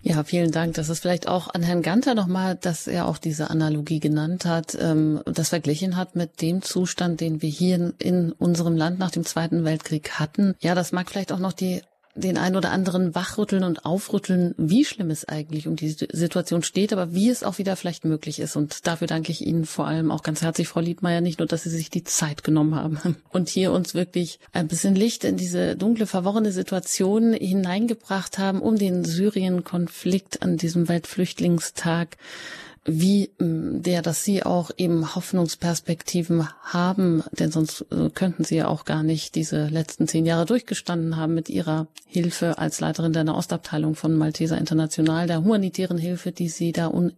[0.00, 0.74] Ja, vielen Dank.
[0.74, 4.76] Das ist vielleicht auch an Herrn Ganter nochmal, dass er auch diese Analogie genannt hat,
[4.80, 9.10] ähm, das verglichen hat mit dem Zustand, den wir hier in, in unserem Land nach
[9.10, 10.54] dem Zweiten Weltkrieg hatten.
[10.60, 11.82] Ja, das mag vielleicht auch noch die
[12.14, 16.92] den einen oder anderen wachrütteln und aufrütteln, wie schlimm es eigentlich um die Situation steht,
[16.92, 18.54] aber wie es auch wieder vielleicht möglich ist.
[18.54, 21.62] Und dafür danke ich Ihnen vor allem auch ganz herzlich, Frau Liedmeier, nicht nur, dass
[21.62, 25.74] Sie sich die Zeit genommen haben und hier uns wirklich ein bisschen Licht in diese
[25.74, 32.18] dunkle, verworrene Situation hineingebracht haben, um den Syrien-Konflikt an diesem Weltflüchtlingstag
[32.84, 38.68] wie mm, der, dass Sie auch eben Hoffnungsperspektiven haben, denn sonst äh, könnten Sie ja
[38.68, 43.22] auch gar nicht diese letzten zehn Jahre durchgestanden haben mit Ihrer Hilfe als Leiterin der
[43.34, 47.12] Ostabteilung von Malteser International, der humanitären Hilfe, die Sie da un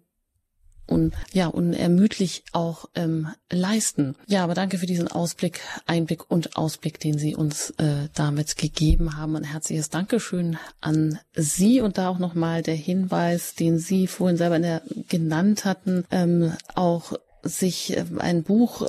[0.88, 4.16] un, ja, unermüdlich auch ähm, leisten.
[4.26, 9.16] Ja, aber danke für diesen Ausblick, Einblick und Ausblick, den Sie uns äh, damit gegeben
[9.16, 9.36] haben.
[9.36, 14.56] Ein herzliches Dankeschön an Sie und da auch nochmal der Hinweis, den Sie vorhin selber
[14.56, 18.88] in der, genannt hatten, ähm, auch sich äh, ein Buch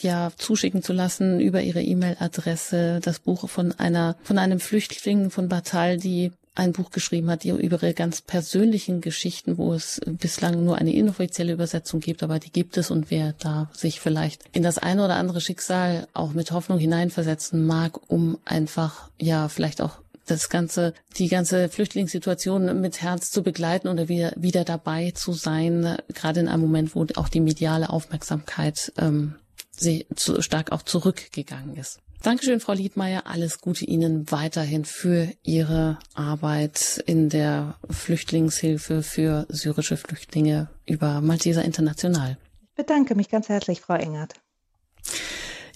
[0.00, 5.48] ja zuschicken zu lassen über ihre E-Mail-Adresse das Buch von einer von einem Flüchtling von
[5.48, 10.76] Batal, die ein Buch geschrieben hat über ihre ganz persönlichen Geschichten, wo es bislang nur
[10.78, 14.78] eine inoffizielle Übersetzung gibt, aber die gibt es und wer da sich vielleicht in das
[14.78, 20.48] eine oder andere Schicksal auch mit Hoffnung hineinversetzen mag, um einfach ja vielleicht auch das
[20.48, 26.40] ganze, die ganze Flüchtlingssituation mit Herz zu begleiten oder wieder, wieder dabei zu sein, gerade
[26.40, 29.34] in einem Moment, wo auch die mediale Aufmerksamkeit ähm,
[29.72, 31.98] sehr, zu, stark auch zurückgegangen ist.
[32.24, 33.26] Dankeschön, Frau Liedmeier.
[33.26, 41.62] Alles Gute Ihnen weiterhin für Ihre Arbeit in der Flüchtlingshilfe für syrische Flüchtlinge über Malteser
[41.66, 42.38] International.
[42.62, 44.32] Ich bedanke mich ganz herzlich, Frau Engert.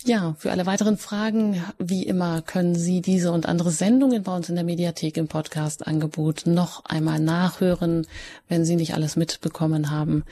[0.05, 4.49] Ja, für alle weiteren Fragen, wie immer, können Sie diese und andere Sendungen bei uns
[4.49, 8.07] in der Mediathek im Podcast-Angebot noch einmal nachhören.
[8.49, 10.25] Wenn Sie nicht alles mitbekommen haben,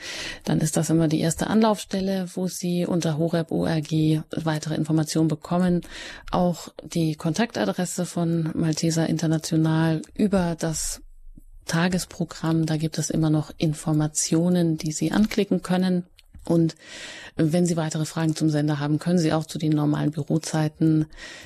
[0.45, 3.91] dann ist das immer die erste Anlaufstelle, wo Sie unter horeb.org
[4.35, 5.81] weitere Informationen bekommen.
[6.31, 11.01] Auch die Kontaktadresse von Malteser International über das
[11.65, 12.65] Tagesprogramm.
[12.65, 16.05] Da gibt es immer noch Informationen, die Sie anklicken können.
[16.49, 16.75] Und
[17.35, 21.05] wenn Sie weitere Fragen zum Sender haben, können Sie auch zu den normalen Bürozeiten